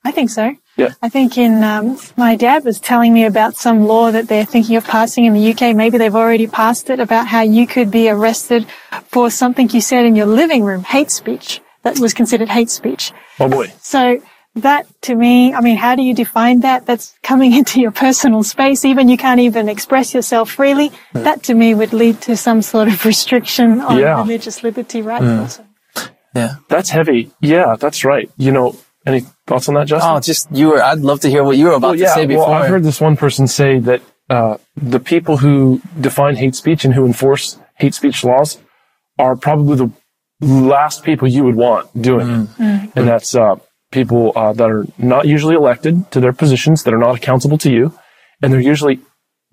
I 0.05 0.11
think 0.11 0.29
so. 0.29 0.55
Yeah. 0.77 0.93
I 1.01 1.09
think 1.09 1.37
in, 1.37 1.63
um, 1.63 1.97
my 2.15 2.35
dad 2.35 2.63
was 2.63 2.79
telling 2.79 3.11
me 3.11 3.25
about 3.25 3.55
some 3.55 3.85
law 3.85 4.11
that 4.11 4.27
they're 4.27 4.45
thinking 4.45 4.75
of 4.75 4.85
passing 4.85 5.25
in 5.25 5.33
the 5.33 5.51
UK. 5.51 5.75
Maybe 5.75 5.97
they've 5.97 6.15
already 6.15 6.47
passed 6.47 6.89
it 6.89 6.99
about 6.99 7.27
how 7.27 7.41
you 7.41 7.65
could 7.65 7.91
be 7.91 8.07
arrested 8.09 8.67
for 9.07 9.29
something 9.29 9.69
you 9.69 9.81
said 9.81 10.05
in 10.05 10.15
your 10.15 10.27
living 10.27 10.63
room, 10.63 10.83
hate 10.83 11.11
speech. 11.11 11.59
That 11.81 11.99
was 11.99 12.13
considered 12.13 12.49
hate 12.49 12.69
speech. 12.69 13.11
Oh 13.39 13.49
boy. 13.49 13.73
So 13.81 14.21
that 14.55 14.87
to 15.03 15.15
me, 15.15 15.53
I 15.53 15.61
mean, 15.61 15.77
how 15.77 15.95
do 15.95 16.01
you 16.01 16.13
define 16.13 16.61
that? 16.61 16.85
That's 16.85 17.15
coming 17.23 17.53
into 17.59 17.81
your 17.81 17.91
personal 17.91 18.43
space. 18.43 18.85
Even 18.85 19.09
you 19.09 19.17
can't 19.17 19.39
even 19.39 19.69
express 19.69 20.13
yourself 20.13 20.51
freely. 20.51 20.89
Mm. 21.13 21.23
That 21.23 21.43
to 21.43 21.53
me 21.53 21.73
would 21.73 21.93
lead 21.93 22.21
to 22.21 22.37
some 22.37 22.61
sort 22.61 22.87
of 22.87 23.05
restriction 23.05 23.81
on 23.81 23.99
yeah. 23.99 24.19
religious 24.21 24.63
liberty 24.63 25.01
rights 25.01 25.25
mm. 25.25 25.41
also. 25.41 25.65
Yeah. 26.35 26.55
That's 26.67 26.89
heavy. 26.89 27.31
Yeah, 27.39 27.75
that's 27.79 28.03
right. 28.03 28.29
You 28.37 28.51
know, 28.51 28.77
any 29.05 29.21
thoughts 29.47 29.69
on 29.69 29.75
that, 29.75 29.87
Justin? 29.87 30.15
Oh, 30.15 30.19
just 30.19 30.51
you 30.51 30.69
were, 30.69 30.81
I'd 30.81 30.99
love 30.99 31.21
to 31.21 31.29
hear 31.29 31.43
what 31.43 31.57
you 31.57 31.65
were 31.65 31.73
about 31.73 31.89
well, 31.89 31.95
yeah, 31.95 32.07
to 32.07 32.13
say 32.13 32.25
before. 32.25 32.49
Well, 32.49 32.63
I've 32.63 32.69
heard 32.69 32.83
this 32.83 32.99
one 32.99 33.15
person 33.15 33.47
say 33.47 33.79
that, 33.79 34.01
uh, 34.27 34.57
the 34.75 34.99
people 34.99 35.37
who 35.37 35.81
define 36.01 36.35
hate 36.35 36.55
speech 36.55 36.83
and 36.83 36.95
who 36.95 37.05
enforce 37.05 37.59
hate 37.75 37.93
speech 37.93 38.23
laws 38.23 38.57
are 39.19 39.35
probably 39.35 39.77
the 39.77 39.91
last 40.41 41.03
people 41.03 41.27
you 41.27 41.43
would 41.43 41.55
want 41.55 41.89
doing 42.01 42.27
mm. 42.27 42.43
it. 42.43 42.49
Mm. 42.59 42.91
And 42.95 43.07
that's, 43.07 43.35
uh, 43.35 43.57
people 43.95 44.33
uh, 44.35 44.53
that 44.53 44.69
are 44.69 44.85
not 44.97 45.25
usually 45.25 45.55
elected 45.55 46.11
to 46.11 46.19
their 46.19 46.33
positions, 46.33 46.83
that 46.83 46.93
are 46.93 46.99
not 47.07 47.15
accountable 47.15 47.57
to 47.57 47.71
you, 47.71 47.97
and 48.41 48.51
they're 48.51 48.59
usually 48.59 48.99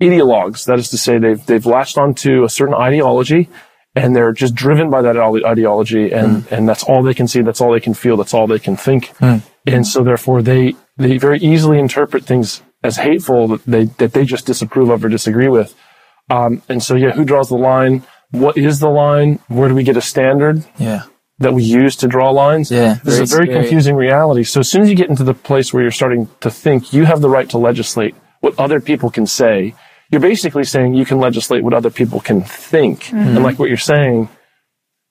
ideologues. 0.02 0.66
That 0.66 0.78
is 0.78 0.90
to 0.90 0.98
say, 0.98 1.18
they've 1.18 1.44
they've 1.46 1.64
latched 1.64 1.96
onto 1.96 2.42
a 2.44 2.48
certain 2.48 2.74
ideology, 2.74 3.48
and 3.94 4.14
they're 4.14 4.32
just 4.32 4.54
driven 4.54 4.90
by 4.90 5.00
that 5.02 5.16
ideology, 5.16 6.12
and 6.12 6.42
mm. 6.42 6.52
and 6.52 6.68
that's 6.68 6.82
all 6.82 7.02
they 7.02 7.14
can 7.14 7.28
see, 7.28 7.40
that's 7.40 7.60
all 7.60 7.72
they 7.72 7.80
can 7.88 7.94
feel, 7.94 8.16
that's 8.16 8.34
all 8.34 8.46
they 8.46 8.58
can 8.58 8.76
think, 8.76 9.16
mm. 9.18 9.40
and 9.66 9.86
so 9.86 10.02
therefore 10.02 10.42
they 10.42 10.74
they 10.98 11.16
very 11.16 11.38
easily 11.38 11.78
interpret 11.78 12.24
things 12.24 12.60
as 12.82 12.96
hateful 12.96 13.46
that 13.48 13.64
they 13.64 13.84
that 14.00 14.12
they 14.12 14.24
just 14.24 14.44
disapprove 14.44 14.90
of 14.90 15.04
or 15.04 15.08
disagree 15.08 15.48
with. 15.48 15.74
Um, 16.30 16.62
and 16.68 16.82
so, 16.82 16.94
yeah, 16.96 17.12
who 17.12 17.24
draws 17.24 17.48
the 17.48 17.56
line? 17.56 18.04
What 18.30 18.56
is 18.56 18.80
the 18.80 18.88
line? 18.88 19.38
Where 19.48 19.68
do 19.68 19.74
we 19.74 19.82
get 19.82 19.96
a 19.96 20.00
standard? 20.00 20.64
Yeah 20.78 21.02
that 21.42 21.52
we 21.52 21.62
use 21.62 21.96
to 21.96 22.08
draw 22.08 22.30
lines. 22.30 22.70
Yeah, 22.70 22.98
this 23.04 23.18
is 23.18 23.32
a 23.32 23.36
very 23.36 23.48
scary. 23.48 23.60
confusing 23.62 23.94
reality. 23.96 24.44
So 24.44 24.60
as 24.60 24.68
soon 24.68 24.82
as 24.82 24.90
you 24.90 24.96
get 24.96 25.10
into 25.10 25.24
the 25.24 25.34
place 25.34 25.72
where 25.72 25.82
you're 25.82 25.90
starting 25.90 26.28
to 26.40 26.50
think 26.50 26.92
you 26.92 27.04
have 27.04 27.20
the 27.20 27.28
right 27.28 27.48
to 27.50 27.58
legislate 27.58 28.14
what 28.40 28.58
other 28.58 28.80
people 28.80 29.10
can 29.10 29.26
say, 29.26 29.74
you're 30.10 30.20
basically 30.20 30.64
saying 30.64 30.94
you 30.94 31.04
can 31.04 31.18
legislate 31.18 31.62
what 31.62 31.74
other 31.74 31.90
people 31.90 32.20
can 32.20 32.42
think. 32.42 33.04
Mm-hmm. 33.04 33.18
And 33.18 33.42
like 33.42 33.58
what 33.58 33.68
you're 33.68 33.78
saying, 33.78 34.28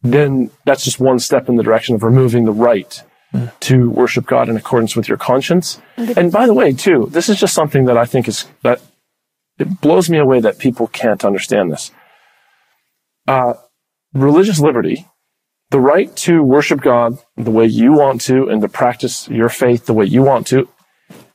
then 0.02 0.52
that's 0.66 0.84
just 0.84 1.00
one 1.00 1.20
step 1.20 1.50
in 1.50 1.56
the 1.56 1.64
direction 1.64 1.96
of 1.96 2.04
removing 2.04 2.46
the 2.46 2.52
right 2.52 3.04
mm. 3.34 3.52
to 3.62 3.90
worship 3.90 4.26
God 4.26 4.50
in 4.50 4.58
accordance 4.58 4.96
with 4.96 5.08
your 5.08 5.18
conscience. 5.18 5.82
And 5.98 6.32
by 6.32 6.48
the 6.48 6.54
way, 6.54 6.74
too, 6.74 7.08
this 7.12 7.30
is 7.30 7.40
just 7.40 7.54
something 7.54 7.86
that 7.86 7.98
I 7.98 8.06
think 8.06 8.28
is 8.28 8.46
that 8.64 8.82
it 9.60 9.82
blows 9.82 10.10
me 10.10 10.18
away 10.18 10.40
that 10.40 10.58
people 10.58 10.88
can't 10.88 11.24
understand 11.24 11.72
this. 11.72 11.92
Uh, 13.28 13.54
religious 14.14 14.60
liberty 14.60 15.08
the 15.72 15.80
right 15.80 16.14
to 16.18 16.44
worship 16.44 16.82
God 16.82 17.18
the 17.38 17.50
way 17.50 17.66
you 17.66 17.94
want 17.94 18.22
to 18.22 18.50
and 18.50 18.62
to 18.62 18.68
practice 18.68 19.28
your 19.30 19.50
faith 19.50 19.86
the 19.86 19.94
way 19.94 20.06
you 20.06 20.22
want 20.22 20.46
to, 20.48 20.70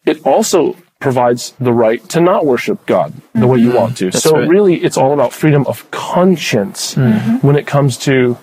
it 0.05 0.25
also 0.25 0.77
provides 1.01 1.53
the 1.59 1.73
right 1.73 2.07
to 2.11 2.21
not 2.21 2.45
worship 2.45 2.85
God 2.87 3.13
the 3.15 3.41
mm-hmm. 3.41 3.49
way 3.49 3.59
you 3.59 3.69
mm-hmm. 3.69 3.77
want 3.77 3.97
to. 3.99 4.11
That's 4.11 4.23
so 4.23 4.39
right. 4.39 4.49
really, 4.49 4.77
it's 4.77 4.97
all 4.97 5.13
about 5.13 5.33
freedom 5.33 5.67
of 5.67 5.91
conscience 5.91 6.95
mm-hmm. 6.95 7.47
when 7.47 7.57
it 7.57 7.67
comes 7.67 7.97
to 7.99 8.39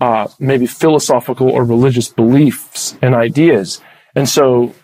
uh, 0.00 0.28
maybe 0.38 0.66
philosophical 0.66 1.50
or 1.50 1.64
religious 1.64 2.08
beliefs 2.08 2.96
and 3.00 3.14
ideas. 3.14 3.80
And 4.14 4.28
so, 4.28 4.74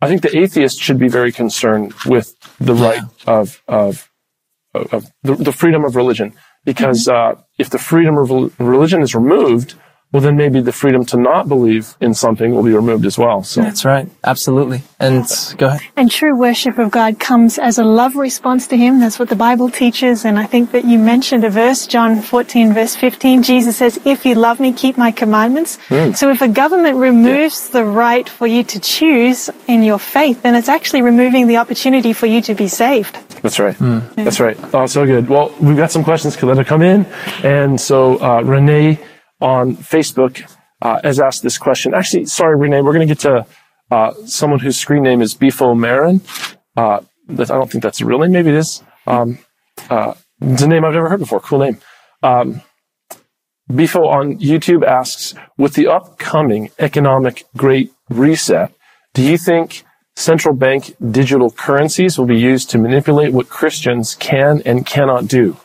I 0.00 0.08
think 0.08 0.20
the 0.20 0.36
atheist 0.36 0.80
should 0.80 0.98
be 0.98 1.08
very 1.08 1.32
concerned 1.32 1.94
with 2.04 2.36
the 2.58 2.74
right 2.74 3.02
of 3.26 3.62
of, 3.68 4.10
of 4.74 5.06
the, 5.22 5.34
the, 5.34 5.52
freedom 5.52 5.84
of 5.84 5.96
religion, 5.96 6.34
because 6.64 7.06
mm-hmm. 7.06 7.38
uh, 7.38 7.42
if 7.58 7.70
the 7.70 7.78
freedom 7.78 8.18
of 8.18 8.58
religion 8.58 9.00
is 9.00 9.14
removed, 9.14 9.74
well, 10.14 10.20
then 10.20 10.36
maybe 10.36 10.60
the 10.60 10.70
freedom 10.70 11.04
to 11.06 11.16
not 11.16 11.48
believe 11.48 11.96
in 12.00 12.14
something 12.14 12.54
will 12.54 12.62
be 12.62 12.72
removed 12.72 13.04
as 13.04 13.18
well. 13.18 13.42
So 13.42 13.62
that's 13.62 13.84
right. 13.84 14.08
Absolutely. 14.22 14.84
And 15.00 15.26
go 15.58 15.66
ahead. 15.66 15.80
And 15.96 16.08
true 16.08 16.38
worship 16.38 16.78
of 16.78 16.92
God 16.92 17.18
comes 17.18 17.58
as 17.58 17.78
a 17.78 17.84
love 17.84 18.14
response 18.14 18.68
to 18.68 18.76
Him. 18.76 19.00
That's 19.00 19.18
what 19.18 19.28
the 19.28 19.34
Bible 19.34 19.70
teaches. 19.70 20.24
And 20.24 20.38
I 20.38 20.46
think 20.46 20.70
that 20.70 20.84
you 20.84 21.00
mentioned 21.00 21.42
a 21.42 21.50
verse, 21.50 21.88
John 21.88 22.22
14 22.22 22.72
verse 22.72 22.94
15. 22.94 23.42
Jesus 23.42 23.76
says, 23.76 23.98
if 24.04 24.24
you 24.24 24.36
love 24.36 24.60
me, 24.60 24.72
keep 24.72 24.96
my 24.96 25.10
commandments. 25.10 25.78
Mm. 25.88 26.16
So 26.16 26.30
if 26.30 26.40
a 26.42 26.48
government 26.48 26.96
removes 26.98 27.66
yeah. 27.66 27.80
the 27.80 27.84
right 27.84 28.28
for 28.28 28.46
you 28.46 28.62
to 28.62 28.78
choose 28.78 29.50
in 29.66 29.82
your 29.82 29.98
faith, 29.98 30.42
then 30.42 30.54
it's 30.54 30.68
actually 30.68 31.02
removing 31.02 31.48
the 31.48 31.56
opportunity 31.56 32.12
for 32.12 32.26
you 32.26 32.40
to 32.42 32.54
be 32.54 32.68
saved. 32.68 33.18
That's 33.42 33.58
right. 33.58 33.74
Mm. 33.78 34.16
Yeah. 34.16 34.22
That's 34.22 34.38
right. 34.38 34.56
Oh, 34.72 34.86
so 34.86 35.06
good. 35.06 35.28
Well, 35.28 35.52
we've 35.60 35.76
got 35.76 35.90
some 35.90 36.04
questions 36.04 36.36
that 36.36 36.56
have 36.56 36.66
come 36.68 36.82
in. 36.82 37.04
And 37.42 37.80
so, 37.80 38.22
uh, 38.22 38.40
Renee, 38.42 39.00
on 39.44 39.76
Facebook 39.76 40.50
uh, 40.82 41.00
has 41.04 41.20
asked 41.20 41.42
this 41.42 41.58
question. 41.58 41.94
Actually, 41.94 42.24
sorry, 42.26 42.56
Renee, 42.58 42.82
we're 42.82 42.94
going 42.94 43.06
to 43.06 43.14
get 43.14 43.20
to 43.20 43.46
uh, 43.90 44.12
someone 44.26 44.58
whose 44.58 44.76
screen 44.76 45.02
name 45.02 45.20
is 45.22 45.34
Bifo 45.34 45.78
Marin. 45.78 46.20
Uh, 46.76 47.00
I 47.28 47.44
don't 47.44 47.70
think 47.70 47.82
that's 47.84 48.00
a 48.00 48.06
real 48.06 48.18
name. 48.18 48.32
Maybe 48.32 48.50
it 48.50 48.56
is. 48.56 48.82
Um, 49.06 49.38
uh, 49.90 50.14
it's 50.40 50.62
a 50.62 50.68
name 50.68 50.84
I've 50.84 50.94
never 50.94 51.08
heard 51.08 51.20
before. 51.20 51.40
Cool 51.40 51.60
name. 51.60 51.78
Um, 52.22 52.62
Bifo 53.70 54.00
on 54.00 54.38
YouTube 54.38 54.84
asks, 54.84 55.34
with 55.56 55.74
the 55.74 55.88
upcoming 55.88 56.70
economic 56.78 57.44
great 57.56 57.92
reset, 58.10 58.72
do 59.14 59.22
you 59.22 59.38
think 59.38 59.84
central 60.16 60.54
bank 60.54 60.94
digital 61.10 61.50
currencies 61.50 62.18
will 62.18 62.26
be 62.26 62.38
used 62.38 62.70
to 62.70 62.78
manipulate 62.78 63.32
what 63.32 63.48
Christians 63.48 64.14
can 64.14 64.62
and 64.64 64.86
cannot 64.86 65.26
do. 65.26 65.56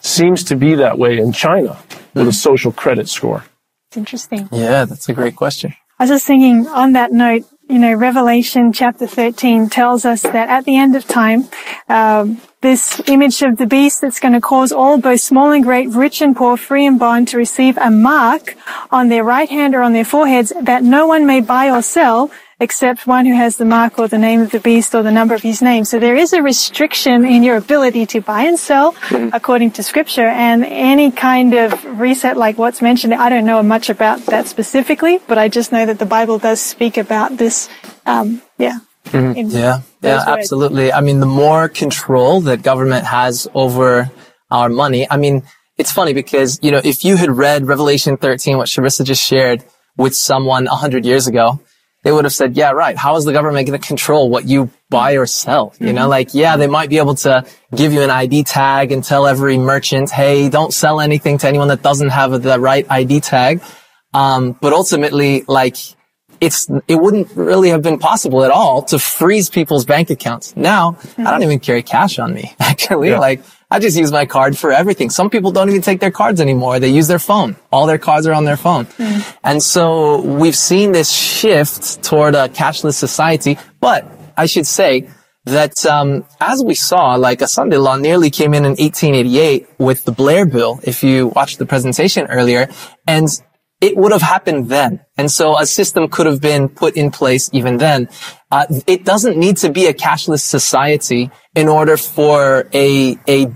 Seems 0.00 0.44
to 0.44 0.56
be 0.56 0.74
that 0.76 0.98
way 0.98 1.18
in 1.18 1.32
China 1.32 1.78
with 2.14 2.28
a 2.28 2.32
social 2.32 2.72
credit 2.72 3.08
score. 3.08 3.44
It's 3.88 3.96
interesting. 3.96 4.48
Yeah, 4.50 4.84
that's 4.84 5.08
a 5.08 5.12
great 5.12 5.36
question. 5.36 5.74
I 5.98 6.04
was 6.04 6.10
just 6.10 6.26
thinking 6.26 6.66
on 6.66 6.94
that 6.94 7.12
note, 7.12 7.44
you 7.68 7.78
know, 7.78 7.94
Revelation 7.94 8.72
chapter 8.72 9.06
13 9.06 9.68
tells 9.68 10.04
us 10.04 10.22
that 10.22 10.48
at 10.48 10.64
the 10.64 10.76
end 10.76 10.96
of 10.96 11.06
time, 11.06 11.48
um, 11.88 12.40
this 12.60 13.00
image 13.06 13.42
of 13.42 13.56
the 13.56 13.66
beast 13.66 14.00
that's 14.00 14.18
going 14.18 14.34
to 14.34 14.40
cause 14.40 14.72
all, 14.72 14.98
both 14.98 15.20
small 15.20 15.52
and 15.52 15.62
great, 15.62 15.88
rich 15.88 16.20
and 16.20 16.34
poor, 16.34 16.56
free 16.56 16.86
and 16.86 16.98
bond, 16.98 17.28
to 17.28 17.36
receive 17.36 17.76
a 17.78 17.90
mark 17.90 18.56
on 18.90 19.08
their 19.08 19.24
right 19.24 19.48
hand 19.48 19.74
or 19.74 19.82
on 19.82 19.92
their 19.92 20.04
foreheads 20.04 20.52
that 20.60 20.82
no 20.82 21.06
one 21.06 21.26
may 21.26 21.40
buy 21.40 21.70
or 21.70 21.82
sell 21.82 22.30
except 22.62 23.06
one 23.06 23.24
who 23.26 23.34
has 23.44 23.56
the 23.56 23.64
mark 23.64 23.98
or 23.98 24.06
the 24.08 24.18
name 24.28 24.40
of 24.40 24.50
the 24.56 24.60
beast 24.68 24.94
or 24.94 25.02
the 25.02 25.10
number 25.10 25.34
of 25.34 25.42
his 25.42 25.60
name. 25.70 25.84
So 25.84 25.98
there 25.98 26.16
is 26.24 26.32
a 26.32 26.42
restriction 26.42 27.24
in 27.34 27.42
your 27.42 27.56
ability 27.56 28.04
to 28.14 28.20
buy 28.20 28.42
and 28.50 28.58
sell 28.58 28.94
according 29.38 29.70
to 29.76 29.82
scripture 29.82 30.28
and 30.48 30.64
any 30.64 31.10
kind 31.10 31.54
of 31.54 31.68
reset 32.00 32.36
like 32.36 32.56
what's 32.62 32.80
mentioned. 32.80 33.12
I 33.14 33.28
don't 33.28 33.44
know 33.52 33.62
much 33.62 33.90
about 33.90 34.18
that 34.32 34.46
specifically, 34.46 35.18
but 35.28 35.36
I 35.38 35.48
just 35.48 35.72
know 35.72 35.84
that 35.86 35.98
the 35.98 36.06
Bible 36.18 36.38
does 36.38 36.60
speak 36.60 36.96
about 36.96 37.36
this. 37.36 37.68
Um, 38.06 38.40
yeah. 38.58 38.78
in 39.12 39.50
Yeah, 39.50 39.80
those 40.00 40.10
yeah, 40.10 40.16
words. 40.18 40.40
absolutely. 40.40 40.92
I 40.92 41.00
mean, 41.00 41.18
the 41.20 41.26
more 41.44 41.68
control 41.68 42.40
that 42.42 42.62
government 42.62 43.04
has 43.06 43.48
over 43.54 44.10
our 44.50 44.68
money, 44.68 45.06
I 45.10 45.16
mean, 45.16 45.42
it's 45.78 45.90
funny 45.90 46.12
because, 46.14 46.58
you 46.62 46.70
know, 46.70 46.80
if 46.84 47.04
you 47.04 47.16
had 47.16 47.30
read 47.30 47.66
Revelation 47.66 48.16
13, 48.16 48.56
what 48.58 48.68
Sharissa 48.68 49.04
just 49.04 49.22
shared 49.22 49.64
with 49.96 50.14
someone 50.14 50.66
a 50.68 50.76
hundred 50.76 51.04
years 51.04 51.26
ago, 51.26 51.60
they 52.04 52.10
would 52.12 52.24
have 52.24 52.32
said, 52.32 52.56
yeah, 52.56 52.72
right. 52.72 52.96
How 52.96 53.16
is 53.16 53.24
the 53.24 53.32
government 53.32 53.66
going 53.68 53.80
to 53.80 53.86
control 53.86 54.28
what 54.28 54.46
you 54.48 54.70
buy 54.90 55.12
or 55.12 55.26
sell? 55.26 55.74
You 55.78 55.92
know, 55.92 56.08
like, 56.08 56.34
yeah, 56.34 56.56
they 56.56 56.66
might 56.66 56.90
be 56.90 56.98
able 56.98 57.14
to 57.16 57.44
give 57.74 57.92
you 57.92 58.02
an 58.02 58.10
ID 58.10 58.42
tag 58.44 58.90
and 58.90 59.04
tell 59.04 59.26
every 59.26 59.56
merchant, 59.56 60.10
hey, 60.10 60.48
don't 60.48 60.72
sell 60.72 61.00
anything 61.00 61.38
to 61.38 61.48
anyone 61.48 61.68
that 61.68 61.82
doesn't 61.82 62.08
have 62.10 62.42
the 62.42 62.58
right 62.58 62.86
ID 62.90 63.20
tag. 63.20 63.62
Um, 64.14 64.52
but 64.60 64.72
ultimately, 64.72 65.44
like, 65.46 65.76
it's 66.40 66.68
it 66.88 66.96
wouldn't 66.96 67.28
really 67.36 67.68
have 67.70 67.82
been 67.82 68.00
possible 68.00 68.44
at 68.44 68.50
all 68.50 68.82
to 68.82 68.98
freeze 68.98 69.48
people's 69.48 69.84
bank 69.84 70.10
accounts. 70.10 70.56
Now, 70.56 70.98
I 71.16 71.30
don't 71.30 71.44
even 71.44 71.60
carry 71.60 71.84
cash 71.84 72.18
on 72.18 72.34
me. 72.34 72.52
Actually, 72.60 73.10
Yeah. 73.10 73.20
like 73.20 73.42
I 73.72 73.78
just 73.78 73.96
use 73.96 74.12
my 74.12 74.26
card 74.26 74.58
for 74.58 74.70
everything. 74.70 75.08
Some 75.08 75.30
people 75.30 75.50
don't 75.50 75.70
even 75.70 75.80
take 75.80 75.98
their 75.98 76.10
cards 76.10 76.42
anymore. 76.42 76.78
They 76.78 76.90
use 76.90 77.08
their 77.08 77.18
phone. 77.18 77.56
All 77.72 77.86
their 77.86 77.96
cards 77.96 78.26
are 78.26 78.34
on 78.34 78.44
their 78.44 78.58
phone. 78.58 78.86
And 79.42 79.62
so 79.62 80.20
we've 80.20 80.54
seen 80.54 80.92
this 80.92 81.10
shift 81.10 82.02
toward 82.04 82.34
a 82.34 82.50
cashless 82.50 82.96
society. 82.96 83.56
But 83.80 84.06
I 84.36 84.44
should 84.44 84.66
say 84.66 85.08
that 85.46 85.86
um, 85.86 86.26
as 86.38 86.62
we 86.62 86.74
saw, 86.74 87.14
like 87.14 87.40
a 87.40 87.48
Sunday 87.48 87.78
law 87.78 87.96
nearly 87.96 88.28
came 88.28 88.52
in 88.52 88.66
in 88.66 88.72
1888 88.72 89.66
with 89.78 90.04
the 90.04 90.12
Blair 90.12 90.44
bill. 90.44 90.78
If 90.82 91.02
you 91.02 91.28
watched 91.28 91.58
the 91.58 91.64
presentation 91.64 92.26
earlier, 92.26 92.68
and 93.06 93.26
it 93.80 93.96
would 93.96 94.12
have 94.12 94.22
happened 94.22 94.68
then. 94.68 95.00
And 95.16 95.30
so 95.30 95.58
a 95.58 95.64
system 95.64 96.08
could 96.08 96.26
have 96.26 96.42
been 96.42 96.68
put 96.68 96.94
in 96.94 97.10
place 97.10 97.48
even 97.54 97.78
then. 97.78 98.10
Uh, 98.50 98.66
it 98.86 99.06
doesn't 99.06 99.38
need 99.38 99.56
to 99.58 99.70
be 99.70 99.86
a 99.86 99.94
cashless 99.94 100.40
society 100.40 101.30
in 101.54 101.68
order 101.68 101.96
for 101.96 102.68
a, 102.74 103.18
a 103.26 103.46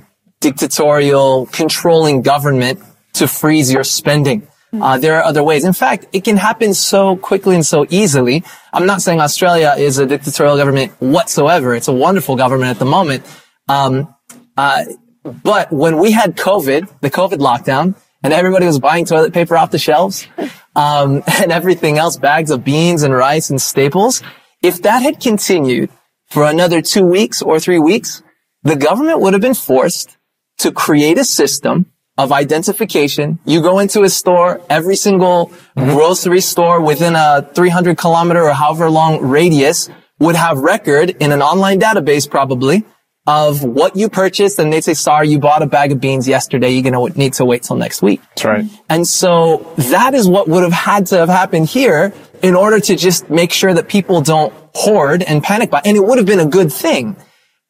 dictatorial 0.47 1.47
controlling 1.47 2.23
government 2.23 2.79
to 3.15 3.27
freeze 3.27 3.73
your 3.73 3.83
spending. 3.83 4.47
Uh, 4.73 4.97
there 4.97 5.17
are 5.17 5.25
other 5.25 5.43
ways. 5.43 5.65
In 5.65 5.73
fact, 5.73 6.07
it 6.13 6.23
can 6.23 6.37
happen 6.37 6.73
so 6.73 7.17
quickly 7.17 7.57
and 7.57 7.67
so 7.67 7.85
easily. 7.91 8.45
I'm 8.73 8.87
not 8.87 9.03
saying 9.03 9.21
Australia 9.21 9.75
is 9.77 9.99
a 9.99 10.07
dictatorial 10.07 10.57
government 10.57 10.93
whatsoever. 11.01 11.75
It's 11.75 11.89
a 11.89 11.93
wonderful 11.93 12.37
government 12.37 12.71
at 12.71 12.79
the 12.79 12.85
moment. 12.85 13.25
Um, 13.69 14.15
uh, 14.57 14.85
but 15.25 15.73
when 15.73 15.99
we 15.99 16.13
had 16.13 16.37
COVID, 16.37 17.01
the 17.01 17.11
COVID 17.11 17.39
lockdown, 17.39 17.97
and 18.23 18.33
everybody 18.33 18.67
was 18.67 18.79
buying 18.79 19.05
toilet 19.05 19.33
paper 19.33 19.57
off 19.57 19.73
the 19.73 19.79
shelves, 19.79 20.29
um, 20.77 21.25
and 21.41 21.51
everything 21.51 21.99
else, 21.99 22.17
bags 22.19 22.53
of 22.53 22.63
beans 22.63 23.03
and 23.03 23.13
rice 23.13 23.51
and 23.51 23.61
staples, 23.61 24.23
if 24.63 24.83
that 24.83 25.03
had 25.03 25.19
continued 25.19 25.91
for 26.29 26.45
another 26.45 26.83
two 26.83 27.05
weeks 27.05 27.43
or 27.43 27.59
three 27.59 27.81
weeks, 27.81 28.23
the 28.63 28.77
government 28.77 29.21
would 29.21 29.33
have 29.33 29.43
been 29.43 29.55
forced 29.55 30.16
to 30.59 30.73
create 30.73 31.19
a 31.19 31.25
system 31.25 31.87
of 32.19 32.33
identification. 32.33 33.39
You 33.45 33.61
go 33.61 33.79
into 33.79 34.03
a 34.03 34.09
store, 34.09 34.61
every 34.71 34.97
single 34.97 35.53
grocery 35.75 36.41
store 36.41 36.81
within 36.81 37.15
a 37.15 37.49
300 37.55 37.99
kilometer 37.99 38.43
or 38.43 38.53
however 38.53 38.89
long 38.89 39.21
radius 39.21 39.91
would 40.19 40.35
have 40.35 40.59
record 40.59 41.11
in 41.11 41.33
an 41.33 41.43
online 41.43 41.79
database 41.79 42.29
probably 42.29 42.85
of 43.27 43.65
what 43.65 43.97
you 43.97 44.09
purchased 44.09 44.59
and 44.59 44.73
they'd 44.73 44.85
say, 44.85 44.95
sorry, 44.95 45.29
you 45.29 45.39
bought 45.39 45.61
a 45.61 45.67
bag 45.67 45.93
of 45.93 46.01
beans 46.01 46.29
yesterday. 46.29 46.71
You're 46.71 46.91
going 46.91 47.13
to 47.13 47.19
need 47.19 47.35
to 47.35 47.45
wait 47.45 47.65
till 47.65 47.77
next 47.77 48.01
week. 48.01 48.21
That's 48.31 48.45
right. 48.45 48.65
And 48.89 49.07
so 49.07 49.73
that 49.77 50.15
is 50.15 50.29
what 50.29 50.49
would 50.49 50.63
have 50.63 50.73
had 50.73 51.07
to 51.07 51.19
have 51.19 51.29
happened 51.29 51.67
here 51.67 52.15
in 52.43 52.55
order 52.55 52.79
to 52.79 52.97
just 52.97 53.29
make 53.29 53.51
sure 53.51 53.75
that 53.75 53.89
people 53.89 54.21
don't 54.21 54.55
hoard 54.75 55.23
and 55.23 55.43
panic 55.43 55.71
buy. 55.71 55.83
And 55.85 55.97
it 55.97 56.05
would 56.05 56.19
have 56.19 56.27
been 56.27 56.41
a 56.41 56.47
good 56.47 56.73
thing. 56.73 57.17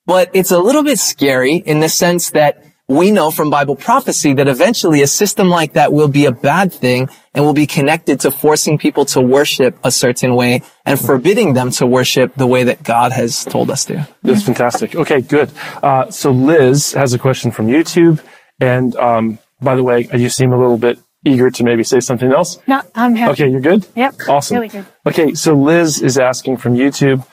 But 0.05 0.30
it's 0.34 0.51
a 0.51 0.59
little 0.59 0.84
bit 0.84 0.99
scary 0.99 1.57
in 1.57 1.80
the 1.80 1.89
sense 1.89 2.30
that 2.30 2.62
we 2.89 3.11
know 3.11 3.30
from 3.30 3.51
Bible 3.51 3.74
prophecy 3.74 4.34
that 4.34 4.47
eventually 4.47 5.03
a 5.03 5.07
system 5.07 5.49
like 5.49 5.72
that 5.72 5.93
will 5.93 6.09
be 6.09 6.24
a 6.26 6.32
bad 6.32 6.72
thing 6.72 7.09
and 7.34 7.45
will 7.45 7.53
be 7.53 7.66
connected 7.66 8.20
to 8.20 8.30
forcing 8.30 8.78
people 8.78 9.05
to 9.07 9.20
worship 9.20 9.76
a 9.82 9.91
certain 9.91 10.34
way 10.37 10.62
and 10.84 10.99
forbidding 11.01 11.55
them 11.55 11.70
to 11.72 11.87
worship 11.87 12.34
the 12.37 12.47
way 12.47 12.64
that 12.64 12.84
God 12.84 13.11
has 13.12 13.45
told 13.45 13.70
us 13.70 13.84
to. 13.87 14.09
That's 14.22 14.45
fantastic. 14.45 14.95
Okay, 14.95 15.20
good. 15.20 15.51
Uh, 15.82 16.11
so 16.11 16.30
Liz 16.30 16.93
has 16.93 17.12
a 17.12 17.18
question 17.18 17.51
from 17.51 17.66
YouTube. 17.66 18.22
And 18.61 18.95
um, 18.97 19.39
by 19.61 19.74
the 19.74 19.82
way, 19.82 20.09
you 20.14 20.28
seem 20.28 20.53
a 20.53 20.59
little 20.59 20.78
bit 20.78 20.99
eager 21.24 21.51
to 21.51 21.64
maybe 21.64 21.82
say 21.82 21.99
something 21.99 22.32
else. 22.32 22.59
No, 22.68 22.82
I'm 22.95 23.16
happy. 23.16 23.32
Okay, 23.32 23.49
you're 23.51 23.61
good? 23.61 23.87
Yep. 23.97 24.14
Awesome. 24.28 24.57
Really 24.57 24.68
good. 24.68 24.87
Okay, 25.05 25.34
so 25.34 25.55
Liz 25.55 26.01
is 26.01 26.18
asking 26.18 26.59
from 26.59 26.74
YouTube, 26.74 27.26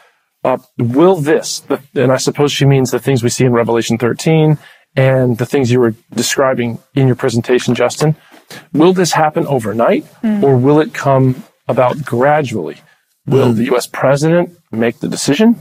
uh, 0.43 0.58
will 0.78 1.16
this, 1.18 1.62
and 1.93 2.12
I 2.12 2.18
suppose 2.18 2.51
she 2.51 2.66
means 2.66 2.89
the 2.89 2.99
things 2.99 3.22
we 3.22 3.30
see 3.30 3.45
in 3.45 3.54
Revelation 3.54 3.97
13 3.99 4.58
and 4.96 5.38
the 5.38 5.46
things 5.46 5.72
you 5.72 5.80
were 5.80 5.96
describing 6.14 6.80
in 6.96 7.08
your 7.08 7.16
presentation, 7.16 7.76
Justin, 7.76 8.16
will 8.72 8.94
this 8.94 9.14
happen 9.14 9.48
overnight 9.48 10.06
or 10.24 10.58
will 10.58 10.80
it 10.80 10.94
come 10.94 11.44
about 11.68 12.04
gradually? 12.06 12.78
Will 13.26 13.54
the 13.54 13.66
U.S. 13.66 13.88
president 13.88 14.58
make 14.72 15.00
the 15.00 15.08
decision? 15.08 15.56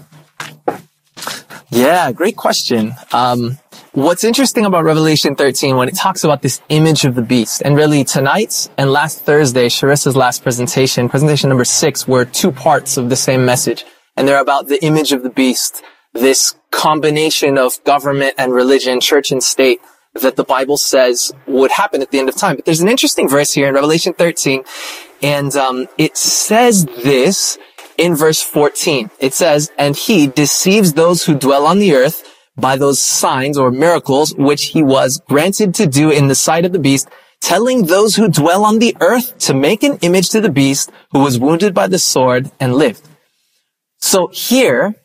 Yeah, 1.70 2.12
great 2.12 2.36
question. 2.36 2.94
Um, 3.12 3.58
what's 3.92 4.24
interesting 4.24 4.66
about 4.66 4.84
Revelation 4.84 5.36
13 5.36 5.76
when 5.76 5.88
it 5.88 5.94
talks 5.96 6.22
about 6.22 6.42
this 6.42 6.60
image 6.68 7.06
of 7.06 7.14
the 7.14 7.22
beast, 7.22 7.62
and 7.64 7.76
really 7.76 8.04
tonight 8.04 8.68
and 8.76 8.92
last 8.92 9.20
Thursday, 9.20 9.68
Sharissa's 9.68 10.14
last 10.14 10.42
presentation, 10.42 11.08
presentation 11.08 11.48
number 11.48 11.64
six, 11.64 12.06
were 12.06 12.26
two 12.26 12.52
parts 12.52 12.98
of 12.98 13.08
the 13.08 13.16
same 13.16 13.46
message, 13.46 13.86
and 14.16 14.28
they're 14.28 14.42
about 14.42 14.66
the 14.68 14.84
image 14.84 15.12
of 15.12 15.22
the 15.22 15.30
beast, 15.30 15.82
this 16.12 16.54
combination 16.70 17.58
of 17.58 17.82
government 17.84 18.34
and 18.38 18.52
religion, 18.52 19.00
church 19.00 19.30
and 19.32 19.42
state 19.42 19.80
that 20.14 20.36
the 20.36 20.44
Bible 20.44 20.76
says 20.76 21.32
would 21.46 21.70
happen 21.72 22.02
at 22.02 22.10
the 22.10 22.18
end 22.18 22.28
of 22.28 22.36
time. 22.36 22.56
But 22.56 22.64
there's 22.64 22.80
an 22.80 22.88
interesting 22.88 23.28
verse 23.28 23.52
here 23.52 23.68
in 23.68 23.74
Revelation 23.74 24.12
13, 24.12 24.62
and 25.22 25.54
um, 25.56 25.88
it 25.96 26.16
says 26.16 26.84
this 26.84 27.58
in 27.96 28.14
verse 28.14 28.42
14. 28.42 29.10
It 29.20 29.34
says, 29.34 29.72
and 29.78 29.96
he 29.96 30.26
deceives 30.26 30.92
those 30.92 31.24
who 31.24 31.34
dwell 31.34 31.66
on 31.66 31.78
the 31.78 31.94
earth 31.94 32.28
by 32.56 32.76
those 32.76 33.00
signs 33.00 33.56
or 33.56 33.70
miracles 33.70 34.34
which 34.36 34.66
he 34.66 34.82
was 34.82 35.20
granted 35.28 35.74
to 35.74 35.86
do 35.86 36.10
in 36.10 36.28
the 36.28 36.34
sight 36.34 36.66
of 36.66 36.72
the 36.72 36.78
beast, 36.78 37.08
telling 37.40 37.86
those 37.86 38.16
who 38.16 38.28
dwell 38.28 38.64
on 38.64 38.78
the 38.78 38.96
earth 39.00 39.38
to 39.38 39.54
make 39.54 39.82
an 39.82 39.98
image 40.02 40.30
to 40.30 40.40
the 40.40 40.50
beast 40.50 40.90
who 41.12 41.20
was 41.20 41.38
wounded 41.38 41.72
by 41.72 41.86
the 41.86 41.98
sword 41.98 42.50
and 42.60 42.74
lived. 42.74 43.02
So 43.98 44.28
here 44.28 44.96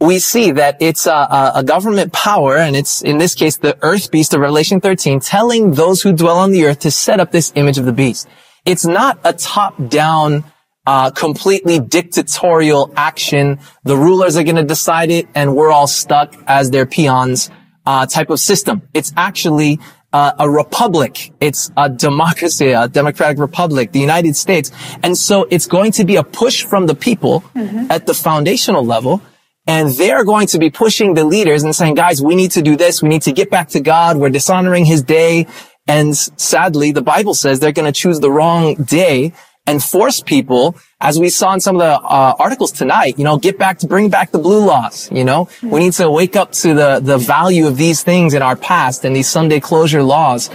we 0.00 0.18
see 0.18 0.52
that 0.52 0.78
it's 0.80 1.06
a, 1.06 1.52
a, 1.54 1.62
government 1.62 2.12
power, 2.12 2.56
and 2.56 2.74
it's 2.74 3.02
in 3.02 3.18
this 3.18 3.34
case 3.34 3.58
the 3.58 3.78
earth 3.82 4.10
beast 4.10 4.32
of 4.32 4.40
Revelation 4.40 4.80
13, 4.80 5.20
telling 5.20 5.72
those 5.72 6.00
who 6.00 6.12
dwell 6.12 6.38
on 6.38 6.52
the 6.52 6.64
earth 6.64 6.80
to 6.80 6.90
set 6.90 7.20
up 7.20 7.30
this 7.32 7.52
image 7.54 7.76
of 7.76 7.84
the 7.84 7.92
beast. 7.92 8.26
It's 8.64 8.86
not 8.86 9.20
a 9.24 9.34
top-down, 9.34 10.44
uh, 10.86 11.10
completely 11.10 11.80
dictatorial 11.80 12.92
action. 12.96 13.58
The 13.84 13.96
rulers 13.96 14.36
are 14.38 14.44
going 14.44 14.56
to 14.56 14.64
decide 14.64 15.10
it, 15.10 15.28
and 15.34 15.54
we're 15.54 15.70
all 15.70 15.86
stuck 15.86 16.34
as 16.46 16.70
their 16.70 16.86
peons 16.86 17.50
uh, 17.84 18.06
type 18.06 18.30
of 18.30 18.40
system. 18.40 18.82
It's 18.94 19.12
actually 19.18 19.80
uh, 20.12 20.32
a 20.38 20.50
republic. 20.50 21.32
It's 21.40 21.70
a 21.76 21.88
democracy, 21.88 22.72
a 22.72 22.88
democratic 22.88 23.38
republic, 23.38 23.92
the 23.92 24.00
United 24.00 24.34
States. 24.34 24.72
And 25.02 25.16
so 25.16 25.46
it's 25.50 25.66
going 25.66 25.92
to 25.92 26.04
be 26.04 26.16
a 26.16 26.24
push 26.24 26.64
from 26.64 26.86
the 26.86 26.94
people 26.94 27.44
at 27.54 28.06
the 28.06 28.14
foundational 28.14 28.84
level. 28.84 29.22
And 29.66 29.90
they're 29.90 30.24
going 30.24 30.46
to 30.48 30.58
be 30.58 30.70
pushing 30.70 31.14
the 31.14 31.24
leaders 31.24 31.62
and 31.62 31.74
saying, 31.76 31.94
guys, 31.94 32.22
we 32.22 32.34
need 32.34 32.52
to 32.52 32.62
do 32.62 32.76
this. 32.76 33.02
We 33.02 33.08
need 33.08 33.22
to 33.22 33.32
get 33.32 33.50
back 33.50 33.68
to 33.70 33.80
God. 33.80 34.16
We're 34.16 34.30
dishonoring 34.30 34.84
his 34.84 35.02
day. 35.02 35.46
And 35.86 36.16
sadly, 36.16 36.92
the 36.92 37.02
Bible 37.02 37.34
says 37.34 37.60
they're 37.60 37.72
going 37.72 37.92
to 37.92 37.98
choose 37.98 38.20
the 38.20 38.30
wrong 38.30 38.74
day 38.74 39.32
and 39.66 39.82
force 39.82 40.20
people, 40.20 40.76
as 41.00 41.20
we 41.20 41.28
saw 41.28 41.52
in 41.52 41.60
some 41.60 41.76
of 41.76 41.80
the 41.80 41.92
uh, 41.92 42.34
articles 42.38 42.72
tonight, 42.72 43.18
you 43.18 43.24
know, 43.24 43.38
get 43.38 43.58
back 43.58 43.78
to 43.78 43.86
bring 43.86 44.08
back 44.08 44.32
the 44.32 44.38
blue 44.38 44.64
laws. 44.64 45.10
You 45.12 45.24
know, 45.24 45.48
we 45.62 45.80
need 45.80 45.92
to 45.94 46.10
wake 46.10 46.34
up 46.34 46.52
to 46.52 46.74
the 46.74 47.00
the 47.00 47.18
value 47.18 47.66
of 47.66 47.76
these 47.76 48.02
things 48.02 48.34
in 48.34 48.42
our 48.42 48.56
past 48.56 49.04
and 49.04 49.14
these 49.14 49.28
Sunday 49.28 49.60
closure 49.60 50.02
laws. 50.02 50.50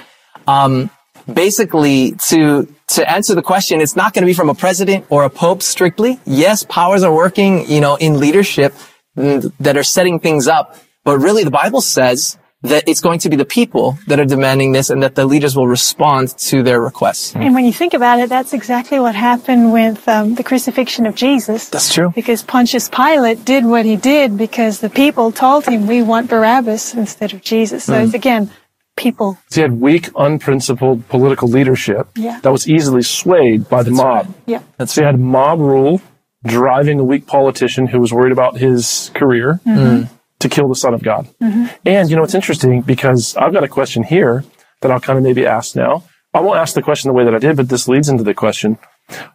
Um, 0.47 0.89
basically, 1.31 2.13
to 2.29 2.67
to 2.89 3.09
answer 3.09 3.35
the 3.35 3.41
question, 3.41 3.79
it's 3.79 3.95
not 3.95 4.13
going 4.13 4.23
to 4.23 4.27
be 4.27 4.33
from 4.33 4.49
a 4.49 4.55
president 4.55 5.05
or 5.09 5.23
a 5.23 5.29
pope 5.29 5.61
strictly. 5.61 6.19
Yes, 6.25 6.65
powers 6.65 7.03
are 7.03 7.13
working, 7.13 7.69
you 7.69 7.81
know, 7.81 7.95
in 7.95 8.19
leadership 8.19 8.73
that 9.16 9.78
are 9.78 9.84
setting 9.84 10.20
things 10.20 10.47
up, 10.47 10.76
but 11.03 11.20
really, 11.20 11.43
the 11.43 11.51
Bible 11.51 11.82
says 11.82 12.38
that 12.63 12.84
it's 12.88 12.99
going 13.01 13.20
to 13.20 13.30
be 13.30 13.36
the 13.36 13.45
people 13.45 13.97
that 14.07 14.20
are 14.20 14.26
demanding 14.26 14.72
this 14.72 14.89
and 14.89 15.03
that 15.03 15.13
the 15.13 15.26
leaders 15.26 15.55
will 15.55 15.68
respond 15.68 16.30
to 16.38 16.63
their 16.63 16.82
requests. 16.82 17.36
And 17.36 17.53
when 17.53 17.63
you 17.66 17.72
think 17.74 17.93
about 17.93 18.20
it, 18.20 18.28
that's 18.30 18.53
exactly 18.53 18.99
what 18.99 19.13
happened 19.13 19.72
with 19.72 20.07
um, 20.09 20.34
the 20.34 20.43
crucifixion 20.43 21.05
of 21.05 21.13
Jesus. 21.13 21.70
That's 21.70 21.93
true. 21.93 22.11
Because 22.16 22.41
Pontius 22.41 22.89
Pilate 22.89 23.45
did 23.45 23.66
what 23.66 23.86
he 23.86 23.97
did 23.97 24.36
because 24.36 24.80
the 24.80 24.89
people 24.89 25.32
told 25.32 25.66
him, 25.68 25.86
we 25.86 26.01
want 26.01 26.28
Barabbas 26.28 26.95
instead 26.95 27.34
of 27.34 27.41
Jesus. 27.43 27.84
So 27.84 27.93
Hmm. 27.99 28.05
it's 28.05 28.13
again, 28.16 28.49
people. 28.97 29.38
So 29.51 29.59
you 29.61 29.63
had 29.70 29.80
weak, 29.80 30.09
unprincipled 30.16 31.07
political 31.07 31.47
leadership 31.47 32.07
Yeah. 32.16 32.39
that 32.41 32.51
was 32.51 32.68
easily 32.68 33.03
swayed 33.03 33.70
by 33.70 33.84
the 33.84 33.91
mob. 33.91 34.34
Yeah. 34.47 34.61
so 34.86 35.01
he 35.01 35.05
had 35.05 35.20
mob 35.20 35.59
rule 35.59 36.01
driving 36.45 36.99
a 36.99 37.03
weak 37.03 37.27
politician 37.27 37.87
who 37.87 37.99
was 37.99 38.13
worried 38.13 38.31
about 38.31 38.57
his 38.57 39.11
career 39.13 39.59
mm-hmm. 39.65 40.13
to 40.39 40.49
kill 40.49 40.67
the 40.67 40.75
Son 40.75 40.93
of 40.93 41.03
God. 41.03 41.27
Mm-hmm. 41.41 41.65
And 41.85 42.09
you 42.09 42.15
know, 42.15 42.23
it's 42.23 42.35
interesting 42.35 42.81
because 42.81 43.35
I've 43.35 43.53
got 43.53 43.63
a 43.63 43.67
question 43.67 44.03
here 44.03 44.43
that 44.81 44.91
I'll 44.91 44.99
kind 44.99 45.17
of 45.17 45.23
maybe 45.23 45.45
ask 45.45 45.75
now. 45.75 46.03
I 46.33 46.41
won't 46.41 46.59
ask 46.59 46.75
the 46.75 46.81
question 46.81 47.09
the 47.09 47.13
way 47.13 47.23
that 47.23 47.33
I 47.33 47.39
did, 47.39 47.55
but 47.55 47.69
this 47.69 47.87
leads 47.87 48.09
into 48.09 48.23
the 48.23 48.33
question. 48.33 48.77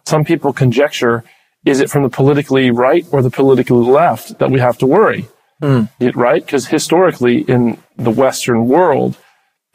Some 0.05 0.23
people 0.23 0.53
conjecture, 0.53 1.23
is 1.65 1.79
it 1.79 1.89
from 1.89 2.03
the 2.03 2.09
politically 2.09 2.69
right 2.71 3.05
or 3.11 3.21
the 3.21 3.31
politically 3.31 3.85
left 3.85 4.39
that 4.39 4.51
we 4.51 4.59
have 4.59 4.77
to 4.79 4.85
worry? 4.85 5.27
Hmm. 5.59 5.83
It- 5.99 6.15
right? 6.15 6.45
Because 6.45 6.67
historically 6.67 7.39
in 7.39 7.77
the 7.97 8.11
Western 8.11 8.67
world, 8.67 9.17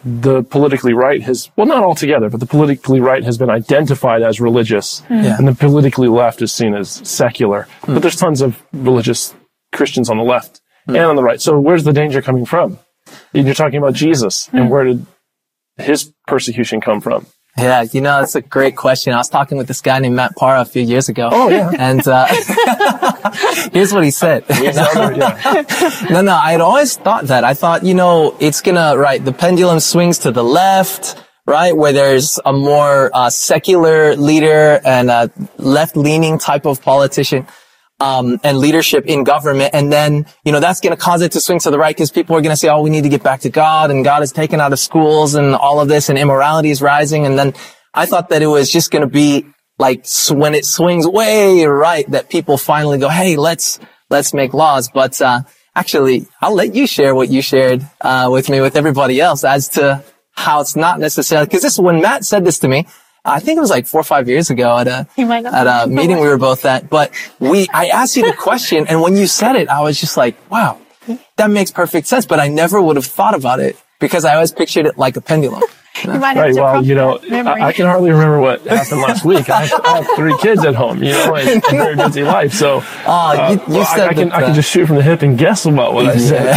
the 0.04 0.42
politically 0.42 0.92
right 0.92 1.22
has, 1.22 1.50
well, 1.56 1.66
not 1.66 1.82
altogether, 1.82 2.28
but 2.28 2.40
the 2.40 2.46
politically 2.46 3.00
right 3.00 3.24
has 3.24 3.38
been 3.38 3.50
identified 3.50 4.22
as 4.22 4.40
religious, 4.40 5.00
hmm. 5.00 5.14
Yeah. 5.22 5.36
and 5.38 5.48
the 5.48 5.54
politically 5.54 6.08
left 6.08 6.42
is 6.42 6.52
seen 6.52 6.74
as 6.74 6.90
secular. 7.08 7.66
Hmm. 7.82 7.94
But 7.94 8.02
there's 8.02 8.16
tons 8.16 8.40
of 8.42 8.62
religious 8.72 9.34
Christians 9.72 10.10
on 10.10 10.18
the 10.18 10.24
left 10.24 10.60
hmm. 10.86 10.96
and 10.96 11.04
on 11.04 11.16
the 11.16 11.22
right. 11.22 11.40
So 11.40 11.58
where's 11.58 11.84
the 11.84 11.92
danger 11.92 12.22
coming 12.22 12.44
from? 12.44 12.78
You're 13.32 13.54
talking 13.54 13.78
about 13.78 13.94
Jesus, 13.94 14.48
and 14.52 14.70
where 14.70 14.84
did 14.84 15.06
his 15.76 16.12
persecution 16.26 16.80
come 16.80 17.00
from? 17.00 17.26
Yeah, 17.58 17.82
you 17.90 18.02
know, 18.02 18.20
that's 18.20 18.34
a 18.34 18.42
great 18.42 18.76
question. 18.76 19.14
I 19.14 19.16
was 19.16 19.30
talking 19.30 19.56
with 19.56 19.66
this 19.66 19.80
guy 19.80 19.98
named 19.98 20.14
Matt 20.14 20.36
Parra 20.36 20.60
a 20.60 20.64
few 20.66 20.82
years 20.82 21.08
ago. 21.08 21.30
Oh, 21.32 21.48
yeah. 21.48 21.70
And, 21.78 22.06
uh, 22.06 22.26
here's 23.72 23.94
what 23.94 24.04
he 24.04 24.10
said. 24.10 24.44
no, 26.10 26.20
no, 26.20 26.34
I 26.34 26.52
had 26.52 26.60
always 26.60 26.96
thought 26.96 27.24
that. 27.28 27.44
I 27.44 27.54
thought, 27.54 27.82
you 27.82 27.94
know, 27.94 28.36
it's 28.40 28.60
gonna, 28.60 28.96
right, 28.98 29.24
the 29.24 29.32
pendulum 29.32 29.80
swings 29.80 30.18
to 30.18 30.32
the 30.32 30.44
left, 30.44 31.16
right, 31.46 31.74
where 31.74 31.92
there's 31.92 32.38
a 32.44 32.52
more, 32.52 33.10
uh, 33.14 33.30
secular 33.30 34.14
leader 34.16 34.78
and 34.84 35.10
a 35.10 35.30
left-leaning 35.56 36.38
type 36.38 36.66
of 36.66 36.82
politician. 36.82 37.46
Um, 37.98 38.38
and 38.44 38.58
leadership 38.58 39.06
in 39.06 39.24
government. 39.24 39.70
And 39.72 39.90
then, 39.90 40.26
you 40.44 40.52
know, 40.52 40.60
that's 40.60 40.80
going 40.80 40.94
to 40.94 41.00
cause 41.02 41.22
it 41.22 41.32
to 41.32 41.40
swing 41.40 41.60
to 41.60 41.70
the 41.70 41.78
right 41.78 41.96
because 41.96 42.10
people 42.10 42.36
are 42.36 42.42
going 42.42 42.52
to 42.52 42.56
say, 42.56 42.68
oh, 42.68 42.82
we 42.82 42.90
need 42.90 43.04
to 43.04 43.08
get 43.08 43.22
back 43.22 43.40
to 43.40 43.48
God 43.48 43.90
and 43.90 44.04
God 44.04 44.22
is 44.22 44.32
taken 44.32 44.60
out 44.60 44.70
of 44.74 44.78
schools 44.78 45.34
and 45.34 45.54
all 45.54 45.80
of 45.80 45.88
this 45.88 46.10
and 46.10 46.18
immorality 46.18 46.68
is 46.68 46.82
rising. 46.82 47.24
And 47.24 47.38
then 47.38 47.54
I 47.94 48.04
thought 48.04 48.28
that 48.28 48.42
it 48.42 48.48
was 48.48 48.70
just 48.70 48.90
going 48.90 49.00
to 49.00 49.08
be 49.08 49.46
like 49.78 50.04
when 50.28 50.54
it 50.54 50.66
swings 50.66 51.06
way 51.06 51.64
right 51.64 52.06
that 52.10 52.28
people 52.28 52.58
finally 52.58 52.98
go, 52.98 53.08
Hey, 53.08 53.36
let's, 53.36 53.78
let's 54.10 54.34
make 54.34 54.52
laws. 54.52 54.90
But, 54.92 55.18
uh, 55.22 55.44
actually, 55.74 56.26
I'll 56.42 56.54
let 56.54 56.74
you 56.74 56.86
share 56.86 57.14
what 57.14 57.30
you 57.30 57.40
shared, 57.40 57.82
uh, 58.02 58.28
with 58.30 58.50
me, 58.50 58.60
with 58.60 58.76
everybody 58.76 59.22
else 59.22 59.42
as 59.42 59.68
to 59.70 60.04
how 60.32 60.60
it's 60.60 60.76
not 60.76 61.00
necessarily, 61.00 61.48
cause 61.48 61.62
this, 61.62 61.78
when 61.78 62.02
Matt 62.02 62.26
said 62.26 62.44
this 62.44 62.58
to 62.58 62.68
me, 62.68 62.86
I 63.26 63.40
think 63.40 63.56
it 63.58 63.60
was 63.60 63.70
like 63.70 63.86
four 63.86 64.00
or 64.00 64.04
five 64.04 64.28
years 64.28 64.50
ago 64.50 64.78
at 64.78 64.86
a, 64.88 65.06
He 65.16 65.24
might 65.24 65.42
not 65.42 65.52
at 65.54 65.66
a 65.66 65.86
meeting 65.98 66.18
we 66.20 66.28
were 66.28 66.38
both 66.38 66.64
at, 66.64 66.88
but 66.88 67.12
we, 67.40 67.68
I 67.74 67.88
asked 67.88 68.16
you 68.16 68.24
the 68.24 68.36
question 68.38 68.86
and 68.88 69.00
when 69.02 69.16
you 69.16 69.26
said 69.26 69.56
it, 69.56 69.68
I 69.68 69.82
was 69.82 69.98
just 70.00 70.16
like, 70.16 70.36
wow, 70.50 70.78
that 71.36 71.50
makes 71.50 71.70
perfect 71.70 72.06
sense. 72.06 72.26
But 72.26 72.40
I 72.40 72.48
never 72.48 72.80
would 72.80 72.96
have 72.96 73.06
thought 73.06 73.34
about 73.34 73.60
it 73.60 73.76
because 74.00 74.24
I 74.24 74.34
always 74.34 74.52
pictured 74.52 74.86
it 74.86 74.96
like 74.98 75.16
a 75.16 75.20
pendulum. 75.20 75.62
You 76.04 76.12
might 76.12 76.36
Right. 76.36 76.54
to 76.54 76.60
Well, 76.60 76.84
you 76.84 76.94
know. 76.94 77.18
I, 77.32 77.68
I 77.68 77.72
can 77.72 77.86
hardly 77.86 78.10
remember 78.10 78.38
what 78.38 78.60
happened 78.66 79.00
last 79.00 79.24
week. 79.24 79.48
I 79.48 79.64
have, 79.64 79.80
I 79.82 79.96
have 80.02 80.06
three 80.14 80.36
kids 80.42 80.62
at 80.62 80.74
home, 80.74 81.02
you 81.02 81.12
know, 81.12 81.34
and 81.34 81.48
a 81.64 81.70
very 81.70 81.96
busy 81.96 82.22
life. 82.22 82.52
So, 82.52 82.82
Oh, 83.06 83.48
you, 83.50 83.54
you 83.56 83.62
well, 83.66 83.86
I, 83.88 84.08
I 84.08 84.12
can 84.12 84.28
that, 84.28 84.36
I 84.36 84.40
can 84.42 84.50
uh, 84.50 84.54
just 84.54 84.70
shoot 84.70 84.84
from 84.84 84.96
the 84.96 85.02
hip 85.02 85.22
and 85.22 85.38
guess 85.38 85.64
about 85.64 85.94
what 85.94 86.04
I 86.04 86.18
said. 86.18 86.54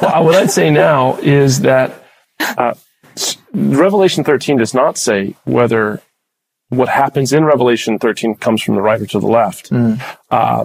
well, 0.00 0.24
what 0.24 0.36
I'd 0.36 0.50
say 0.50 0.70
now 0.70 1.18
is 1.18 1.60
that 1.60 2.02
uh, 2.40 2.72
Revelation 3.52 4.24
13 4.24 4.56
does 4.56 4.72
not 4.72 4.96
say 4.96 5.34
whether 5.44 6.00
what 6.68 6.88
happens 6.88 7.32
in 7.32 7.44
Revelation 7.44 7.98
13 7.98 8.34
comes 8.36 8.62
from 8.62 8.74
the 8.74 8.82
right 8.82 9.00
or 9.00 9.06
to 9.06 9.20
the 9.20 9.26
left. 9.26 9.70
Uh, 10.30 10.64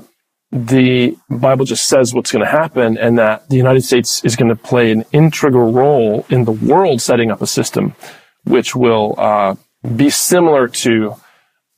the 0.52 1.18
Bible 1.30 1.66
just 1.66 1.88
says 1.88 2.14
what's 2.14 2.32
going 2.32 2.46
to 2.46 2.52
happen 2.52 2.98
and 2.98 3.18
that 3.18 3.50
the 3.50 3.56
United 3.56 3.82
States 3.82 4.24
is 4.24 4.36
going 4.36 4.50
to 4.50 4.56
play 4.56 4.92
an 4.92 5.04
integral 5.12 5.72
role 5.72 6.26
in 6.30 6.46
the 6.46 6.52
world 6.52 7.02
setting 7.02 7.32
up 7.32 7.42
a 7.42 7.48
system 7.48 7.96
which 8.44 8.76
will 8.76 9.16
uh, 9.18 9.56
be 9.96 10.10
similar 10.10 10.68
to 10.68 11.16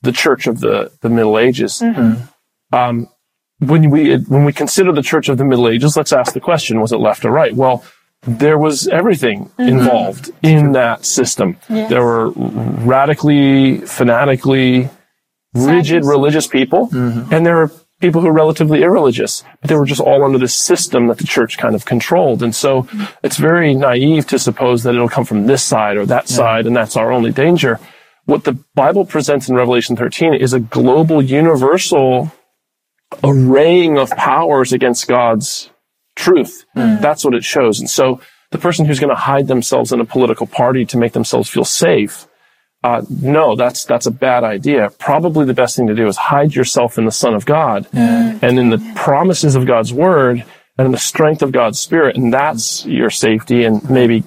the 0.02 0.12
church 0.12 0.46
of 0.46 0.60
the, 0.60 0.92
the 1.00 1.08
Middle 1.08 1.38
Ages. 1.38 1.80
Um, 2.72 3.08
when 3.60 3.88
we 3.88 4.16
when 4.16 4.44
we 4.44 4.52
consider 4.52 4.92
the 4.92 5.02
church 5.02 5.30
of 5.30 5.38
the 5.38 5.44
Middle 5.44 5.68
Ages, 5.68 5.96
let's 5.96 6.12
ask 6.12 6.34
the 6.34 6.40
question: 6.40 6.80
Was 6.80 6.92
it 6.92 6.98
left 6.98 7.24
or 7.24 7.30
right? 7.30 7.54
Well, 7.54 7.82
there 8.26 8.58
was 8.58 8.88
everything 8.88 9.46
mm-hmm. 9.46 9.62
involved 9.62 10.30
in 10.42 10.72
that 10.72 11.04
system. 11.04 11.56
Yes. 11.68 11.90
There 11.90 12.02
were 12.02 12.30
radically, 12.30 13.78
fanatically, 13.78 14.90
rigid 15.54 15.86
Sadducees. 15.86 16.06
religious 16.06 16.46
people, 16.46 16.88
mm-hmm. 16.88 17.32
and 17.32 17.46
there 17.46 17.56
were 17.56 17.72
people 18.00 18.20
who 18.20 18.26
were 18.26 18.32
relatively 18.32 18.82
irreligious. 18.82 19.42
But 19.60 19.70
they 19.70 19.76
were 19.76 19.86
just 19.86 20.00
all 20.00 20.24
under 20.24 20.38
this 20.38 20.54
system 20.54 21.06
that 21.06 21.18
the 21.18 21.24
church 21.24 21.56
kind 21.56 21.74
of 21.74 21.84
controlled. 21.84 22.42
And 22.42 22.54
so 22.54 22.82
mm-hmm. 22.82 23.04
it's 23.22 23.36
very 23.36 23.74
naive 23.74 24.26
to 24.28 24.38
suppose 24.38 24.82
that 24.82 24.94
it'll 24.94 25.08
come 25.08 25.24
from 25.24 25.46
this 25.46 25.62
side 25.62 25.96
or 25.96 26.04
that 26.06 26.28
side, 26.28 26.66
and 26.66 26.76
that's 26.76 26.96
our 26.96 27.12
only 27.12 27.32
danger. 27.32 27.80
What 28.24 28.44
the 28.44 28.58
Bible 28.74 29.06
presents 29.06 29.48
in 29.48 29.54
Revelation 29.54 29.94
13 29.94 30.34
is 30.34 30.52
a 30.52 30.60
global, 30.60 31.22
universal 31.22 32.32
arraying 33.22 33.98
of 33.98 34.10
powers 34.10 34.72
against 34.72 35.06
God's 35.06 35.70
truth. 36.16 36.64
That's 36.74 37.24
what 37.24 37.34
it 37.34 37.44
shows. 37.44 37.78
And 37.78 37.88
so 37.88 38.20
the 38.50 38.58
person 38.58 38.86
who's 38.86 38.98
going 38.98 39.14
to 39.14 39.20
hide 39.20 39.46
themselves 39.46 39.92
in 39.92 40.00
a 40.00 40.04
political 40.04 40.46
party 40.46 40.84
to 40.86 40.96
make 40.98 41.12
themselves 41.12 41.48
feel 41.48 41.64
safe, 41.64 42.26
uh, 42.82 43.02
no, 43.08 43.56
that's 43.56 43.84
that's 43.84 44.06
a 44.06 44.10
bad 44.10 44.44
idea. 44.44 44.90
Probably 44.98 45.44
the 45.44 45.54
best 45.54 45.76
thing 45.76 45.86
to 45.88 45.94
do 45.94 46.06
is 46.06 46.16
hide 46.16 46.54
yourself 46.54 46.98
in 46.98 47.04
the 47.04 47.10
Son 47.12 47.34
of 47.34 47.44
God 47.44 47.86
and 47.92 48.58
in 48.58 48.70
the 48.70 48.92
promises 48.94 49.54
of 49.56 49.66
God's 49.66 49.92
Word 49.92 50.44
and 50.78 50.86
in 50.86 50.92
the 50.92 50.98
strength 50.98 51.42
of 51.42 51.52
God's 51.52 51.78
Spirit, 51.78 52.16
and 52.16 52.32
that's 52.32 52.84
your 52.84 53.10
safety. 53.10 53.64
And 53.64 53.88
maybe, 53.90 54.22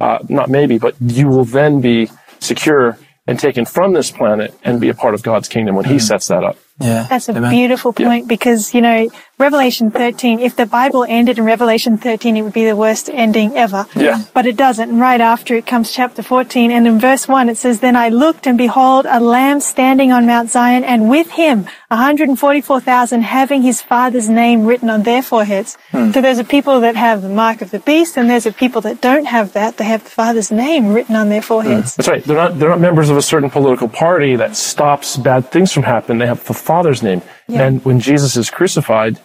uh, 0.00 0.18
not 0.28 0.48
maybe, 0.48 0.78
but 0.78 0.94
you 1.00 1.28
will 1.28 1.44
then 1.44 1.80
be 1.80 2.08
secure 2.38 2.96
and 3.26 3.38
taken 3.38 3.66
from 3.66 3.92
this 3.92 4.10
planet 4.10 4.54
and 4.64 4.80
be 4.80 4.88
a 4.88 4.94
part 4.94 5.12
of 5.12 5.22
God's 5.22 5.48
kingdom 5.48 5.74
when 5.74 5.84
He 5.84 5.98
sets 5.98 6.28
that 6.28 6.44
up. 6.44 6.56
yeah. 6.80 7.06
That's 7.10 7.28
a 7.28 7.36
Amen. 7.36 7.50
beautiful 7.50 7.92
point 7.92 8.26
because, 8.26 8.74
you 8.74 8.80
know, 8.80 9.10
Revelation 9.38 9.90
13, 9.92 10.40
if 10.40 10.56
the 10.56 10.66
Bible 10.66 11.04
ended 11.08 11.38
in 11.38 11.44
Revelation 11.44 11.96
13, 11.96 12.36
it 12.36 12.42
would 12.42 12.52
be 12.52 12.64
the 12.64 12.74
worst 12.74 13.08
ending 13.08 13.56
ever. 13.56 13.86
Yeah. 13.94 14.24
But 14.34 14.46
it 14.46 14.56
doesn't. 14.56 14.90
And 14.90 15.00
right 15.00 15.20
after 15.20 15.54
it 15.54 15.64
comes 15.64 15.92
chapter 15.92 16.22
14 16.22 16.72
and 16.72 16.86
in 16.88 16.98
verse 16.98 17.28
1 17.28 17.48
it 17.48 17.56
says, 17.56 17.80
Then 17.80 17.94
I 17.94 18.08
looked 18.08 18.46
and 18.46 18.58
behold 18.58 19.06
a 19.08 19.20
lamb 19.20 19.60
standing 19.60 20.10
on 20.10 20.26
Mount 20.26 20.50
Zion 20.50 20.82
and 20.82 21.08
with 21.08 21.30
him 21.30 21.66
144,000 21.88 23.22
having 23.22 23.62
his 23.62 23.80
father's 23.80 24.28
name 24.28 24.66
written 24.66 24.90
on 24.90 25.04
their 25.04 25.22
foreheads. 25.22 25.78
Hmm. 25.90 26.10
So 26.10 26.20
there's 26.20 26.38
a 26.38 26.44
people 26.44 26.80
that 26.80 26.96
have 26.96 27.22
the 27.22 27.28
mark 27.28 27.62
of 27.62 27.70
the 27.70 27.78
beast 27.78 28.16
and 28.16 28.28
there's 28.28 28.46
a 28.46 28.52
people 28.52 28.80
that 28.82 29.00
don't 29.00 29.26
have 29.26 29.52
that. 29.52 29.76
They 29.76 29.84
have 29.84 30.02
the 30.04 30.10
father's 30.10 30.50
name 30.50 30.92
written 30.92 31.14
on 31.14 31.28
their 31.28 31.42
foreheads. 31.42 31.94
That's 31.94 32.08
right. 32.08 32.24
They're 32.24 32.36
not 32.36 32.58
they're 32.58 32.70
not 32.70 32.80
members 32.80 33.08
of 33.08 33.16
a 33.16 33.22
certain 33.22 33.50
political 33.50 33.88
party 33.88 34.34
that 34.36 34.56
stops 34.56 35.16
bad 35.16 35.50
things 35.50 35.72
from 35.72 35.84
happening. 35.84 36.18
They 36.18 36.26
have 36.26 36.44
the 36.44 36.54
Father's 36.54 37.02
name. 37.02 37.22
Yeah. 37.46 37.62
And 37.62 37.84
when 37.84 38.00
Jesus 38.00 38.36
is 38.36 38.50
crucified, 38.50 39.20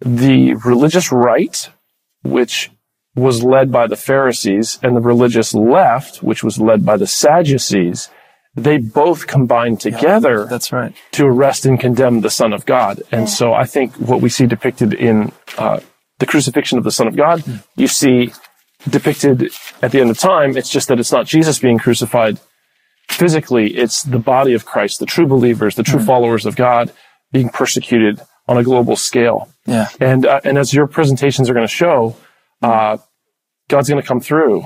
the 0.00 0.54
religious 0.54 1.10
right, 1.12 1.70
which 2.22 2.70
was 3.14 3.42
led 3.42 3.72
by 3.72 3.86
the 3.86 3.96
Pharisees, 3.96 4.78
and 4.82 4.96
the 4.96 5.00
religious 5.00 5.54
left, 5.54 6.22
which 6.22 6.44
was 6.44 6.60
led 6.60 6.84
by 6.84 6.96
the 6.96 7.06
Sadducees, 7.06 8.10
they 8.54 8.78
both 8.78 9.26
combined 9.26 9.80
together 9.80 10.46
That's 10.46 10.72
right. 10.72 10.94
to 11.12 11.26
arrest 11.26 11.66
and 11.66 11.78
condemn 11.78 12.20
the 12.20 12.30
Son 12.30 12.52
of 12.52 12.66
God. 12.66 13.02
And 13.12 13.28
so 13.28 13.52
I 13.52 13.64
think 13.64 13.94
what 13.96 14.20
we 14.20 14.28
see 14.28 14.46
depicted 14.46 14.94
in 14.94 15.32
uh, 15.56 15.80
the 16.18 16.26
crucifixion 16.26 16.78
of 16.78 16.84
the 16.84 16.90
Son 16.90 17.06
of 17.06 17.16
God, 17.16 17.42
you 17.76 17.86
see 17.86 18.32
depicted 18.88 19.50
at 19.82 19.92
the 19.92 20.00
end 20.00 20.10
of 20.10 20.18
time. 20.18 20.56
It's 20.56 20.70
just 20.70 20.88
that 20.88 20.98
it's 20.98 21.12
not 21.12 21.26
Jesus 21.26 21.58
being 21.58 21.78
crucified. 21.78 22.38
physically, 23.10 23.76
it's 23.76 24.02
the 24.02 24.18
body 24.18 24.54
of 24.54 24.64
Christ, 24.64 25.00
the 25.00 25.06
true 25.06 25.26
believers, 25.26 25.74
the 25.74 25.82
true 25.82 26.00
followers 26.00 26.46
of 26.46 26.56
God 26.56 26.92
being 27.32 27.48
persecuted 27.48 28.20
on 28.48 28.58
a 28.58 28.64
global 28.64 28.96
scale. 28.96 29.48
Yeah. 29.66 29.88
And, 30.00 30.26
uh, 30.26 30.40
and 30.42 30.58
as 30.58 30.72
your 30.72 30.86
presentations 30.86 31.48
are 31.50 31.54
going 31.54 31.66
to 31.66 31.72
show, 31.72 32.16
uh, 32.62 32.96
God's 33.68 33.88
going 33.88 34.00
to 34.00 34.06
come 34.06 34.20
through. 34.20 34.64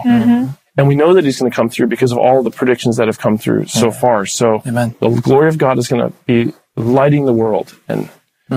And 0.74 0.88
we 0.88 0.94
know 0.94 1.12
that 1.14 1.24
he's 1.24 1.38
going 1.38 1.50
to 1.50 1.54
come 1.54 1.68
through 1.68 1.88
because 1.88 2.12
of 2.12 2.18
all 2.18 2.42
the 2.42 2.50
predictions 2.50 2.96
that 2.96 3.06
have 3.06 3.18
come 3.18 3.36
through 3.36 3.66
so 3.66 3.90
far. 3.90 4.24
So 4.24 4.62
Amen. 4.66 4.94
the 5.00 5.10
glory 5.10 5.48
of 5.48 5.58
God 5.58 5.76
is 5.76 5.88
going 5.88 6.00
to 6.08 6.16
be 6.24 6.54
lighting 6.76 7.26
the 7.26 7.32
world. 7.34 7.74
And 7.88 8.08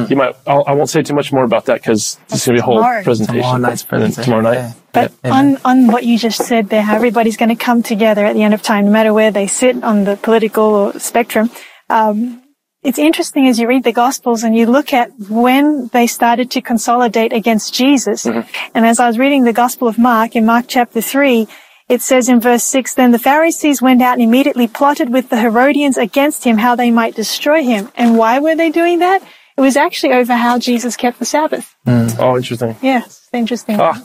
you 0.10 0.16
might, 0.16 0.36
I'll, 0.46 0.64
I 0.68 0.74
won't 0.74 0.90
say 0.90 1.02
too 1.02 1.14
much 1.14 1.34
more 1.34 1.44
about 1.44 1.66
that 1.66 1.82
because 1.82 2.18
it's 2.30 2.46
going 2.46 2.58
to 2.58 2.62
be 2.62 2.64
a 2.64 2.64
whole 2.64 2.76
tomorrow. 2.76 3.04
presentation. 3.04 3.42
Tomorrow 3.42 3.58
night's 3.60 3.84
presentation. 3.84 4.24
Tomorrow 4.24 4.44
night. 4.44 4.56
Yeah. 4.56 4.74
But 4.94 5.14
on, 5.24 5.58
on 5.66 5.88
what 5.88 6.06
you 6.06 6.18
just 6.18 6.44
said 6.46 6.70
there, 6.70 6.82
how 6.82 6.96
everybody's 6.96 7.38
going 7.38 7.50
to 7.50 7.56
come 7.56 7.84
together 7.84 8.26
at 8.26 8.34
the 8.34 8.44
end 8.44 8.54
of 8.54 8.62
time, 8.62 8.86
no 8.86 8.92
matter 8.92 9.14
where 9.14 9.32
they 9.32 9.48
sit 9.48 9.84
on 9.84 10.06
the 10.06 10.16
political 10.16 10.94
spectrum. 11.00 11.50
Um, 11.90 12.42
it's 12.86 13.00
interesting 13.00 13.48
as 13.48 13.60
you 13.60 13.68
read 13.68 13.84
the 13.84 13.92
Gospels 13.92 14.44
and 14.44 14.56
you 14.56 14.68
look 14.68 14.94
at 14.94 15.12
when 15.30 15.88
they 15.88 16.06
started 16.06 16.52
to 16.52 16.62
consolidate 16.62 17.34
against 17.34 17.74
Jesus. 17.74 18.26
And 18.26 18.86
as 18.86 19.00
I 19.00 19.08
was 19.08 19.18
reading 19.18 19.44
the 19.44 19.54
Gospel 19.54 19.88
of 19.88 19.98
Mark, 19.98 20.36
in 20.36 20.46
Mark 20.46 20.66
chapter 20.68 21.02
3, 21.02 21.48
it 21.90 22.02
says 22.02 22.30
in 22.30 22.40
verse 22.40 22.64
6, 22.64 22.94
Then 22.94 23.12
the 23.12 23.20
Pharisees 23.20 23.82
went 23.82 24.02
out 24.02 24.14
and 24.14 24.22
immediately 24.22 24.68
plotted 24.68 25.12
with 25.12 25.30
the 25.30 25.40
Herodians 25.40 25.98
against 25.98 26.44
him 26.44 26.58
how 26.58 26.76
they 26.76 26.92
might 26.92 27.16
destroy 27.16 27.64
him. 27.64 27.92
And 27.96 28.18
why 28.18 28.40
were 28.40 28.56
they 28.56 28.70
doing 28.70 29.00
that? 29.00 29.24
It 29.58 29.62
was 29.62 29.78
actually 29.78 30.14
over 30.14 30.36
how 30.36 30.60
Jesus 30.60 30.96
kept 30.96 31.18
the 31.18 31.26
Sabbath. 31.26 31.76
Oh, 31.88 32.38
interesting. 32.38 32.76
Yes, 32.82 33.06
it's 33.06 33.30
interesting. 33.34 33.78
Ah. 33.80 34.02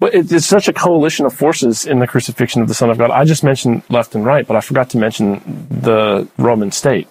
Well, 0.00 0.10
it, 0.12 0.30
it's 0.30 0.46
such 0.46 0.68
a 0.68 0.72
coalition 0.72 1.24
of 1.24 1.32
forces 1.32 1.86
in 1.86 1.98
the 1.98 2.06
crucifixion 2.06 2.62
of 2.62 2.68
the 2.68 2.74
Son 2.74 2.90
of 2.90 2.98
God. 2.98 3.10
I 3.10 3.24
just 3.24 3.42
mentioned 3.42 3.82
left 3.88 4.14
and 4.14 4.24
right, 4.24 4.46
but 4.46 4.56
I 4.56 4.60
forgot 4.60 4.90
to 4.90 4.98
mention 4.98 5.40
the 5.70 6.28
Roman 6.36 6.70
state. 6.70 7.08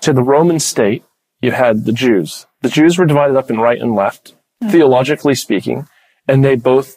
So 0.00 0.12
the 0.12 0.22
Roman 0.22 0.58
state, 0.60 1.04
you 1.40 1.52
had 1.52 1.84
the 1.84 1.92
Jews. 1.92 2.46
The 2.62 2.68
Jews 2.68 2.98
were 2.98 3.06
divided 3.06 3.36
up 3.36 3.50
in 3.50 3.58
right 3.58 3.80
and 3.80 3.94
left, 3.94 4.34
theologically 4.70 5.34
speaking, 5.34 5.86
and 6.26 6.44
they 6.44 6.56
both 6.56 6.96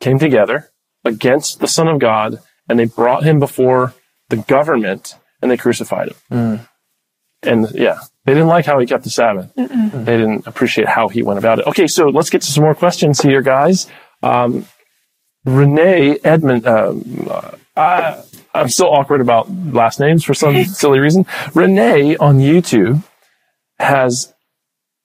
came 0.00 0.18
together 0.18 0.70
against 1.04 1.60
the 1.60 1.68
Son 1.68 1.86
of 1.88 1.98
God, 2.00 2.40
and 2.68 2.78
they 2.78 2.86
brought 2.86 3.22
him 3.24 3.38
before 3.38 3.94
the 4.28 4.36
government, 4.38 5.14
and 5.40 5.50
they 5.50 5.56
crucified 5.56 6.08
him. 6.08 6.16
And 7.42 7.68
yeah, 7.74 8.00
they 8.24 8.32
didn't 8.34 8.48
like 8.48 8.66
how 8.66 8.78
he 8.80 8.86
kept 8.86 9.04
the 9.04 9.10
Sabbath. 9.10 9.52
They 9.54 10.16
didn't 10.16 10.46
appreciate 10.48 10.88
how 10.88 11.06
he 11.08 11.22
went 11.22 11.38
about 11.38 11.60
it. 11.60 11.66
Okay, 11.68 11.86
so 11.86 12.08
let's 12.08 12.30
get 12.30 12.42
to 12.42 12.50
some 12.50 12.64
more 12.64 12.74
questions 12.74 13.20
here, 13.20 13.42
guys. 13.42 13.86
Um, 14.22 14.66
Renee 15.44 16.18
Edmond, 16.24 16.66
um, 16.66 17.28
uh, 17.30 17.50
I, 17.76 18.22
I'm 18.56 18.68
still 18.68 18.88
awkward 18.88 19.20
about 19.20 19.50
last 19.50 20.00
names 20.00 20.24
for 20.24 20.34
some 20.34 20.64
silly 20.64 20.98
reason. 20.98 21.26
Renee 21.54 22.16
on 22.16 22.38
YouTube 22.38 23.02
has 23.78 24.32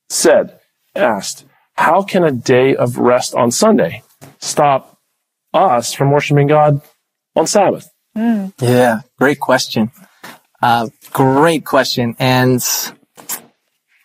said, 0.10 0.60
asked, 0.95 1.45
how 1.76 2.02
can 2.04 2.24
a 2.24 2.32
day 2.32 2.76
of 2.76 2.97
rest 2.97 3.34
on 3.36 3.52
Sunday 3.52 4.04
stop 4.39 4.97
us 5.54 5.93
from 5.93 6.12
worshiping 6.12 6.47
God 6.47 6.82
on 7.36 7.47
Sabbath? 7.47 7.89
Yeah, 8.16 9.02
great 9.18 9.39
question. 9.39 9.91
Uh, 10.62 10.89
great 11.12 11.66
question. 11.66 12.16
And 12.20 12.64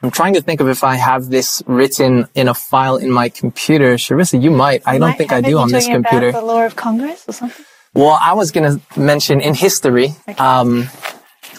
I'm 0.03 0.11
trying 0.11 0.35
to 0.35 0.41
think 0.41 0.61
of 0.61 0.69
if 0.69 0.85
I 0.85 0.95
have 0.95 1.27
this 1.29 1.63
written 1.67 2.29
in 2.35 2.49
a 2.49 2.55
file 2.55 2.97
in 2.97 3.11
my 3.11 3.29
computer. 3.29 3.95
Sharissa, 3.95 4.41
you 4.41 4.51
might. 4.51 4.83
I 4.87 4.93
don't 4.99 5.11
Might 5.11 5.19
think 5.19 5.33
I 5.33 5.41
do 5.41 5.59
on 5.59 5.69
this 5.71 5.85
talking 5.85 5.97
about 6.01 6.11
computer. 6.11 6.33
the 6.33 6.43
law 6.45 6.65
of 6.65 6.77
Congress 6.77 7.25
or 7.29 7.33
something? 7.33 7.65
Well, 7.97 8.19
I 8.21 8.35
was 8.35 8.51
going 8.51 8.79
to 8.79 9.01
mention 9.01 9.41
in 9.41 9.55
history, 9.55 10.15
um, 10.37 10.91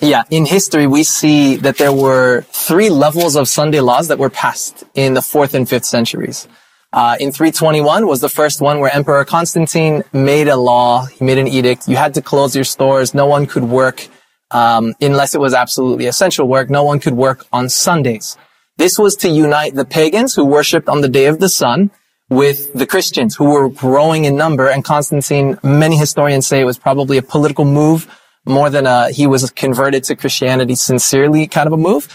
yeah, 0.02 0.22
in 0.30 0.46
history, 0.46 0.86
we 0.86 1.02
see 1.04 1.56
that 1.56 1.80
there 1.80 1.92
were 1.92 2.42
three 2.52 2.92
levels 2.92 3.36
of 3.36 3.48
Sunday 3.48 3.80
laws 3.80 4.08
that 4.10 4.20
were 4.20 4.30
passed 4.30 4.84
in 4.94 5.16
the 5.16 5.24
fourth 5.24 5.56
and 5.56 5.68
fifth 5.68 5.86
centuries. 5.86 6.48
Uh, 6.94 7.18
in 7.20 7.32
321 7.32 8.06
was 8.06 8.22
the 8.22 8.30
first 8.30 8.62
one 8.62 8.80
where 8.80 8.94
Emperor 8.94 9.26
Constantine 9.26 10.04
made 10.14 10.48
a 10.48 10.56
law. 10.56 11.08
He 11.08 11.26
made 11.26 11.40
an 11.40 11.48
edict. 11.48 11.88
You 11.88 11.96
had 11.96 12.14
to 12.14 12.22
close 12.22 12.56
your 12.56 12.66
stores. 12.66 13.16
No 13.16 13.26
one 13.26 13.48
could 13.48 13.64
work, 13.64 14.08
um, 14.52 14.94
unless 15.02 15.34
it 15.34 15.42
was 15.42 15.56
absolutely 15.56 16.06
essential 16.06 16.48
work. 16.48 16.70
No 16.70 16.84
one 16.84 17.00
could 17.00 17.16
work 17.16 17.48
on 17.52 17.68
Sundays. 17.68 18.38
This 18.78 19.00
was 19.00 19.16
to 19.18 19.28
unite 19.28 19.74
the 19.74 19.86
pagans 19.86 20.36
who 20.36 20.46
worshipped 20.46 20.88
on 20.88 21.02
the 21.02 21.10
day 21.10 21.26
of 21.26 21.40
the 21.40 21.50
sun 21.50 21.90
with 22.30 22.74
the 22.74 22.86
Christians 22.86 23.36
who 23.36 23.46
were 23.52 23.70
growing 23.70 24.26
in 24.26 24.36
number. 24.36 24.68
And 24.68 24.84
Constantine, 24.84 25.58
many 25.64 25.98
historians 25.98 26.48
say 26.48 26.60
it 26.60 26.66
was 26.66 26.78
probably 26.78 27.18
a 27.18 27.22
political 27.22 27.66
move 27.66 28.08
more 28.46 28.70
than 28.70 28.86
a, 28.86 29.12
he 29.12 29.28
was 29.28 29.50
converted 29.52 30.04
to 30.06 30.16
Christianity 30.16 30.76
sincerely 30.76 31.48
kind 31.48 31.68
of 31.68 31.74
a 31.74 31.78
move. 31.78 32.08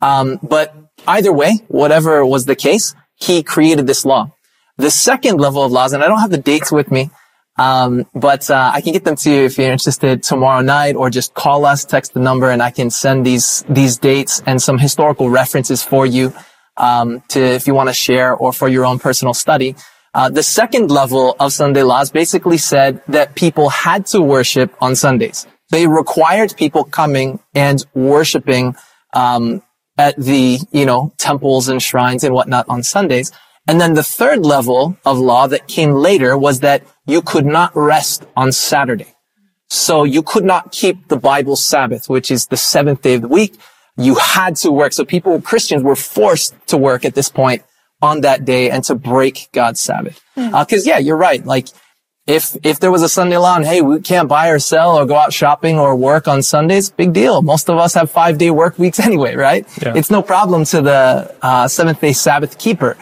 Um, 0.00 0.38
but 0.42 0.74
either 1.06 1.32
way, 1.32 1.60
whatever 1.68 2.24
was 2.24 2.46
the 2.46 2.56
case, 2.56 2.94
he 3.16 3.42
created 3.42 3.86
this 3.86 4.04
law. 4.04 4.32
The 4.78 4.90
second 4.90 5.38
level 5.38 5.62
of 5.62 5.72
laws, 5.72 5.92
and 5.92 6.02
I 6.02 6.08
don't 6.08 6.20
have 6.20 6.30
the 6.30 6.38
dates 6.38 6.72
with 6.72 6.90
me, 6.90 7.10
um, 7.58 8.06
but 8.14 8.50
uh, 8.50 8.70
I 8.72 8.80
can 8.80 8.94
get 8.94 9.04
them 9.04 9.16
to 9.16 9.30
you 9.30 9.42
if 9.44 9.58
you're 9.58 9.70
interested 9.70 10.22
tomorrow 10.22 10.62
night, 10.62 10.96
or 10.96 11.10
just 11.10 11.34
call 11.34 11.66
us, 11.66 11.84
text 11.84 12.14
the 12.14 12.20
number, 12.20 12.48
and 12.48 12.62
I 12.62 12.70
can 12.70 12.88
send 12.88 13.26
these 13.26 13.62
these 13.68 13.98
dates 13.98 14.42
and 14.46 14.62
some 14.62 14.78
historical 14.78 15.28
references 15.28 15.82
for 15.82 16.06
you 16.06 16.32
um, 16.80 17.22
to 17.28 17.40
if 17.40 17.66
you 17.66 17.74
want 17.74 17.88
to 17.88 17.94
share 17.94 18.34
or 18.34 18.52
for 18.52 18.68
your 18.68 18.84
own 18.84 18.98
personal 18.98 19.34
study. 19.34 19.76
Uh, 20.12 20.28
the 20.28 20.42
second 20.42 20.90
level 20.90 21.36
of 21.38 21.52
Sunday 21.52 21.84
laws 21.84 22.10
basically 22.10 22.58
said 22.58 23.00
that 23.06 23.36
people 23.36 23.68
had 23.68 24.06
to 24.06 24.20
worship 24.20 24.74
on 24.80 24.96
Sundays. 24.96 25.46
They 25.70 25.86
required 25.86 26.56
people 26.56 26.82
coming 26.82 27.38
and 27.54 27.84
worshiping 27.94 28.74
um, 29.12 29.62
at 29.96 30.16
the 30.16 30.58
you 30.72 30.86
know 30.86 31.12
temples 31.18 31.68
and 31.68 31.80
shrines 31.80 32.24
and 32.24 32.34
whatnot 32.34 32.66
on 32.68 32.82
Sundays. 32.82 33.30
And 33.68 33.80
then 33.80 33.94
the 33.94 34.02
third 34.02 34.44
level 34.44 34.96
of 35.04 35.18
law 35.18 35.46
that 35.46 35.68
came 35.68 35.92
later 35.92 36.36
was 36.36 36.60
that 36.60 36.82
you 37.06 37.22
could 37.22 37.46
not 37.46 37.70
rest 37.76 38.26
on 38.36 38.50
Saturday. 38.50 39.14
So 39.68 40.02
you 40.02 40.22
could 40.22 40.44
not 40.44 40.72
keep 40.72 41.06
the 41.06 41.16
Bible 41.16 41.54
Sabbath, 41.54 42.08
which 42.08 42.32
is 42.32 42.46
the 42.46 42.56
seventh 42.56 43.02
day 43.02 43.14
of 43.14 43.22
the 43.22 43.28
week. 43.28 43.54
You 44.00 44.14
had 44.16 44.56
to 44.56 44.70
work. 44.70 44.92
So 44.92 45.04
people, 45.04 45.40
Christians 45.40 45.82
were 45.82 45.96
forced 45.96 46.54
to 46.68 46.76
work 46.76 47.04
at 47.04 47.14
this 47.14 47.28
point 47.28 47.62
on 48.02 48.22
that 48.22 48.44
day 48.44 48.70
and 48.70 48.82
to 48.84 48.94
break 48.94 49.48
God's 49.52 49.80
Sabbath. 49.80 50.20
Uh, 50.36 50.64
cause 50.64 50.86
yeah, 50.86 50.98
you're 50.98 51.18
right. 51.18 51.44
Like 51.44 51.68
if, 52.26 52.56
if 52.62 52.78
there 52.80 52.90
was 52.90 53.02
a 53.02 53.08
Sunday 53.08 53.36
law 53.36 53.56
and 53.56 53.66
hey, 53.66 53.82
we 53.82 54.00
can't 54.00 54.28
buy 54.28 54.48
or 54.48 54.58
sell 54.58 54.96
or 54.96 55.04
go 55.04 55.16
out 55.16 55.32
shopping 55.32 55.78
or 55.78 55.96
work 55.96 56.28
on 56.28 56.42
Sundays, 56.42 56.88
big 56.90 57.12
deal. 57.12 57.42
Most 57.42 57.68
of 57.68 57.76
us 57.76 57.94
have 57.94 58.10
five 58.10 58.38
day 58.38 58.50
work 58.50 58.78
weeks 58.78 59.00
anyway, 59.08 59.34
right? 59.34 59.66
Yeah. 59.82 59.94
It's 59.96 60.10
no 60.10 60.22
problem 60.22 60.64
to 60.66 60.80
the 60.80 61.34
uh, 61.42 61.68
seventh 61.68 62.00
day 62.00 62.12
Sabbath 62.12 62.56
keeper. 62.58 62.96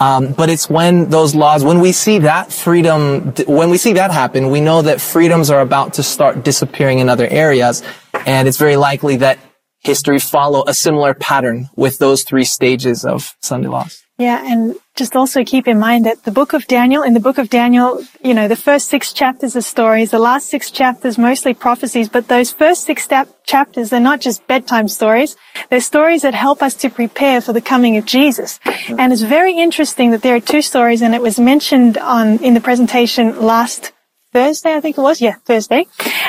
Um, 0.00 0.32
but 0.32 0.50
it's 0.50 0.68
when 0.68 1.08
those 1.08 1.34
laws, 1.34 1.64
when 1.64 1.80
we 1.80 1.92
see 1.92 2.18
that 2.18 2.52
freedom, 2.52 3.32
when 3.46 3.70
we 3.70 3.78
see 3.78 3.94
that 3.94 4.10
happen, 4.10 4.50
we 4.50 4.60
know 4.60 4.82
that 4.82 5.00
freedoms 5.00 5.50
are 5.50 5.60
about 5.60 5.94
to 5.94 6.02
start 6.02 6.44
disappearing 6.44 6.98
in 6.98 7.08
other 7.08 7.26
areas. 7.26 7.82
And 8.26 8.46
it's 8.46 8.58
very 8.58 8.76
likely 8.76 9.16
that 9.16 9.38
history 9.84 10.18
follow 10.18 10.64
a 10.66 10.74
similar 10.74 11.14
pattern 11.14 11.68
with 11.76 11.98
those 11.98 12.24
three 12.24 12.44
stages 12.44 13.04
of 13.04 13.36
Sunday 13.40 13.68
laws. 13.68 14.04
Yeah, 14.16 14.40
and 14.46 14.76
just 14.94 15.16
also 15.16 15.42
keep 15.42 15.66
in 15.66 15.80
mind 15.80 16.06
that 16.06 16.22
the 16.22 16.30
book 16.30 16.52
of 16.52 16.68
Daniel, 16.68 17.02
in 17.02 17.14
the 17.14 17.20
book 17.20 17.36
of 17.36 17.50
Daniel, 17.50 18.00
you 18.22 18.32
know, 18.32 18.46
the 18.46 18.54
first 18.54 18.86
six 18.88 19.12
chapters 19.12 19.56
are 19.56 19.60
stories, 19.60 20.12
the 20.12 20.20
last 20.20 20.48
six 20.48 20.70
chapters 20.70 21.18
mostly 21.18 21.52
prophecies, 21.52 22.08
but 22.08 22.28
those 22.28 22.52
first 22.52 22.84
six 22.84 23.02
sta- 23.02 23.26
chapters, 23.44 23.90
they're 23.90 23.98
not 23.98 24.20
just 24.20 24.46
bedtime 24.46 24.86
stories. 24.86 25.34
They're 25.68 25.80
stories 25.80 26.22
that 26.22 26.32
help 26.32 26.62
us 26.62 26.76
to 26.76 26.90
prepare 26.90 27.40
for 27.40 27.52
the 27.52 27.60
coming 27.60 27.96
of 27.96 28.04
Jesus. 28.04 28.60
And 28.88 29.12
it's 29.12 29.22
very 29.22 29.58
interesting 29.58 30.12
that 30.12 30.22
there 30.22 30.36
are 30.36 30.40
two 30.40 30.62
stories, 30.62 31.02
and 31.02 31.12
it 31.12 31.20
was 31.20 31.40
mentioned 31.40 31.98
on, 31.98 32.38
in 32.38 32.54
the 32.54 32.60
presentation 32.60 33.40
last 33.40 33.90
Thursday, 34.32 34.76
I 34.76 34.80
think 34.80 34.96
it 34.96 35.00
was. 35.00 35.20
Yeah, 35.20 35.34
Thursday, 35.44 35.86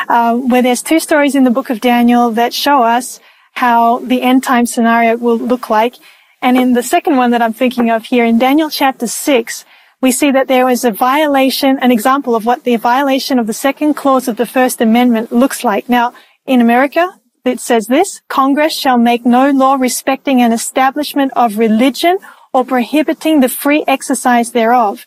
uh, 0.10 0.36
where 0.36 0.64
there's 0.64 0.82
two 0.82 0.99
stories 0.99 1.36
in 1.36 1.43
the 1.43 1.51
book 1.51 1.70
of 1.70 1.82
Daniel 1.82 2.32
that 2.32 2.51
show 2.51 2.82
us 2.82 3.20
how 3.56 3.99
the 3.99 4.22
end 4.22 4.43
time 4.43 4.66
scenario 4.66 5.18
will 5.18 5.38
look 5.38 5.70
like. 5.70 5.95
And 6.41 6.58
in 6.58 6.74
the 6.74 6.84
second 6.84 7.18
one 7.18 7.32
that 7.32 7.41
I'm 7.41 7.53
thinking 7.53 7.89
of 7.89 8.06
here, 8.06 8.26
in 8.26 8.38
Daniel 8.38 8.70
chapter 8.70 9.08
6, 9.08 9.66
we 10.01 10.12
see 10.12 10.30
that 10.32 10.47
there 10.47 10.66
was 10.66 10.84
a 10.84 10.91
violation, 10.91 11.80
an 11.80 11.91
example 11.91 12.36
of 12.36 12.45
what 12.45 12.64
the 12.64 12.76
violation 12.76 13.39
of 13.39 13.47
the 13.47 13.53
second 13.53 13.95
clause 13.95 14.28
of 14.28 14.38
the 14.38 14.45
First 14.45 14.82
Amendment 14.82 15.32
looks 15.32 15.64
like. 15.64 15.89
Now, 15.89 16.14
in 16.45 16.62
America, 16.62 17.20
it 17.45 17.60
says 17.60 17.88
this, 17.88 18.22
Congress 18.28 18.74
shall 18.74 18.97
make 18.97 19.26
no 19.26 19.51
law 19.51 19.76
respecting 19.76 20.41
an 20.41 20.51
establishment 20.51 21.32
of 21.36 21.58
religion 21.58 22.18
or 22.53 22.66
prohibiting 22.66 23.39
the 23.39 23.49
free 23.49 23.84
exercise 23.88 24.51
thereof. 24.51 25.06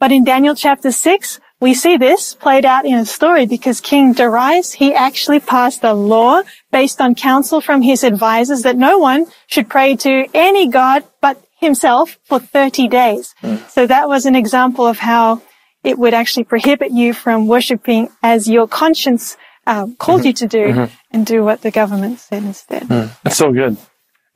But 0.00 0.12
in 0.12 0.24
Daniel 0.24 0.54
chapter 0.54 0.90
6, 0.90 1.40
we 1.60 1.72
see 1.74 1.96
this 1.96 2.34
played 2.34 2.64
out 2.64 2.84
in 2.84 2.94
a 2.94 3.06
story 3.06 3.46
because 3.46 3.80
King 3.80 4.12
Darius, 4.12 4.72
he 4.72 4.92
actually 4.94 5.40
passed 5.40 5.82
a 5.84 5.94
law 5.94 6.42
based 6.70 7.00
on 7.00 7.14
counsel 7.14 7.60
from 7.60 7.80
his 7.82 8.04
advisors 8.04 8.62
that 8.62 8.76
no 8.76 8.98
one 8.98 9.26
should 9.46 9.68
pray 9.68 9.96
to 9.96 10.26
any 10.34 10.68
god 10.68 11.04
but 11.20 11.42
himself 11.60 12.18
for 12.24 12.38
30 12.38 12.88
days. 12.88 13.34
So 13.68 13.86
that 13.86 14.08
was 14.08 14.26
an 14.26 14.34
example 14.36 14.86
of 14.86 14.98
how 14.98 15.40
it 15.82 15.98
would 15.98 16.12
actually 16.12 16.44
prohibit 16.44 16.90
you 16.92 17.14
from 17.14 17.46
worshiping 17.46 18.08
as 18.22 18.48
your 18.48 18.68
conscience 18.68 19.36
um, 19.66 19.96
called 19.96 20.20
Mm-hmm. 20.20 20.26
you 20.26 20.32
to 20.34 20.46
do 20.48 20.88
and 21.10 21.24
do 21.24 21.42
what 21.42 21.62
the 21.62 21.70
government 21.70 22.18
said 22.18 22.42
instead. 22.42 22.86
That's 23.22 23.36
so 23.36 23.50
good. 23.52 23.78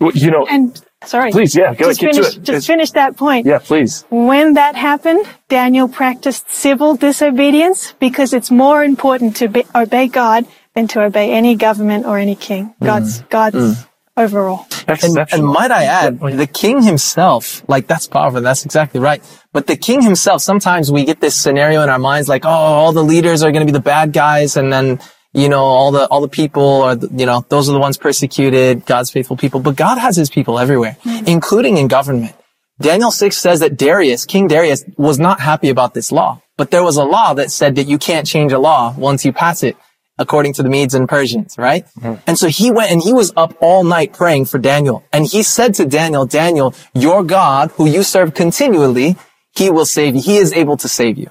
Well, 0.00 0.12
You 0.14 0.30
know, 0.30 0.46
And 0.46 0.80
sorry. 1.04 1.30
Please, 1.32 1.54
yeah, 1.54 1.74
go 1.74 1.86
just 1.88 2.00
get 2.00 2.12
to 2.12 2.14
finish, 2.14 2.36
it. 2.36 2.42
Just 2.42 2.48
It's- 2.48 2.66
finish 2.66 2.90
that 2.92 3.16
point. 3.16 3.46
yeah, 3.46 3.58
please. 3.58 4.04
When 4.10 4.54
that 4.54 4.76
happened, 4.76 5.24
Daniel 5.48 5.88
practiced 5.88 6.50
civil 6.50 6.96
disobedience 6.96 7.94
because 7.98 8.32
it's 8.32 8.50
more 8.50 8.82
important 8.84 9.36
to 9.36 9.48
be, 9.48 9.64
obey 9.74 10.08
God 10.08 10.46
than 10.74 10.88
to 10.88 11.02
obey 11.02 11.32
any 11.32 11.54
government 11.56 12.06
or 12.06 12.18
any 12.18 12.34
king. 12.34 12.74
Mm. 12.80 12.86
God's, 12.86 13.20
mm. 13.22 13.28
God's 13.30 13.86
overall. 14.16 14.66
And, 14.86 14.96
Exceptional. 14.96 15.44
and 15.46 15.54
might 15.54 15.70
I 15.70 15.84
add, 15.84 16.18
the 16.20 16.46
king 16.46 16.82
himself, 16.82 17.62
like 17.68 17.86
that's 17.86 18.06
powerful. 18.06 18.40
That's 18.40 18.64
exactly 18.64 19.00
right. 19.00 19.22
But 19.52 19.66
the 19.66 19.76
king 19.76 20.02
himself, 20.02 20.42
sometimes 20.42 20.90
we 20.90 21.04
get 21.04 21.20
this 21.20 21.36
scenario 21.36 21.82
in 21.82 21.88
our 21.88 21.98
minds, 21.98 22.28
like, 22.28 22.44
oh, 22.44 22.48
all 22.48 22.92
the 22.92 23.04
leaders 23.04 23.42
are 23.42 23.52
going 23.52 23.66
to 23.66 23.70
be 23.72 23.76
the 23.76 23.80
bad 23.80 24.12
guys, 24.12 24.56
and 24.56 24.72
then 24.72 24.98
you 25.32 25.48
know 25.48 25.62
all 25.62 25.92
the 25.92 26.06
all 26.08 26.20
the 26.20 26.28
people 26.28 26.82
are, 26.82 26.96
you 26.96 27.26
know, 27.26 27.44
those 27.48 27.68
are 27.68 27.72
the 27.72 27.78
ones 27.78 27.98
persecuted, 27.98 28.86
God's 28.86 29.10
faithful 29.10 29.36
people. 29.36 29.60
But 29.60 29.76
God 29.76 29.98
has 29.98 30.16
His 30.16 30.30
people 30.30 30.58
everywhere, 30.58 30.96
including 31.26 31.76
in 31.76 31.88
government. 31.88 32.34
Daniel 32.80 33.10
6 33.10 33.36
says 33.36 33.60
that 33.60 33.76
Darius, 33.76 34.24
King 34.24 34.46
Darius, 34.46 34.84
was 34.96 35.18
not 35.18 35.40
happy 35.40 35.68
about 35.68 35.94
this 35.94 36.12
law. 36.12 36.40
But 36.56 36.70
there 36.70 36.84
was 36.84 36.96
a 36.96 37.04
law 37.04 37.34
that 37.34 37.50
said 37.50 37.74
that 37.74 37.88
you 37.88 37.98
can't 37.98 38.26
change 38.26 38.52
a 38.52 38.58
law 38.58 38.94
once 38.96 39.24
you 39.24 39.32
pass 39.32 39.64
it, 39.64 39.76
according 40.16 40.52
to 40.54 40.62
the 40.62 40.68
Medes 40.68 40.94
and 40.94 41.08
Persians, 41.08 41.58
right? 41.58 41.86
Mm-hmm. 41.98 42.20
And 42.26 42.38
so 42.38 42.46
he 42.46 42.70
went 42.70 42.92
and 42.92 43.02
he 43.02 43.12
was 43.12 43.32
up 43.36 43.54
all 43.60 43.82
night 43.82 44.12
praying 44.12 44.44
for 44.46 44.58
Daniel. 44.58 45.04
And 45.12 45.26
he 45.26 45.42
said 45.42 45.74
to 45.74 45.86
Daniel, 45.86 46.24
Daniel, 46.24 46.72
your 46.94 47.24
God, 47.24 47.72
who 47.72 47.86
you 47.86 48.04
serve 48.04 48.34
continually, 48.34 49.16
he 49.56 49.70
will 49.70 49.86
save 49.86 50.14
you. 50.14 50.22
He 50.22 50.36
is 50.36 50.52
able 50.52 50.76
to 50.76 50.88
save 50.88 51.18
you. 51.18 51.30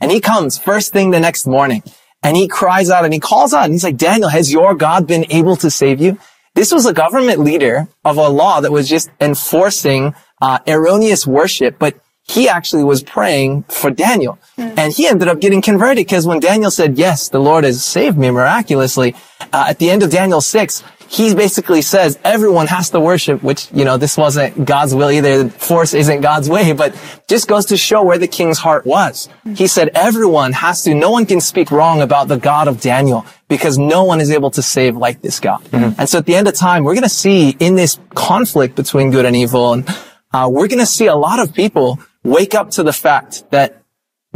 And 0.00 0.10
he 0.10 0.20
comes 0.20 0.58
first 0.58 0.92
thing 0.92 1.10
the 1.10 1.20
next 1.20 1.46
morning 1.46 1.82
and 2.22 2.36
he 2.36 2.48
cries 2.48 2.90
out 2.90 3.04
and 3.04 3.14
he 3.14 3.20
calls 3.20 3.52
out 3.52 3.64
and 3.64 3.72
he's 3.72 3.84
like, 3.84 3.96
Daniel, 3.96 4.28
has 4.28 4.52
your 4.52 4.74
God 4.74 5.06
been 5.06 5.26
able 5.30 5.56
to 5.56 5.70
save 5.70 6.00
you? 6.00 6.18
This 6.54 6.72
was 6.72 6.86
a 6.86 6.94
government 6.94 7.40
leader 7.40 7.86
of 8.04 8.16
a 8.16 8.28
law 8.28 8.60
that 8.60 8.72
was 8.72 8.88
just 8.88 9.10
enforcing 9.20 10.14
uh, 10.40 10.58
erroneous 10.66 11.26
worship, 11.26 11.78
but 11.78 12.00
he 12.28 12.48
actually 12.48 12.82
was 12.82 13.02
praying 13.02 13.64
for 13.64 13.90
Daniel. 13.90 14.38
And 14.56 14.92
he 14.92 15.06
ended 15.06 15.28
up 15.28 15.40
getting 15.40 15.62
converted 15.62 16.06
because 16.06 16.26
when 16.26 16.40
Daniel 16.40 16.70
said, 16.70 16.98
yes, 16.98 17.28
the 17.28 17.38
Lord 17.38 17.64
has 17.64 17.84
saved 17.84 18.18
me 18.18 18.30
miraculously, 18.30 19.14
uh, 19.52 19.66
at 19.68 19.78
the 19.78 19.90
end 19.90 20.02
of 20.02 20.10
Daniel 20.10 20.40
6, 20.40 20.82
he 21.08 21.34
basically 21.34 21.82
says 21.82 22.18
everyone 22.24 22.66
has 22.66 22.90
to 22.90 23.00
worship, 23.00 23.42
which, 23.42 23.68
you 23.72 23.84
know, 23.84 23.96
this 23.96 24.16
wasn't 24.16 24.64
God's 24.64 24.94
will 24.94 25.10
either. 25.10 25.48
Force 25.48 25.94
isn't 25.94 26.20
God's 26.20 26.48
way, 26.50 26.72
but 26.72 26.94
just 27.28 27.48
goes 27.48 27.66
to 27.66 27.76
show 27.76 28.02
where 28.02 28.18
the 28.18 28.26
king's 28.26 28.58
heart 28.58 28.86
was. 28.86 29.28
He 29.54 29.66
said 29.66 29.90
everyone 29.94 30.52
has 30.52 30.82
to, 30.82 30.94
no 30.94 31.10
one 31.10 31.26
can 31.26 31.40
speak 31.40 31.70
wrong 31.70 32.02
about 32.02 32.28
the 32.28 32.38
God 32.38 32.68
of 32.68 32.80
Daniel 32.80 33.24
because 33.48 33.78
no 33.78 34.04
one 34.04 34.20
is 34.20 34.30
able 34.30 34.50
to 34.52 34.62
save 34.62 34.96
like 34.96 35.22
this 35.22 35.38
God. 35.38 35.62
And 35.98 36.08
so 36.08 36.18
at 36.18 36.26
the 36.26 36.34
end 36.34 36.48
of 36.48 36.54
time, 36.54 36.84
we're 36.84 36.94
going 36.94 37.04
to 37.04 37.08
see 37.08 37.50
in 37.58 37.76
this 37.76 37.98
conflict 38.14 38.74
between 38.74 39.10
good 39.10 39.24
and 39.24 39.36
evil, 39.36 39.72
and 39.72 39.88
uh, 40.32 40.48
we're 40.50 40.68
going 40.68 40.80
to 40.80 40.86
see 40.86 41.06
a 41.06 41.14
lot 41.14 41.38
of 41.38 41.54
people 41.54 42.00
wake 42.24 42.54
up 42.54 42.70
to 42.72 42.82
the 42.82 42.92
fact 42.92 43.50
that 43.52 43.82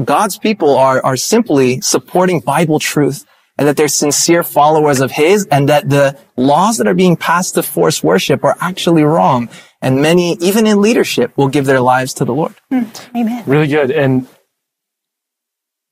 God's 0.03 0.39
people 0.39 0.77
are, 0.77 1.05
are 1.05 1.17
simply 1.17 1.81
supporting 1.81 2.41
Bible 2.41 2.79
truth 2.79 3.27
and 3.61 3.69
that 3.69 3.77
they're 3.77 3.89
sincere 3.89 4.43
followers 4.43 5.01
of 5.01 5.11
His 5.11 5.47
and 5.51 5.69
that 5.69 5.91
the 5.91 6.19
laws 6.35 6.79
that 6.79 6.87
are 6.87 6.95
being 6.95 7.15
passed 7.15 7.57
to 7.57 7.63
force 7.63 8.03
worship 8.03 8.43
are 8.43 8.57
actually 8.59 9.03
wrong. 9.03 9.51
And 9.83 10.01
many, 10.01 10.33
even 10.41 10.67
in 10.67 10.81
leadership, 10.81 11.37
will 11.37 11.49
give 11.49 11.67
their 11.67 11.81
lives 11.81 12.15
to 12.15 12.25
the 12.25 12.33
Lord. 12.33 12.55
Amen. 12.73 13.45
Really 13.47 13.67
good. 13.67 13.91
And 13.91 14.27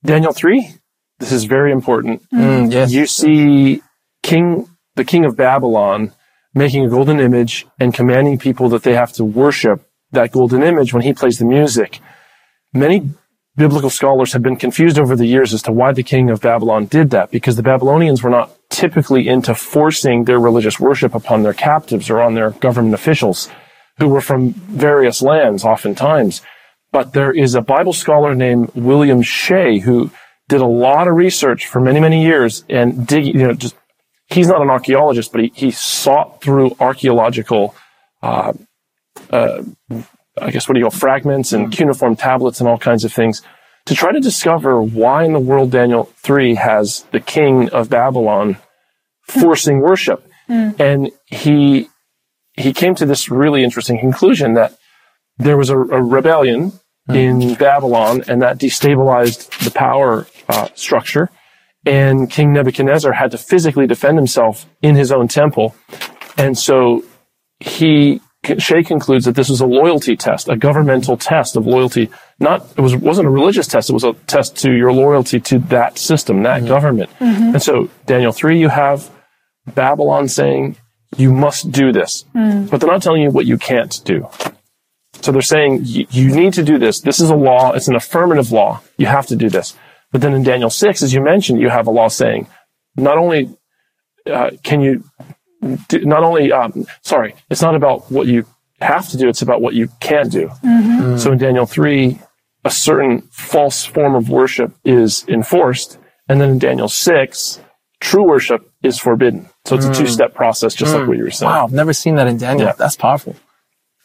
Daniel 0.02 0.32
3, 0.32 0.76
this 1.18 1.30
is 1.30 1.44
very 1.44 1.70
important. 1.70 2.22
Mm, 2.30 2.72
yes. 2.72 2.90
You 2.90 3.04
see 3.04 3.82
King, 4.22 4.66
the 4.96 5.04
king 5.04 5.26
of 5.26 5.36
Babylon 5.36 6.14
making 6.54 6.86
a 6.86 6.88
golden 6.88 7.20
image 7.20 7.66
and 7.78 7.92
commanding 7.92 8.38
people 8.38 8.70
that 8.70 8.82
they 8.82 8.94
have 8.94 9.12
to 9.12 9.24
worship 9.24 9.86
that 10.12 10.32
golden 10.32 10.62
image 10.62 10.94
when 10.94 11.02
he 11.02 11.12
plays 11.12 11.38
the 11.38 11.44
music. 11.44 12.00
Many 12.72 13.10
biblical 13.59 13.90
scholars 13.90 14.32
have 14.32 14.42
been 14.42 14.56
confused 14.56 14.98
over 14.98 15.16
the 15.16 15.26
years 15.26 15.52
as 15.52 15.62
to 15.62 15.72
why 15.72 15.92
the 15.92 16.02
king 16.02 16.30
of 16.30 16.40
Babylon 16.40 16.86
did 16.86 17.11
that 17.11 17.30
because 17.30 17.56
the 17.56 17.62
Babylonians 17.62 18.22
were 18.22 18.30
not 18.30 18.56
typically 18.70 19.28
into 19.28 19.54
forcing 19.54 20.24
their 20.24 20.38
religious 20.38 20.78
worship 20.78 21.14
upon 21.14 21.42
their 21.42 21.52
captives 21.52 22.09
or 22.09 22.20
on 22.20 22.34
their 22.34 22.50
government 22.50 22.94
officials 22.94 23.50
who 23.98 24.09
were 24.09 24.20
from 24.20 24.52
various 24.52 25.20
lands 25.20 25.64
oftentimes. 25.64 26.40
But 26.92 27.12
there 27.12 27.32
is 27.32 27.54
a 27.54 27.61
Bible 27.61 27.92
scholar 27.92 28.34
named 28.34 28.70
William 28.74 29.22
Shea 29.22 29.80
who 29.80 30.11
did 30.48 30.61
a 30.61 30.66
lot 30.66 31.09
of 31.09 31.14
research 31.14 31.66
for 31.66 31.80
many, 31.80 32.00
many 32.00 32.24
years 32.24 32.64
and 32.70 33.06
dig, 33.06 33.26
you 33.26 33.46
know, 33.46 33.52
just, 33.54 33.74
he's 34.28 34.48
not 34.48 34.62
an 34.62 34.70
archaeologist, 34.70 35.32
but 35.32 35.42
he, 35.42 35.52
he 35.54 35.70
sought 35.70 36.40
through 36.40 36.76
archaeological, 36.80 37.74
uh, 38.22 38.52
uh, 39.30 39.62
I 40.41 40.51
guess 40.51 40.68
what 40.68 40.74
do 40.74 40.80
you 40.80 40.84
call 40.84 40.99
fragments 40.99 41.53
and 41.53 41.72
cuneiform 41.72 42.16
tablets 42.16 42.61
and 42.61 42.68
all 42.68 42.78
kinds 42.78 43.05
of 43.05 43.12
things 43.12 43.43
to 43.86 43.95
try 43.95 44.12
to 44.12 44.20
discover 44.20 44.82
why 44.82 45.24
in 45.24 45.32
the 45.32 45.41
world 45.41 45.70
Daniel 45.70 46.05
3 46.16 46.57
has 46.57 47.05
the 47.12 47.20
king 47.20 47.70
of 47.70 47.89
Babylon 47.89 48.59
forcing 49.22 49.80
worship. 49.80 50.28
And 50.78 51.11
he, 51.26 51.89
he 52.55 52.72
came 52.72 52.95
to 52.97 53.07
this 53.07 53.30
really 53.30 53.64
interesting 53.64 53.99
conclusion 53.99 54.55
that 54.55 54.76
there 55.39 55.57
was 55.57 55.70
a, 55.70 55.78
a 55.78 56.03
rebellion 56.03 56.72
in 57.09 57.55
Babylon 57.55 58.24
and 58.28 58.43
that 58.43 58.59
destabilized 58.59 59.64
the 59.64 59.70
power 59.70 60.26
uh, 60.49 60.68
structure. 60.74 61.30
And 61.86 62.30
King 62.30 62.53
Nebuchadnezzar 62.53 63.12
had 63.12 63.30
to 63.30 63.39
physically 63.39 63.86
defend 63.86 64.18
himself 64.18 64.66
in 64.82 64.97
his 64.97 65.11
own 65.11 65.28
temple. 65.28 65.74
And 66.36 66.59
so 66.59 67.05
he, 67.61 68.20
Shea 68.59 68.82
concludes 68.82 69.24
that 69.24 69.34
this 69.34 69.49
was 69.49 69.61
a 69.61 69.66
loyalty 69.66 70.16
test, 70.16 70.49
a 70.49 70.57
governmental 70.57 71.16
test 71.16 71.57
of 71.57 71.66
loyalty. 71.66 72.09
Not, 72.39 72.66
it 72.76 72.80
was, 72.80 72.95
wasn't 72.97 73.26
a 73.26 73.30
religious 73.30 73.66
test. 73.66 73.91
It 73.91 73.95
was 73.95 74.05
a 74.05 74.12
test 74.26 74.57
to 74.59 74.72
your 74.72 74.93
loyalty 74.93 75.41
to 75.41 75.59
that 75.59 75.99
system, 75.99 76.43
that 76.45 76.59
mm-hmm. 76.59 76.68
government. 76.68 77.11
Mm-hmm. 77.18 77.55
And 77.55 77.62
so 77.62 77.91
Daniel 78.07 78.32
3, 78.32 78.59
you 78.59 78.68
have 78.68 79.11
Babylon 79.74 80.28
saying, 80.28 80.76
you 81.16 81.32
must 81.32 81.72
do 81.72 81.93
this, 81.93 82.24
mm. 82.34 82.70
but 82.70 82.80
they're 82.80 82.91
not 82.91 83.03
telling 83.03 83.22
you 83.22 83.30
what 83.30 83.47
you 83.47 83.57
can't 83.57 84.01
do. 84.05 84.28
So 85.20 85.32
they're 85.32 85.43
saying 85.43 85.80
you, 85.82 86.28
need 86.34 86.53
to 86.55 86.62
do 86.62 86.78
this. 86.78 87.01
This 87.01 87.18
is 87.18 87.30
a 87.30 87.34
law. 87.34 87.72
It's 87.72 87.89
an 87.89 87.97
affirmative 87.97 88.53
law. 88.53 88.82
You 88.99 89.07
have 89.07 89.26
to 89.28 89.36
do 89.36 89.49
this. 89.49 89.74
But 90.12 90.20
then 90.20 90.34
in 90.34 90.43
Daniel 90.43 90.70
6, 90.70 91.03
as 91.03 91.12
you 91.12 91.22
mentioned, 91.22 91.61
you 91.61 91.70
have 91.70 91.86
a 91.86 91.91
law 91.91 92.09
saying 92.09 92.47
not 92.97 93.18
only 93.18 93.57
uh, 94.30 94.51
can 94.62 94.80
you 94.80 95.05
not 95.61 96.22
only 96.22 96.52
um, 96.52 96.86
sorry, 97.02 97.34
it's 97.50 97.62
not 97.62 97.74
about 97.74 98.11
what 98.11 98.26
you 98.26 98.46
have 98.80 99.09
to 99.09 99.16
do. 99.16 99.28
It's 99.28 99.42
about 99.42 99.61
what 99.61 99.74
you 99.74 99.88
can't 100.00 100.30
do. 100.30 100.48
Mm-hmm. 100.64 101.16
So 101.16 101.32
in 101.32 101.38
Daniel 101.38 101.66
3, 101.66 102.18
a 102.64 102.70
certain 102.70 103.22
false 103.30 103.84
form 103.84 104.14
of 104.14 104.28
worship 104.28 104.72
is 104.84 105.24
enforced. 105.28 105.98
And 106.28 106.40
then 106.40 106.50
in 106.50 106.59
Daniel 106.59 106.88
6, 106.88 107.61
true 108.00 108.24
worship 108.24 108.70
is 108.82 108.98
forbidden. 108.98 109.48
So 109.64 109.76
it's 109.76 109.86
a 109.86 109.90
mm. 109.90 109.96
two 109.96 110.06
step 110.06 110.34
process, 110.34 110.74
just 110.74 110.94
like 110.94 111.02
mm. 111.02 111.09
what 111.09 111.16
you 111.16 111.24
were 111.24 111.30
saying. 111.30 111.50
Wow, 111.50 111.64
I've 111.64 111.72
never 111.72 111.92
seen 111.92 112.16
that 112.16 112.26
in 112.26 112.38
Daniel. 112.38 112.68
Yeah. 112.68 112.74
That's 112.78 112.96
powerful. 112.96 113.34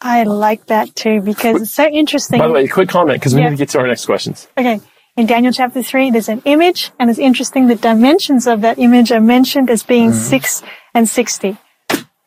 I 0.00 0.24
like 0.24 0.66
that 0.66 0.94
too 0.94 1.20
because 1.22 1.62
it's 1.62 1.70
so 1.70 1.86
interesting. 1.86 2.38
By 2.38 2.48
the 2.48 2.52
way, 2.52 2.68
quick 2.68 2.88
comment 2.88 3.20
because 3.20 3.34
we 3.34 3.40
Yeah. 3.40 3.50
need 3.50 3.56
to 3.56 3.62
get 3.62 3.70
to 3.70 3.78
our 3.78 3.86
next 3.86 4.04
questions. 4.06 4.48
Okay. 4.58 4.80
In 5.16 5.26
Daniel 5.26 5.52
chapter 5.52 5.80
3, 5.80 6.10
there's 6.10 6.28
an 6.28 6.42
image, 6.44 6.90
and 6.98 7.08
it's 7.08 7.20
interesting 7.20 7.68
the 7.68 7.76
dimensions 7.76 8.48
of 8.48 8.62
that 8.62 8.80
image 8.80 9.12
are 9.12 9.20
mentioned 9.20 9.70
as 9.70 9.84
being 9.84 10.12
6 10.12 10.62
and 10.92 11.08
60. 11.08 11.56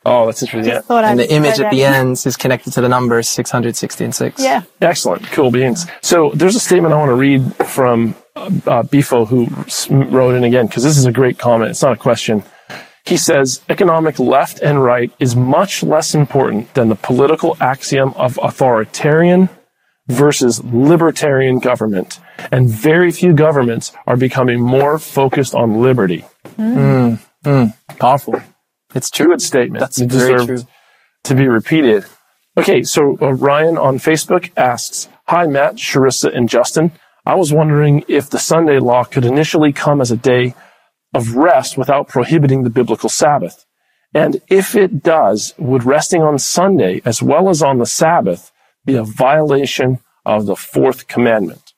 Oh, 0.06 0.26
that's 0.26 0.42
interesting. 0.42 0.74
Yeah. 0.74 0.82
And 0.90 1.06
I'd 1.06 1.28
the 1.28 1.34
image 1.34 1.60
at 1.60 1.64
that 1.64 1.72
the 1.72 1.84
in. 1.84 1.94
end 1.94 2.12
is 2.26 2.38
connected 2.38 2.72
to 2.74 2.82
the 2.82 2.88
numbers 2.88 3.28
660 3.28 4.06
and 4.06 4.16
6. 4.16 4.42
Yeah. 4.42 4.64
Excellent. 4.80 5.24
Cool 5.32 5.52
beans. 5.52 5.86
So 6.02 6.32
there's 6.34 6.56
a 6.56 6.62
statement 6.62 6.94
I 6.94 6.98
want 6.98 7.10
to 7.10 7.16
read 7.16 7.54
from 7.68 8.16
uh, 8.38 8.46
uh, 8.46 8.84
Bifo 8.84 9.28
who 9.28 9.48
wrote 10.06 10.36
in 10.36 10.46
again, 10.46 10.68
because 10.68 10.84
this 10.84 10.98
is 10.98 11.06
a 11.06 11.12
great 11.12 11.38
comment. 11.38 11.72
It's 11.72 11.82
not 11.82 11.92
a 11.92 11.98
question. 11.98 12.42
He 13.04 13.18
says, 13.18 13.62
economic 13.68 14.18
left 14.18 14.62
and 14.62 14.82
right 14.82 15.12
is 15.20 15.36
much 15.36 15.84
less 15.84 16.16
important 16.16 16.74
than 16.74 16.88
the 16.88 16.96
political 16.96 17.58
axiom 17.60 18.14
of 18.16 18.40
authoritarian 18.42 19.50
versus 20.08 20.64
libertarian 20.64 21.60
government. 21.60 22.20
And 22.52 22.70
very 22.70 23.12
few 23.12 23.34
governments 23.34 23.92
are 24.06 24.18
becoming 24.18 24.62
more 24.62 24.98
focused 24.98 25.54
on 25.54 25.82
liberty. 25.82 26.26
Powerful. 28.00 28.42
It's 28.96 29.10
true. 29.10 29.28
Good 29.28 29.42
statement. 29.42 29.80
That's 29.80 30.00
It 30.00 30.12
very 30.12 30.46
true. 30.46 30.64
to 31.26 31.36
be 31.36 31.48
repeated. 31.48 32.06
Okay, 32.58 32.84
so 32.84 33.18
uh, 33.22 33.34
Ryan 33.34 33.78
on 33.78 33.98
Facebook 33.98 34.50
asks, 34.58 35.10
Hi, 35.28 35.46
Matt, 35.46 35.76
Sharissa, 35.76 36.36
and 36.36 36.50
Justin. 36.50 36.92
I 37.26 37.36
was 37.36 37.54
wondering 37.54 38.04
if 38.08 38.30
the 38.30 38.40
Sunday 38.40 38.80
law 38.80 39.04
could 39.04 39.26
initially 39.26 39.74
come 39.74 40.00
as 40.02 40.12
a 40.12 40.18
day 40.18 40.56
of 41.14 41.36
rest 41.36 41.78
without 41.78 42.08
prohibiting 42.08 42.64
the 42.64 42.70
biblical 42.70 43.10
Sabbath. 43.10 43.66
And 44.14 44.42
if 44.48 44.76
it 44.76 45.04
does, 45.04 45.54
would 45.58 45.84
resting 45.84 46.22
on 46.24 46.40
Sunday 46.40 47.02
as 47.06 47.22
well 47.22 47.50
as 47.50 47.62
on 47.62 47.78
the 47.78 47.86
Sabbath 47.86 48.52
be 48.88 48.96
a 48.96 49.04
violation 49.04 50.00
of 50.26 50.48
the 50.48 50.56
fourth 50.56 51.08
commandment? 51.08 51.74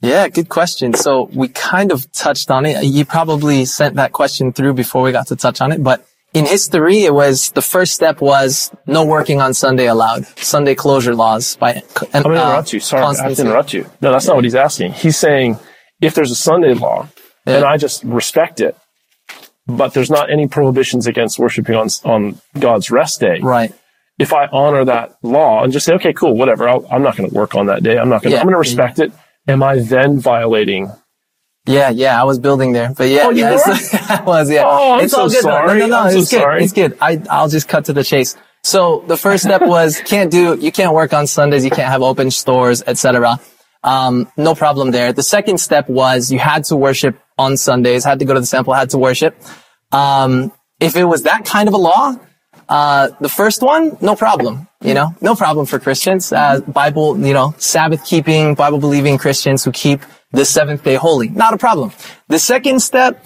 Yeah, 0.00 0.28
good 0.28 0.48
question. 0.48 0.92
So 0.92 1.30
we 1.32 1.48
kind 1.48 1.92
of 1.92 2.10
touched 2.12 2.50
on 2.50 2.66
it. 2.66 2.84
You 2.84 3.04
probably 3.06 3.64
sent 3.64 3.94
that 3.96 4.12
question 4.12 4.52
through 4.52 4.74
before 4.74 5.02
we 5.02 5.12
got 5.12 5.28
to 5.28 5.36
touch 5.36 5.60
on 5.60 5.72
it, 5.72 5.82
but 5.82 6.06
in 6.34 6.46
history, 6.46 7.04
it 7.04 7.14
was 7.14 7.52
the 7.52 7.62
first 7.62 7.94
step 7.94 8.20
was 8.20 8.70
no 8.86 9.04
working 9.06 9.40
on 9.40 9.54
Sunday 9.54 9.86
allowed. 9.86 10.26
Sunday 10.38 10.74
closure 10.74 11.14
laws 11.14 11.56
by. 11.56 11.74
Uh, 11.74 11.80
I'm 12.12 12.22
going 12.24 12.34
to 12.34 12.42
interrupt 12.42 12.72
you. 12.72 12.80
Sorry, 12.80 13.02
I 13.02 13.28
have 13.28 13.36
to 13.36 13.42
interrupt 13.42 13.72
you. 13.72 13.88
No, 14.00 14.10
that's 14.10 14.26
not 14.26 14.34
what 14.34 14.44
he's 14.44 14.56
asking. 14.56 14.92
He's 14.92 15.16
saying 15.16 15.58
if 16.02 16.14
there's 16.14 16.32
a 16.32 16.36
Sunday 16.36 16.74
law, 16.74 17.08
yeah. 17.46 17.56
and 17.56 17.64
I 17.64 17.76
just 17.76 18.02
respect 18.02 18.60
it, 18.60 18.76
but 19.66 19.94
there's 19.94 20.10
not 20.10 20.30
any 20.30 20.48
prohibitions 20.48 21.06
against 21.06 21.38
worshiping 21.38 21.76
on 21.76 21.88
on 22.04 22.40
God's 22.58 22.90
rest 22.90 23.20
day. 23.20 23.38
Right. 23.40 23.72
If 24.18 24.32
I 24.32 24.46
honor 24.46 24.84
that 24.84 25.16
law 25.22 25.64
and 25.64 25.72
just 25.72 25.86
say, 25.86 25.94
okay, 25.94 26.12
cool, 26.12 26.36
whatever, 26.36 26.68
i 26.68 26.74
am 26.90 27.02
not 27.02 27.16
going 27.16 27.28
to 27.28 27.34
work 27.34 27.54
on 27.54 27.66
that 27.66 27.82
day. 27.82 27.98
I'm 27.98 28.08
not 28.08 28.22
going. 28.22 28.30
to 28.30 28.36
yeah. 28.36 28.40
I'm 28.40 28.46
going 28.46 28.54
to 28.54 28.58
respect 28.58 28.98
it. 29.00 29.12
Am 29.48 29.62
I 29.62 29.80
then 29.80 30.20
violating 30.20 30.90
yeah, 31.66 31.88
yeah, 31.88 32.20
I 32.20 32.24
was 32.24 32.38
building 32.38 32.72
there, 32.72 32.92
but 32.94 33.08
yeah, 33.08 33.22
oh, 33.24 33.30
yeah, 33.30 33.46
I 33.56 34.22
was, 34.22 34.50
yeah. 34.50 34.64
Oh, 34.66 34.94
I'm 34.94 35.04
it's 35.04 35.14
so 35.14 35.22
all 35.22 35.28
good. 35.30 35.40
sorry. 35.40 35.66
No, 35.66 35.74
no, 35.74 35.86
no, 35.86 35.98
I'm 36.00 36.06
it's 36.08 36.28
so 36.28 36.36
good. 36.36 36.42
sorry. 36.42 36.64
It's 36.64 36.72
good. 36.74 36.98
I, 37.00 37.22
I'll 37.30 37.48
just 37.48 37.68
cut 37.68 37.86
to 37.86 37.94
the 37.94 38.04
chase. 38.04 38.36
So 38.62 39.02
the 39.06 39.16
first 39.16 39.44
step 39.44 39.62
was 39.64 39.98
can't 40.00 40.30
do, 40.30 40.58
you 40.60 40.70
can't 40.70 40.92
work 40.92 41.14
on 41.14 41.26
Sundays, 41.26 41.64
you 41.64 41.70
can't 41.70 41.88
have 41.88 42.02
open 42.02 42.30
stores, 42.30 42.82
etc. 42.86 43.40
Um, 43.82 44.30
no 44.36 44.54
problem 44.54 44.90
there. 44.90 45.14
The 45.14 45.22
second 45.22 45.58
step 45.58 45.88
was 45.88 46.30
you 46.30 46.38
had 46.38 46.64
to 46.64 46.76
worship 46.76 47.18
on 47.38 47.56
Sundays, 47.56 48.04
had 48.04 48.18
to 48.18 48.26
go 48.26 48.34
to 48.34 48.40
the 48.40 48.46
temple, 48.46 48.74
had 48.74 48.90
to 48.90 48.98
worship. 48.98 49.34
Um, 49.90 50.52
if 50.80 50.96
it 50.96 51.04
was 51.04 51.22
that 51.22 51.46
kind 51.46 51.68
of 51.68 51.74
a 51.74 51.78
law, 51.78 52.14
uh, 52.68 53.10
the 53.20 53.28
first 53.28 53.62
one, 53.62 53.96
no 54.00 54.16
problem. 54.16 54.68
You 54.82 54.94
know, 54.94 55.14
no 55.20 55.34
problem 55.34 55.66
for 55.66 55.78
Christians. 55.78 56.32
Uh, 56.32 56.60
Bible, 56.60 57.18
you 57.18 57.32
know, 57.32 57.54
Sabbath 57.58 58.04
keeping, 58.04 58.54
Bible 58.54 58.78
believing 58.78 59.16
Christians 59.18 59.64
who 59.64 59.72
keep 59.72 60.00
the 60.32 60.44
seventh 60.44 60.82
day 60.84 60.96
holy. 60.96 61.28
Not 61.28 61.54
a 61.54 61.58
problem. 61.58 61.92
The 62.28 62.38
second 62.38 62.80
step, 62.80 63.24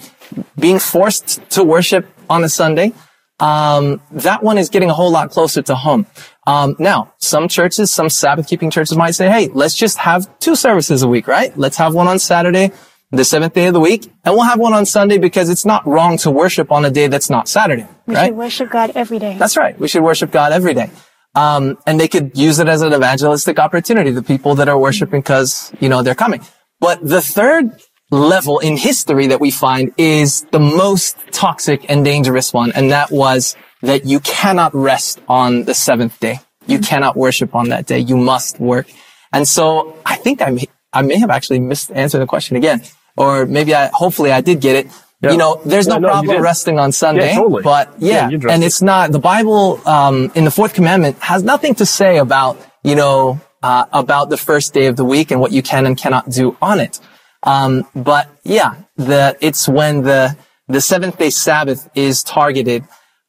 being 0.57 0.79
forced 0.79 1.49
to 1.51 1.63
worship 1.63 2.07
on 2.29 2.43
a 2.43 2.49
Sunday, 2.49 2.93
um, 3.39 4.01
that 4.11 4.43
one 4.43 4.57
is 4.57 4.69
getting 4.69 4.89
a 4.89 4.93
whole 4.93 5.11
lot 5.11 5.31
closer 5.31 5.61
to 5.63 5.75
home. 5.75 6.05
Um, 6.45 6.75
now, 6.79 7.13
some 7.19 7.47
churches, 7.47 7.91
some 7.91 8.09
Sabbath 8.09 8.47
keeping 8.47 8.71
churches 8.71 8.97
might 8.97 9.11
say, 9.11 9.29
hey, 9.29 9.49
let's 9.53 9.75
just 9.75 9.97
have 9.99 10.27
two 10.39 10.55
services 10.55 11.03
a 11.03 11.07
week, 11.07 11.27
right? 11.27 11.55
Let's 11.57 11.77
have 11.77 11.93
one 11.93 12.07
on 12.07 12.19
Saturday, 12.19 12.71
the 13.11 13.23
seventh 13.23 13.53
day 13.53 13.67
of 13.67 13.73
the 13.73 13.79
week, 13.79 14.11
and 14.23 14.35
we'll 14.35 14.43
have 14.43 14.59
one 14.59 14.73
on 14.73 14.85
Sunday 14.85 15.17
because 15.17 15.49
it's 15.49 15.65
not 15.65 15.85
wrong 15.87 16.17
to 16.17 16.31
worship 16.31 16.71
on 16.71 16.85
a 16.85 16.91
day 16.91 17.07
that's 17.07 17.29
not 17.29 17.47
Saturday, 17.47 17.87
we 18.09 18.15
right? 18.15 18.27
should 18.27 18.35
worship 18.35 18.69
God 18.69 18.91
every 18.95 19.19
day. 19.19 19.37
That's 19.37 19.55
right. 19.55 19.79
We 19.79 19.87
should 19.87 20.03
worship 20.03 20.31
God 20.31 20.51
every 20.51 20.73
day. 20.73 20.89
Um, 21.35 21.77
and 21.85 21.99
they 21.99 22.07
could 22.07 22.37
use 22.37 22.59
it 22.59 22.67
as 22.67 22.81
an 22.81 22.93
evangelistic 22.93 23.59
opportunity. 23.59 24.11
The 24.11 24.23
people 24.23 24.55
that 24.55 24.67
are 24.67 24.77
worshiping 24.77 25.21
because, 25.21 25.71
you 25.79 25.87
know, 25.87 26.01
they're 26.01 26.15
coming. 26.15 26.41
But 26.79 27.07
the 27.07 27.21
third 27.21 27.79
level 28.11 28.59
in 28.59 28.77
history 28.77 29.27
that 29.27 29.39
we 29.39 29.51
find 29.51 29.93
is 29.97 30.41
the 30.51 30.59
most 30.59 31.17
toxic 31.31 31.89
and 31.89 32.03
dangerous 32.03 32.51
one. 32.51 32.71
And 32.71 32.91
that 32.91 33.11
was 33.11 33.55
that 33.83 34.05
you 34.05 34.19
cannot 34.19 34.73
rest 34.73 35.21
on 35.27 35.65
the 35.65 35.73
seventh 35.73 36.19
day. 36.19 36.39
You 36.65 36.79
cannot 36.79 37.15
worship 37.15 37.55
on 37.55 37.69
that 37.69 37.85
day. 37.85 37.99
You 37.99 38.17
must 38.17 38.59
work. 38.59 38.87
And 39.31 39.47
so 39.47 39.97
I 40.05 40.15
think 40.15 40.41
I 40.41 40.49
may, 40.49 40.67
I 40.91 41.03
may 41.03 41.17
have 41.19 41.29
actually 41.29 41.59
missed 41.59 41.91
answering 41.91 42.21
the 42.21 42.27
question 42.27 42.57
again, 42.57 42.81
or 43.15 43.45
maybe 43.45 43.75
I, 43.75 43.91
hopefully 43.93 44.31
I 44.31 44.41
did 44.41 44.61
get 44.61 44.75
it. 44.75 44.91
Yeah. 45.21 45.31
You 45.31 45.37
know, 45.37 45.61
there's 45.65 45.87
no, 45.87 45.97
no 45.97 46.07
problem 46.07 46.41
resting 46.41 46.79
on 46.79 46.93
Sunday, 46.93 47.31
yeah, 47.31 47.35
totally. 47.35 47.61
but 47.61 47.93
yeah, 47.99 48.29
yeah 48.29 48.49
and 48.49 48.63
it's 48.63 48.81
not, 48.81 49.11
the 49.11 49.19
Bible, 49.19 49.85
um, 49.85 50.31
in 50.33 50.45
the 50.45 50.51
fourth 50.51 50.73
commandment 50.73 51.19
has 51.19 51.43
nothing 51.43 51.75
to 51.75 51.85
say 51.85 52.17
about, 52.19 52.57
you 52.83 52.95
know, 52.95 53.41
uh, 53.61 53.85
about 53.91 54.29
the 54.29 54.37
first 54.37 54.73
day 54.73 54.85
of 54.85 54.95
the 54.95 55.03
week 55.03 55.31
and 55.31 55.41
what 55.41 55.51
you 55.51 55.61
can 55.61 55.85
and 55.85 55.97
cannot 55.97 56.29
do 56.29 56.55
on 56.61 56.79
it. 56.79 57.01
Um, 57.43 57.85
but 57.93 58.29
yeah, 58.43 58.75
the, 58.95 59.37
it's 59.41 59.67
when 59.67 60.03
the, 60.03 60.37
the 60.69 60.79
seventh 60.79 61.17
day 61.17 61.31
Sabbath 61.31 61.89
is 61.95 62.23
targeted, 62.23 62.85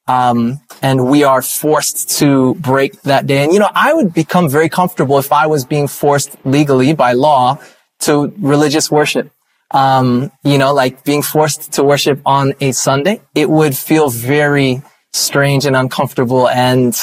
um, 0.07 0.61
and 0.82 1.09
we 1.09 1.24
are 1.24 1.43
forced 1.43 2.18
to 2.18 2.55
break 2.55 3.03
that 3.03 3.26
day. 3.26 3.43
And 3.45 3.53
you 3.53 3.59
know, 3.59 3.70
I 3.74 3.95
would 3.95 4.12
become 4.12 4.49
very 4.49 4.68
comfortable 4.68 5.18
if 5.18 5.32
I 5.32 5.47
was 5.47 5.64
being 5.64 5.88
forced 5.88 6.36
legally 6.45 6.93
by 6.95 7.12
law 7.12 7.59
to 8.01 8.32
religious 8.38 8.91
worship. 8.91 9.32
Um, 9.73 10.33
you 10.43 10.59
know, 10.59 10.75
like 10.75 11.05
being 11.05 11.23
forced 11.23 11.73
to 11.73 11.85
worship 11.85 12.21
on 12.27 12.55
a 12.61 12.73
Sunday, 12.73 13.23
it 13.35 13.49
would 13.49 13.77
feel 13.77 14.11
very 14.11 14.83
strange 15.12 15.64
and 15.66 15.77
uncomfortable 15.77 16.49
and 16.49 16.97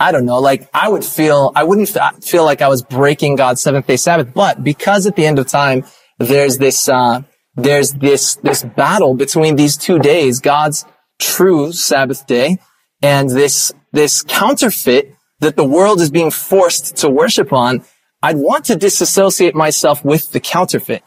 I 0.00 0.12
don't 0.12 0.24
know, 0.24 0.38
like 0.38 0.68
I 0.72 0.88
would 0.88 1.04
feel, 1.04 1.52
I 1.54 1.64
wouldn't 1.64 1.94
feel 2.24 2.44
like 2.44 2.62
I 2.62 2.68
was 2.68 2.80
breaking 2.82 3.36
God's 3.36 3.60
seventh 3.60 3.86
day 3.86 3.98
Sabbath, 3.98 4.32
but 4.32 4.64
because 4.64 5.06
at 5.06 5.14
the 5.14 5.26
end 5.26 5.38
of 5.38 5.46
time, 5.46 5.84
there's 6.18 6.56
this, 6.56 6.88
uh, 6.88 7.20
there's 7.54 7.92
this, 7.92 8.36
this 8.36 8.62
battle 8.62 9.14
between 9.14 9.56
these 9.56 9.76
two 9.76 9.98
days, 9.98 10.40
God's 10.40 10.86
true 11.18 11.72
Sabbath 11.72 12.26
day 12.26 12.56
and 13.02 13.28
this, 13.28 13.72
this 13.92 14.22
counterfeit 14.22 15.14
that 15.40 15.56
the 15.56 15.64
world 15.64 16.00
is 16.00 16.10
being 16.10 16.30
forced 16.30 16.96
to 16.96 17.10
worship 17.10 17.52
on. 17.52 17.84
I'd 18.22 18.36
want 18.36 18.66
to 18.66 18.76
disassociate 18.76 19.54
myself 19.54 20.02
with 20.02 20.32
the 20.32 20.40
counterfeit. 20.40 21.02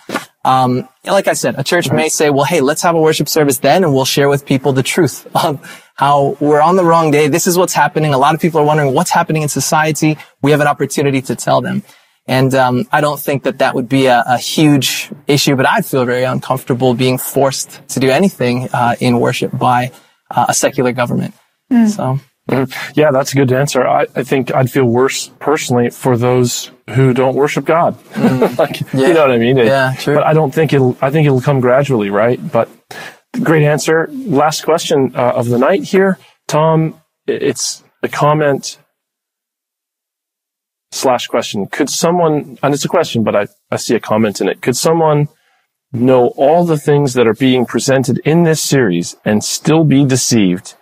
Um, 0.46 0.90
like 1.06 1.28
I 1.28 1.34
said, 1.34 1.56
a 1.58 1.64
church 1.64 1.92
may 1.92 2.10
say, 2.10 2.30
well, 2.30 2.44
hey, 2.44 2.62
let's 2.62 2.82
have 2.82 2.96
a 2.96 3.00
worship 3.00 3.30
service 3.30 3.60
then 3.60 3.84
and 3.84 3.94
we'll 3.94 4.06
share 4.06 4.30
with 4.30 4.46
people 4.46 4.74
the 4.74 4.84
truth 4.84 5.28
of 5.36 5.60
how 5.96 6.38
we're 6.40 6.62
on 6.62 6.76
the 6.76 6.84
wrong 6.84 7.12
day. 7.12 7.28
This 7.28 7.48
is 7.48 7.58
what's 7.58 7.74
happening. 7.74 8.14
A 8.14 8.18
lot 8.18 8.36
of 8.36 8.42
people 8.42 8.60
are 8.60 8.66
wondering 8.66 8.94
what's 8.94 9.12
happening 9.12 9.42
in 9.42 9.50
society. 9.50 10.18
We 10.42 10.52
have 10.52 10.60
an 10.60 10.68
opportunity 10.68 11.22
to 11.24 11.36
tell 11.36 11.62
them. 11.62 11.84
And 12.26 12.56
um, 12.56 12.88
I 12.92 13.02
don't 13.02 13.20
think 13.20 13.44
that 13.44 13.60
that 13.60 13.76
would 13.76 13.90
be 13.90 14.06
a, 14.06 14.24
a, 14.26 14.38
huge 14.38 15.12
issue, 15.28 15.58
but 15.58 15.66
I'd 15.66 15.86
feel 15.86 16.06
very 16.06 16.24
uncomfortable 16.24 16.94
being 16.94 17.18
forced 17.18 17.86
to 17.90 18.00
do 18.00 18.10
anything 18.10 18.70
uh, 18.72 18.96
in 19.02 19.20
worship 19.20 19.58
by 19.58 19.92
uh, 20.32 20.46
a 20.48 20.54
secular 20.54 20.94
government. 20.94 21.34
Mm. 21.72 21.90
So. 21.90 22.20
Mm-hmm. 22.50 23.00
Yeah, 23.00 23.12
that's 23.12 23.32
a 23.32 23.36
good 23.36 23.52
answer. 23.54 23.88
I, 23.88 24.06
I, 24.16 24.24
think 24.24 24.54
I'd 24.54 24.70
feel 24.70 24.86
worse 24.86 25.30
personally 25.40 25.90
for 25.90 26.18
those 26.18 26.72
who 26.90 27.14
don't 27.14 27.36
worship 27.36 27.64
God. 27.64 27.98
Mm. 28.12 28.58
like, 28.60 28.82
yeah. 28.94 29.08
you 29.08 29.14
know 29.14 29.22
what 29.22 29.32
I 29.32 29.38
mean? 29.38 29.58
It, 29.58 29.68
yeah, 29.68 29.96
true. 29.98 30.16
But 30.16 30.26
I 30.26 30.34
don't 30.34 30.54
think 30.54 30.74
it'll, 30.74 30.98
I 31.02 31.10
think 31.10 31.26
it'll 31.26 31.42
come 31.42 31.62
gradually, 31.62 32.10
right? 32.10 32.40
But 32.52 32.70
great 33.42 33.66
answer. 33.66 34.10
Last 34.12 34.66
question 34.66 35.14
uh, 35.16 35.32
of 35.36 35.48
the 35.48 35.58
night 35.58 35.84
here. 35.84 36.20
Tom, 36.48 37.00
it's 37.28 37.82
a 38.02 38.10
comment 38.10 38.78
slash 40.92 41.28
question. 41.28 41.68
Could 41.68 41.90
someone, 41.90 42.58
and 42.62 42.74
it's 42.74 42.84
a 42.84 42.90
question, 42.90 43.24
but 43.24 43.38
I, 43.38 43.48
I 43.72 43.78
see 43.78 43.96
a 43.96 44.02
comment 44.02 44.42
in 44.42 44.50
it. 44.50 44.62
Could 44.62 44.76
someone 44.76 45.30
know 45.94 46.28
all 46.36 46.66
the 46.66 46.78
things 46.78 47.14
that 47.14 47.26
are 47.26 47.34
being 47.34 47.66
presented 47.66 48.18
in 48.26 48.44
this 48.44 48.62
series 48.62 49.16
and 49.24 49.46
still 49.46 49.86
be 49.86 50.04
deceived? 50.04 50.76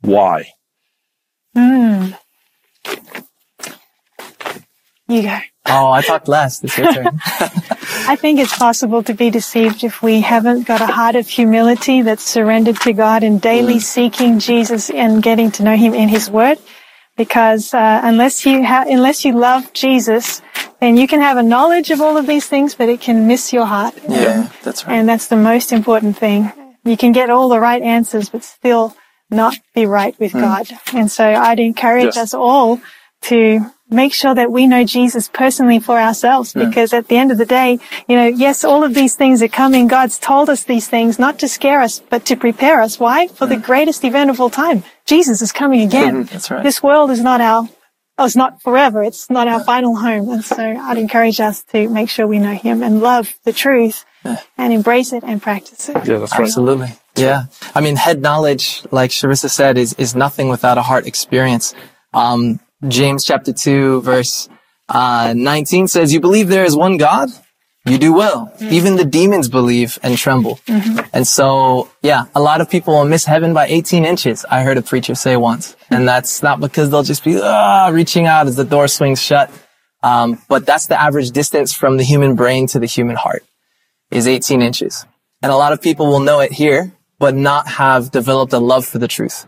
Why? 0.00 0.53
Hmm. 1.54 2.10
You 5.06 5.22
go. 5.22 5.38
Oh, 5.66 5.90
I 5.90 6.02
talked 6.02 6.28
last. 6.28 6.64
It's 6.64 6.76
your 6.76 6.92
turn. 6.92 7.06
I 8.06 8.16
think 8.16 8.38
it's 8.38 8.56
possible 8.56 9.02
to 9.02 9.14
be 9.14 9.30
deceived 9.30 9.84
if 9.84 10.02
we 10.02 10.20
haven't 10.20 10.66
got 10.66 10.80
a 10.80 10.86
heart 10.86 11.14
of 11.16 11.26
humility 11.26 12.02
that's 12.02 12.22
surrendered 12.22 12.80
to 12.80 12.92
God 12.92 13.22
and 13.22 13.40
daily 13.40 13.76
mm. 13.76 13.82
seeking 13.82 14.38
Jesus 14.38 14.90
and 14.90 15.22
getting 15.22 15.50
to 15.52 15.62
know 15.62 15.76
Him 15.76 15.94
in 15.94 16.08
His 16.08 16.30
Word. 16.30 16.58
Because 17.16 17.72
uh, 17.72 18.00
unless 18.02 18.44
you 18.44 18.64
ha- 18.64 18.86
unless 18.88 19.24
you 19.24 19.38
love 19.38 19.72
Jesus, 19.72 20.42
then 20.80 20.96
you 20.96 21.06
can 21.06 21.20
have 21.20 21.36
a 21.36 21.42
knowledge 21.42 21.90
of 21.90 22.00
all 22.00 22.16
of 22.16 22.26
these 22.26 22.46
things, 22.46 22.74
but 22.74 22.88
it 22.88 23.00
can 23.00 23.26
miss 23.26 23.52
your 23.52 23.66
heart. 23.66 23.94
Yeah, 24.08 24.42
and, 24.42 24.50
that's 24.62 24.86
right. 24.86 24.94
And 24.94 25.08
that's 25.08 25.28
the 25.28 25.36
most 25.36 25.72
important 25.72 26.18
thing. 26.18 26.52
You 26.84 26.96
can 26.96 27.12
get 27.12 27.30
all 27.30 27.48
the 27.48 27.60
right 27.60 27.80
answers, 27.80 28.28
but 28.30 28.42
still 28.42 28.96
not 29.34 29.58
be 29.74 29.86
right 29.86 30.18
with 30.18 30.32
mm. 30.32 30.40
God. 30.40 30.68
And 30.92 31.10
so 31.10 31.24
I'd 31.24 31.60
encourage 31.60 32.16
yes. 32.16 32.16
us 32.16 32.34
all 32.34 32.80
to 33.22 33.60
make 33.90 34.12
sure 34.12 34.34
that 34.34 34.50
we 34.50 34.66
know 34.66 34.84
Jesus 34.84 35.28
personally 35.28 35.78
for 35.78 35.98
ourselves 35.98 36.52
hmm. 36.52 36.60
because 36.60 36.92
at 36.92 37.08
the 37.08 37.16
end 37.16 37.30
of 37.30 37.38
the 37.38 37.46
day, 37.46 37.78
you 38.08 38.16
know, 38.16 38.26
yes, 38.26 38.64
all 38.64 38.82
of 38.82 38.94
these 38.94 39.14
things 39.14 39.42
are 39.42 39.48
coming. 39.48 39.86
God's 39.86 40.18
told 40.18 40.48
us 40.50 40.64
these 40.64 40.88
things 40.88 41.18
not 41.18 41.38
to 41.38 41.48
scare 41.48 41.80
us, 41.80 42.00
but 42.00 42.24
to 42.26 42.36
prepare 42.36 42.80
us. 42.80 42.98
Why? 42.98 43.28
For 43.28 43.46
the 43.46 43.56
hmm. 43.56 43.62
greatest 43.62 44.04
event 44.04 44.30
of 44.30 44.40
all 44.40 44.50
time. 44.50 44.84
Jesus 45.06 45.42
is 45.42 45.52
coming 45.52 45.82
again. 45.82 46.24
That's 46.32 46.50
right. 46.50 46.62
This 46.62 46.82
world 46.82 47.10
is 47.10 47.20
not 47.20 47.40
our, 47.40 47.68
oh, 48.18 48.24
it's 48.24 48.36
not 48.36 48.62
forever. 48.62 49.02
It's 49.02 49.30
not 49.30 49.48
our 49.48 49.60
hmm. 49.60 49.66
final 49.66 49.96
home. 49.96 50.28
And 50.30 50.44
so 50.44 50.62
I'd 50.62 50.98
encourage 50.98 51.40
us 51.40 51.62
to 51.64 51.88
make 51.88 52.10
sure 52.10 52.26
we 52.26 52.38
know 52.38 52.54
him 52.54 52.82
and 52.82 53.00
love 53.00 53.34
the 53.44 53.52
truth 53.52 54.04
and 54.56 54.72
embrace 54.72 55.12
it 55.12 55.22
and 55.24 55.40
practice 55.40 55.88
it. 55.88 55.96
Yeah, 56.06 56.18
that's 56.18 56.32
right. 56.32 56.42
Absolutely. 56.42 56.92
Yeah. 57.16 57.44
I 57.74 57.80
mean, 57.80 57.96
head 57.96 58.20
knowledge, 58.20 58.82
like 58.90 59.10
Sharissa 59.10 59.50
said, 59.50 59.78
is, 59.78 59.92
is 59.94 60.14
nothing 60.14 60.48
without 60.48 60.78
a 60.78 60.82
heart 60.82 61.06
experience. 61.06 61.74
Um, 62.12 62.60
James 62.88 63.24
chapter 63.24 63.52
2 63.52 64.02
verse 64.02 64.48
uh, 64.88 65.32
19 65.36 65.88
says, 65.88 66.12
you 66.12 66.20
believe 66.20 66.48
there 66.48 66.64
is 66.64 66.76
one 66.76 66.96
God? 66.96 67.30
You 67.86 67.98
do 67.98 68.14
well. 68.14 68.46
Mm-hmm. 68.46 68.72
Even 68.72 68.96
the 68.96 69.04
demons 69.04 69.48
believe 69.48 69.98
and 70.02 70.16
tremble. 70.16 70.56
Mm-hmm. 70.66 71.06
And 71.12 71.26
so, 71.26 71.90
yeah, 72.02 72.24
a 72.34 72.40
lot 72.40 72.62
of 72.62 72.70
people 72.70 72.94
will 72.94 73.04
miss 73.04 73.26
heaven 73.26 73.52
by 73.52 73.66
18 73.66 74.06
inches. 74.06 74.46
I 74.50 74.62
heard 74.62 74.78
a 74.78 74.82
preacher 74.82 75.14
say 75.14 75.36
once. 75.36 75.76
And 75.90 76.08
that's 76.08 76.42
not 76.42 76.60
because 76.60 76.90
they'll 76.90 77.02
just 77.02 77.24
be, 77.24 77.38
ah, 77.42 77.90
reaching 77.92 78.26
out 78.26 78.46
as 78.46 78.56
the 78.56 78.64
door 78.64 78.88
swings 78.88 79.20
shut. 79.20 79.50
Um, 80.02 80.40
but 80.48 80.64
that's 80.64 80.86
the 80.86 80.98
average 81.00 81.30
distance 81.30 81.74
from 81.74 81.98
the 81.98 82.04
human 82.04 82.36
brain 82.36 82.66
to 82.68 82.78
the 82.78 82.86
human 82.86 83.16
heart 83.16 83.44
is 84.10 84.26
18 84.26 84.62
inches. 84.62 85.06
And 85.42 85.52
a 85.52 85.56
lot 85.56 85.72
of 85.72 85.82
people 85.82 86.06
will 86.06 86.20
know 86.20 86.40
it 86.40 86.52
here, 86.52 86.92
but 87.18 87.34
not 87.34 87.66
have 87.66 88.10
developed 88.10 88.52
a 88.52 88.58
love 88.58 88.86
for 88.86 88.98
the 88.98 89.08
truth. 89.08 89.46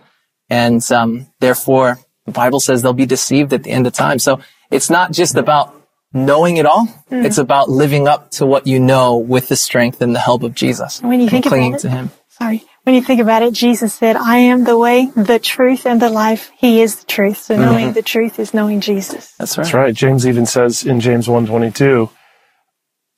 And, 0.48 0.82
um, 0.92 1.26
therefore 1.40 1.98
the 2.26 2.32
Bible 2.32 2.60
says 2.60 2.82
they'll 2.82 2.92
be 2.92 3.06
deceived 3.06 3.52
at 3.52 3.62
the 3.62 3.70
end 3.70 3.86
of 3.86 3.92
time. 3.92 4.18
So 4.18 4.40
it's 4.70 4.90
not 4.90 5.12
just 5.12 5.36
about 5.36 5.74
knowing 6.12 6.56
it 6.56 6.66
all. 6.66 6.86
Mm. 7.10 7.24
It's 7.24 7.38
about 7.38 7.70
living 7.70 8.08
up 8.08 8.32
to 8.32 8.46
what 8.46 8.66
you 8.66 8.80
know 8.80 9.16
with 9.16 9.48
the 9.48 9.56
strength 9.56 10.02
and 10.02 10.14
the 10.14 10.20
help 10.20 10.42
of 10.42 10.54
Jesus. 10.54 11.00
When 11.00 11.20
you 11.20 11.30
think 11.30 11.46
clinging 11.46 11.74
about 11.74 11.78
it, 11.78 11.88
to 11.88 11.90
Him. 11.90 12.10
Sorry. 12.28 12.64
When 12.82 12.94
you 12.94 13.02
think 13.02 13.20
about 13.20 13.42
it, 13.42 13.54
Jesus 13.54 13.94
said, 13.94 14.16
I 14.16 14.38
am 14.38 14.64
the 14.64 14.78
way, 14.78 15.10
the 15.16 15.38
truth, 15.38 15.86
and 15.86 16.02
the 16.02 16.10
life. 16.10 16.50
He 16.56 16.82
is 16.82 16.96
the 16.96 17.06
truth. 17.06 17.38
So 17.38 17.56
knowing 17.56 17.86
mm-hmm. 17.86 17.94
the 17.94 18.02
truth 18.02 18.38
is 18.38 18.52
knowing 18.52 18.80
Jesus. 18.80 19.32
That's 19.38 19.56
right. 19.56 19.64
That's 19.64 19.74
right. 19.74 19.94
James 19.94 20.26
even 20.26 20.46
says 20.46 20.84
in 20.84 21.00
James 21.00 21.26
1.22, 21.26 22.10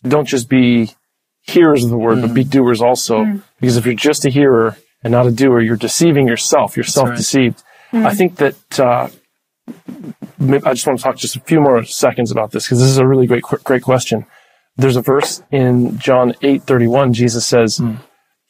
don't 0.04 0.26
just 0.26 0.48
be 0.48 0.94
hearers 1.48 1.84
of 1.84 1.90
the 1.90 1.98
word, 1.98 2.18
mm. 2.18 2.22
but 2.22 2.34
be 2.34 2.44
mm. 2.44 2.50
doers 2.50 2.80
also. 2.82 3.24
Mm. 3.24 3.42
Because 3.60 3.76
if 3.76 3.86
you're 3.86 3.94
just 3.94 4.24
a 4.24 4.30
hearer 4.30 4.76
and 5.02 5.12
not 5.12 5.26
a 5.26 5.30
doer, 5.32 5.60
you're 5.60 5.76
deceiving 5.76 6.26
yourself. 6.26 6.76
You're 6.76 6.84
self-deceived. 6.84 7.62
Right. 7.92 8.06
I 8.06 8.14
think 8.14 8.36
that, 8.36 8.80
uh, 8.80 9.08
I 9.68 10.72
just 10.74 10.86
want 10.86 10.98
to 10.98 11.02
talk 11.02 11.16
just 11.16 11.36
a 11.36 11.40
few 11.40 11.60
more 11.60 11.84
seconds 11.84 12.30
about 12.30 12.50
this 12.52 12.66
because 12.66 12.78
this 12.78 12.88
is 12.88 12.98
a 12.98 13.06
really 13.06 13.26
great, 13.26 13.42
great 13.42 13.82
question. 13.82 14.26
There's 14.76 14.96
a 14.96 15.02
verse 15.02 15.42
in 15.50 15.98
John 15.98 16.34
8:31. 16.42 17.12
Jesus 17.12 17.44
says, 17.46 17.78
mm. 17.78 17.98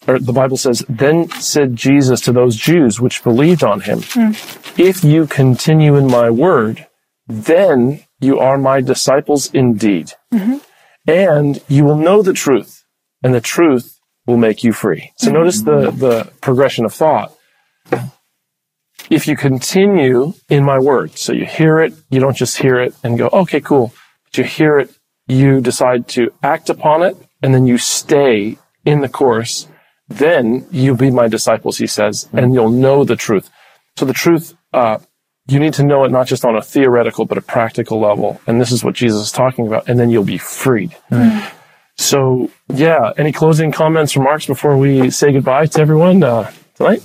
or 0.07 0.19
the 0.19 0.33
Bible 0.33 0.57
says, 0.57 0.85
"Then 0.89 1.29
said 1.31 1.75
Jesus 1.75 2.21
to 2.23 2.33
those 2.33 2.55
Jews 2.55 3.01
which 3.01 3.25
believed 3.25 3.65
on 3.65 3.81
him, 3.81 4.01
mm. 4.01 4.79
If 4.79 5.03
you 5.03 5.27
continue 5.27 5.97
in 5.97 6.07
my 6.07 6.31
word, 6.31 6.87
then 7.27 8.05
you 8.21 8.39
are 8.39 8.59
my 8.59 8.81
disciples 8.81 9.51
indeed, 9.53 10.13
mm-hmm. 10.33 10.59
and 11.07 11.61
you 11.69 11.85
will 11.85 11.97
know 11.97 12.23
the 12.23 12.33
truth, 12.33 12.78
and 13.23 13.35
the 13.35 13.41
truth 13.41 13.99
will 14.27 14.37
make 14.37 14.65
you 14.65 14.73
free." 14.73 15.13
So 15.17 15.29
mm-hmm. 15.29 15.37
notice 15.39 15.63
the 15.63 15.91
the 15.91 16.33
progression 16.41 16.85
of 16.85 16.95
thought 16.95 17.33
if 19.11 19.27
you 19.27 19.37
continue 19.37 20.35
in 20.49 20.65
my 20.65 20.79
word, 20.79 21.17
so 21.19 21.33
you 21.33 21.47
hear 21.47 21.79
it, 21.79 21.95
you 22.11 22.21
don't 22.21 22.37
just 22.37 22.59
hear 22.59 22.81
it 22.81 22.95
and 23.03 23.19
go, 23.19 23.29
okay, 23.33 23.61
cool. 23.61 23.95
But 24.25 24.39
you 24.39 24.45
hear 24.45 24.79
it, 24.79 24.91
you 25.27 25.61
decide 25.61 26.09
to 26.09 26.33
act 26.43 26.69
upon 26.69 27.03
it, 27.03 27.17
and 27.43 27.55
then 27.55 27.67
you 27.67 27.79
stay 27.79 28.59
in 28.85 29.01
the 29.01 29.09
course, 29.09 29.69
then 30.09 30.67
you'll 30.71 30.97
be 30.97 31.11
my 31.11 31.29
disciples, 31.29 31.79
he 31.79 31.87
says, 31.87 32.29
and 32.33 32.55
you'll 32.55 32.71
know 32.71 33.05
the 33.05 33.17
truth. 33.17 33.51
So 33.97 34.05
the 34.05 34.13
truth, 34.13 34.55
uh, 34.73 34.99
you 35.49 35.59
need 35.59 35.75
to 35.75 35.83
know 35.83 36.05
it 36.05 36.11
not 36.11 36.27
just 36.27 36.45
on 36.45 36.57
a 36.57 36.63
theoretical, 36.63 37.25
but 37.25 37.39
a 37.39 37.43
practical 37.43 38.01
level. 38.01 38.41
And 38.47 38.61
this 38.61 38.73
is 38.73 38.85
what 38.85 38.95
Jesus 38.95 39.23
is 39.23 39.33
talking 39.33 39.67
about. 39.67 39.89
And 39.89 39.99
then 39.99 40.11
you'll 40.11 40.25
be 40.25 40.39
freed. 40.39 40.95
Mm. 41.11 41.51
So 41.99 42.51
yeah, 42.69 43.13
any 43.19 43.33
closing 43.33 43.73
comments, 43.73 44.17
remarks 44.17 44.47
before 44.47 44.79
we 44.79 45.11
say 45.11 45.33
goodbye 45.33 45.67
to 45.67 45.81
everyone 45.81 46.23
uh, 46.23 46.51
tonight? 46.75 47.03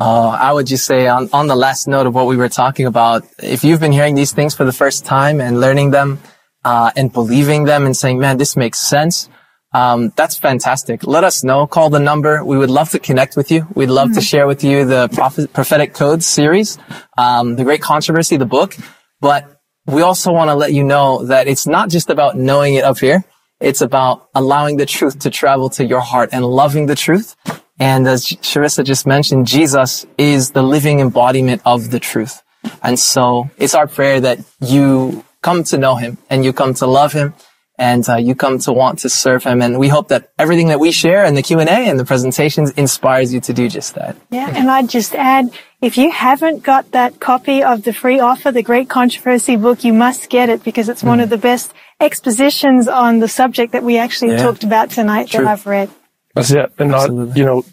Uh, 0.00 0.28
I 0.28 0.52
would 0.52 0.66
just 0.66 0.84
say 0.84 1.06
on, 1.06 1.30
on 1.32 1.46
the 1.46 1.56
last 1.56 1.86
note 1.86 2.06
of 2.06 2.14
what 2.14 2.26
we 2.26 2.36
were 2.36 2.48
talking 2.48 2.86
about, 2.86 3.24
if 3.42 3.62
you've 3.62 3.80
been 3.80 3.92
hearing 3.92 4.14
these 4.14 4.32
things 4.32 4.54
for 4.54 4.64
the 4.64 4.72
first 4.72 5.04
time 5.04 5.40
and 5.40 5.60
learning 5.60 5.90
them, 5.90 6.18
uh, 6.66 6.90
and 6.96 7.12
believing 7.12 7.64
them 7.64 7.86
and 7.86 7.96
saying, 7.96 8.18
man, 8.18 8.38
this 8.38 8.56
makes 8.56 8.80
sense. 8.80 9.28
Um, 9.72 10.12
that's 10.16 10.36
fantastic. 10.36 11.06
Let 11.06 11.22
us 11.22 11.44
know. 11.44 11.66
Call 11.66 11.90
the 11.90 12.00
number. 12.00 12.44
We 12.44 12.58
would 12.58 12.70
love 12.70 12.90
to 12.90 12.98
connect 12.98 13.36
with 13.36 13.52
you. 13.52 13.68
We'd 13.74 13.86
love 13.86 14.08
mm-hmm. 14.08 14.18
to 14.18 14.20
share 14.20 14.46
with 14.48 14.64
you 14.64 14.84
the 14.84 15.08
prophet, 15.08 15.52
prophetic 15.52 15.94
codes 15.94 16.26
series, 16.26 16.78
um, 17.16 17.54
the 17.54 17.62
great 17.62 17.82
controversy, 17.82 18.36
the 18.36 18.46
book. 18.46 18.76
But 19.20 19.60
we 19.86 20.02
also 20.02 20.32
want 20.32 20.48
to 20.48 20.54
let 20.56 20.72
you 20.72 20.82
know 20.82 21.26
that 21.26 21.46
it's 21.46 21.66
not 21.66 21.88
just 21.88 22.10
about 22.10 22.36
knowing 22.36 22.74
it 22.74 22.82
up 22.82 22.98
here. 22.98 23.24
It's 23.60 23.80
about 23.80 24.28
allowing 24.34 24.76
the 24.76 24.86
truth 24.86 25.20
to 25.20 25.30
travel 25.30 25.70
to 25.70 25.84
your 25.84 26.00
heart 26.00 26.30
and 26.32 26.44
loving 26.44 26.86
the 26.86 26.96
truth 26.96 27.36
and 27.78 28.08
as 28.08 28.24
Sharissa 28.24 28.84
just 28.84 29.06
mentioned, 29.06 29.46
Jesus 29.46 30.06
is 30.16 30.52
the 30.52 30.62
living 30.62 31.00
embodiment 31.00 31.62
of 31.64 31.90
the 31.90 32.00
truth. 32.00 32.42
And 32.82 32.98
so 32.98 33.50
it's 33.58 33.74
our 33.74 33.86
prayer 33.86 34.20
that 34.20 34.38
you 34.60 35.24
come 35.42 35.62
to 35.64 35.78
know 35.78 35.96
him 35.96 36.18
and 36.30 36.44
you 36.44 36.52
come 36.52 36.74
to 36.74 36.86
love 36.86 37.12
him 37.12 37.34
and 37.78 38.08
uh, 38.08 38.16
you 38.16 38.34
come 38.34 38.58
to 38.60 38.72
want 38.72 39.00
to 39.00 39.10
serve 39.10 39.44
him. 39.44 39.60
And 39.60 39.78
we 39.78 39.88
hope 39.88 40.08
that 40.08 40.30
everything 40.38 40.68
that 40.68 40.80
we 40.80 40.90
share 40.90 41.26
in 41.26 41.34
the 41.34 41.42
Q&A 41.42 41.66
and 41.66 42.00
the 42.00 42.06
presentations 42.06 42.70
inspires 42.72 43.34
you 43.34 43.40
to 43.40 43.52
do 43.52 43.68
just 43.68 43.94
that. 43.94 44.16
Yeah. 44.30 44.50
And 44.54 44.70
I'd 44.70 44.88
just 44.88 45.14
add, 45.14 45.50
if 45.82 45.98
you 45.98 46.10
haven't 46.10 46.62
got 46.62 46.92
that 46.92 47.20
copy 47.20 47.62
of 47.62 47.84
the 47.84 47.92
free 47.92 48.18
offer, 48.18 48.50
the 48.50 48.62
Great 48.62 48.88
Controversy 48.88 49.56
book, 49.56 49.84
you 49.84 49.92
must 49.92 50.30
get 50.30 50.48
it 50.48 50.64
because 50.64 50.88
it's 50.88 51.02
mm. 51.02 51.08
one 51.08 51.20
of 51.20 51.28
the 51.28 51.36
best 51.36 51.74
expositions 52.00 52.88
on 52.88 53.18
the 53.20 53.28
subject 53.28 53.72
that 53.72 53.82
we 53.82 53.98
actually 53.98 54.32
yeah. 54.32 54.42
talked 54.42 54.64
about 54.64 54.90
tonight 54.90 55.28
True. 55.28 55.44
that 55.44 55.50
I've 55.50 55.66
read. 55.66 55.90
That's 56.34 56.50
it. 56.50 56.72
And 56.78 56.90
not, 56.90 57.36
you 57.36 57.44
know, 57.44 57.64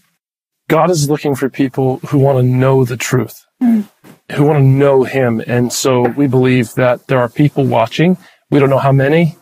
God 0.69 0.89
is 0.89 1.09
looking 1.09 1.35
for 1.35 1.49
people 1.49 1.97
who 2.07 2.19
want 2.19 2.37
to 2.37 2.43
know 2.43 2.85
the 2.85 2.97
truth, 2.97 3.45
mm. 3.61 3.87
who 4.31 4.43
want 4.43 4.59
to 4.59 4.63
know 4.63 5.03
Him. 5.03 5.41
And 5.45 5.71
so 5.71 6.07
we 6.09 6.27
believe 6.27 6.73
that 6.75 7.07
there 7.07 7.19
are 7.19 7.29
people 7.29 7.65
watching. 7.65 8.17
We 8.49 8.59
don't 8.59 8.69
know 8.69 8.79
how 8.79 8.93
many 8.93 9.37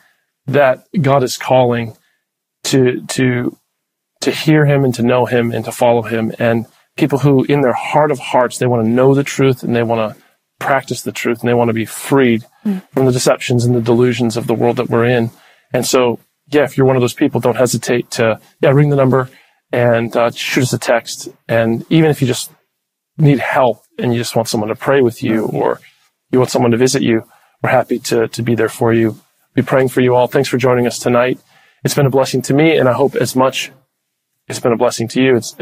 that 0.47 0.87
God 0.99 1.23
is 1.23 1.37
calling 1.37 1.95
to, 2.63 3.05
to, 3.05 3.55
to 4.21 4.31
hear 4.31 4.65
Him 4.65 4.83
and 4.83 4.95
to 4.95 5.03
know 5.03 5.25
Him 5.25 5.51
and 5.51 5.63
to 5.65 5.71
follow 5.71 6.01
Him. 6.01 6.33
And 6.39 6.65
people 6.97 7.19
who 7.19 7.43
in 7.43 7.61
their 7.61 7.73
heart 7.73 8.11
of 8.11 8.19
hearts, 8.19 8.57
they 8.57 8.65
want 8.65 8.83
to 8.83 8.89
know 8.89 9.13
the 9.13 9.23
truth 9.23 9.63
and 9.63 9.75
they 9.75 9.83
want 9.83 10.15
to 10.15 10.21
practice 10.61 11.01
the 11.01 11.11
truth 11.11 11.39
and 11.39 11.49
they 11.49 11.53
want 11.53 11.69
to 11.69 11.73
be 11.73 11.85
freed 11.85 12.45
mm. 12.65 12.81
from 12.93 13.05
the 13.05 13.11
deceptions 13.11 13.65
and 13.65 13.75
the 13.75 13.81
delusions 13.81 14.37
of 14.37 14.47
the 14.47 14.53
world 14.53 14.77
that 14.77 14.89
we're 14.89 15.05
in. 15.05 15.31
And 15.73 15.85
so 15.85 16.19
yeah, 16.47 16.63
if 16.63 16.77
you're 16.77 16.85
one 16.85 16.95
of 16.95 17.01
those 17.01 17.13
people, 17.13 17.41
don't 17.41 17.57
hesitate 17.57 18.11
to, 18.11 18.39
yeah, 18.61 18.69
ring 18.69 18.89
the 18.89 18.95
number 18.95 19.29
and 19.71 20.15
uh, 20.15 20.31
shoot 20.31 20.63
us 20.63 20.73
a 20.73 20.77
text. 20.77 21.29
And 21.47 21.85
even 21.89 22.09
if 22.09 22.21
you 22.21 22.27
just 22.27 22.51
need 23.17 23.39
help 23.39 23.83
and 23.97 24.13
you 24.13 24.19
just 24.19 24.35
want 24.35 24.47
someone 24.47 24.69
to 24.69 24.75
pray 24.75 25.01
with 25.01 25.23
you 25.23 25.45
or 25.45 25.79
you 26.31 26.39
want 26.39 26.51
someone 26.51 26.71
to 26.71 26.77
visit 26.77 27.01
you, 27.01 27.23
we're 27.61 27.69
happy 27.69 27.99
to, 27.99 28.27
to 28.27 28.41
be 28.41 28.55
there 28.55 28.69
for 28.69 28.93
you. 28.93 29.19
Be 29.53 29.61
praying 29.61 29.89
for 29.89 30.01
you 30.01 30.15
all. 30.15 30.27
Thanks 30.27 30.49
for 30.49 30.57
joining 30.57 30.87
us 30.87 30.99
tonight. 30.99 31.39
It's 31.83 31.95
been 31.95 32.05
a 32.05 32.11
blessing 32.11 32.41
to 32.43 32.53
me, 32.53 32.77
and 32.77 32.87
I 32.87 32.93
hope 32.93 33.15
as 33.15 33.35
much 33.35 33.71
it's 34.47 34.59
been 34.59 34.71
a 34.71 34.77
blessing 34.77 35.07
to 35.09 35.21
you. 35.21 35.35
It's, 35.35 35.55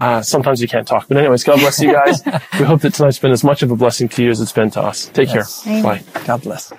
uh, 0.00 0.22
sometimes 0.22 0.60
you 0.62 0.68
can't 0.68 0.86
talk, 0.86 1.08
but 1.08 1.16
anyways, 1.16 1.44
God 1.44 1.58
bless 1.60 1.80
you 1.80 1.92
guys. 2.00 2.22
we 2.58 2.64
hope 2.64 2.80
that 2.82 2.94
tonight's 2.94 3.18
been 3.18 3.32
as 3.32 3.44
much 3.44 3.62
of 3.62 3.70
a 3.70 3.76
blessing 3.76 4.08
to 4.10 4.22
you 4.22 4.30
as 4.30 4.40
it's 4.40 4.52
been 4.52 4.70
to 4.70 4.82
us. 4.82 5.06
Take 5.06 5.32
yes. 5.32 5.64
care. 5.64 5.78
Amen. 5.78 6.04
Bye. 6.14 6.22
God 6.26 6.42
bless. 6.42 6.72